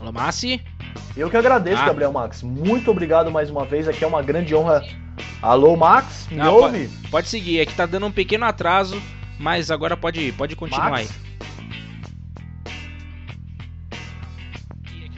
[0.00, 0.62] Alô, Massi?
[1.16, 1.86] Eu que agradeço, ah.
[1.86, 2.43] Gabriel Max.
[2.43, 3.89] Muito obrigado mais uma vez.
[3.89, 4.82] Aqui é uma grande honra.
[5.40, 6.27] Alô, Max?
[6.31, 6.89] Me Não, ouve?
[6.89, 7.60] Pode, pode, seguir.
[7.60, 9.01] É que tá dando um pequeno atraso,
[9.39, 11.10] mas agora pode, pode continuar Max?
[11.10, 11.27] aí.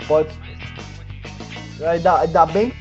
[0.06, 0.28] Pode.
[1.86, 2.72] Ainda, ainda bem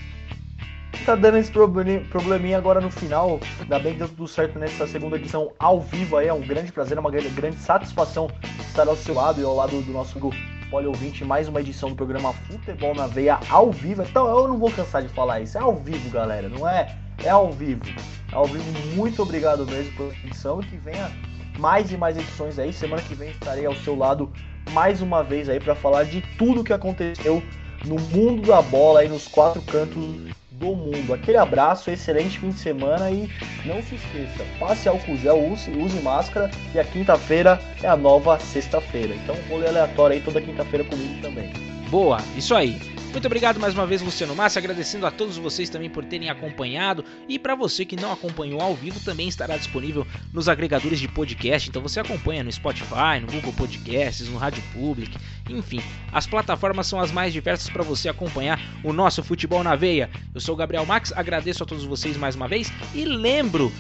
[0.91, 3.39] que tá dando esse probleminha agora no final.
[3.61, 6.27] Ainda bem que deu tudo certo nessa segunda edição ao vivo aí.
[6.27, 8.29] É um grande prazer, é uma grande, grande satisfação
[8.59, 11.89] estar ao seu lado e ao lado do nosso grupo Olha ouvinte, mais uma edição
[11.89, 14.03] do programa Futebol na Veia ao vivo.
[14.03, 15.57] Então eu não vou cansar de falar isso.
[15.57, 16.93] É ao vivo, galera, não é?
[17.23, 17.85] É ao vivo.
[18.29, 18.65] É ao vivo.
[18.93, 21.09] Muito obrigado mesmo pela edição e que venha
[21.57, 22.73] mais e mais edições aí.
[22.73, 24.29] Semana que vem estarei ao seu lado
[24.71, 27.41] mais uma vez aí para falar de tudo que aconteceu
[27.85, 29.95] no mundo da bola aí nos quatro cantos
[30.59, 31.13] do mundo.
[31.13, 33.29] Aquele abraço, excelente fim de semana e
[33.65, 38.39] não se esqueça, passe álcool gel, use, use máscara e a quinta-feira é a nova
[38.39, 39.13] sexta-feira.
[39.15, 41.51] Então, rolê aleatório aí toda quinta-feira comigo também.
[41.89, 42.96] Boa, isso aí.
[43.11, 47.03] Muito obrigado mais uma vez, Luciano Massa, agradecendo a todos vocês também por terem acompanhado.
[47.27, 51.67] E para você que não acompanhou ao vivo, também estará disponível nos agregadores de podcast.
[51.67, 55.17] Então você acompanha no Spotify, no Google Podcasts, no Rádio Public,
[55.49, 55.81] enfim,
[56.11, 60.09] as plataformas são as mais diversas para você acompanhar o nosso futebol na veia.
[60.35, 63.71] Eu sou o Gabriel Max, agradeço a todos vocês mais uma vez e lembro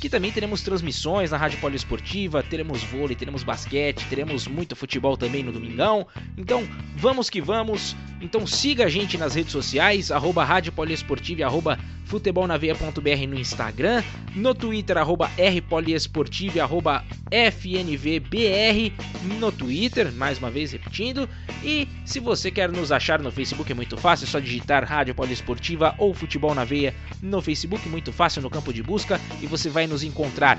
[0.00, 5.42] que também teremos transmissões na Rádio Poliesportiva, teremos vôlei, teremos basquete, teremos muito futebol também
[5.42, 6.06] no domingão.
[6.36, 7.96] Então, vamos que vamos.
[8.20, 14.02] Então siga a gente nas redes sociais, arroba Rádio Poliesportiva e arroba futebolnaveia.br no Instagram,
[14.34, 18.92] no Twitter, arroba rpoliesportiva e arroba fnvbr
[19.38, 21.28] no Twitter, mais uma vez repetindo.
[21.62, 25.14] E se você quer nos achar no Facebook é muito fácil, é só digitar Rádio
[25.14, 29.68] Poliesportiva ou Futebol na Veia no Facebook, muito fácil no campo de busca e você
[29.68, 30.58] vai nos encontrar.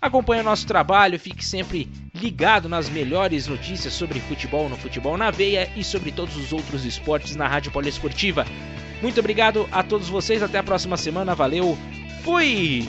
[0.00, 5.30] Acompanhe o nosso trabalho, fique sempre ligado nas melhores notícias sobre futebol no Futebol na
[5.30, 8.46] Veia e sobre todos os outros esportes na Rádio Poliesportiva.
[9.06, 11.78] Muito obrigado a todos vocês, até a próxima semana, valeu,
[12.24, 12.88] fui!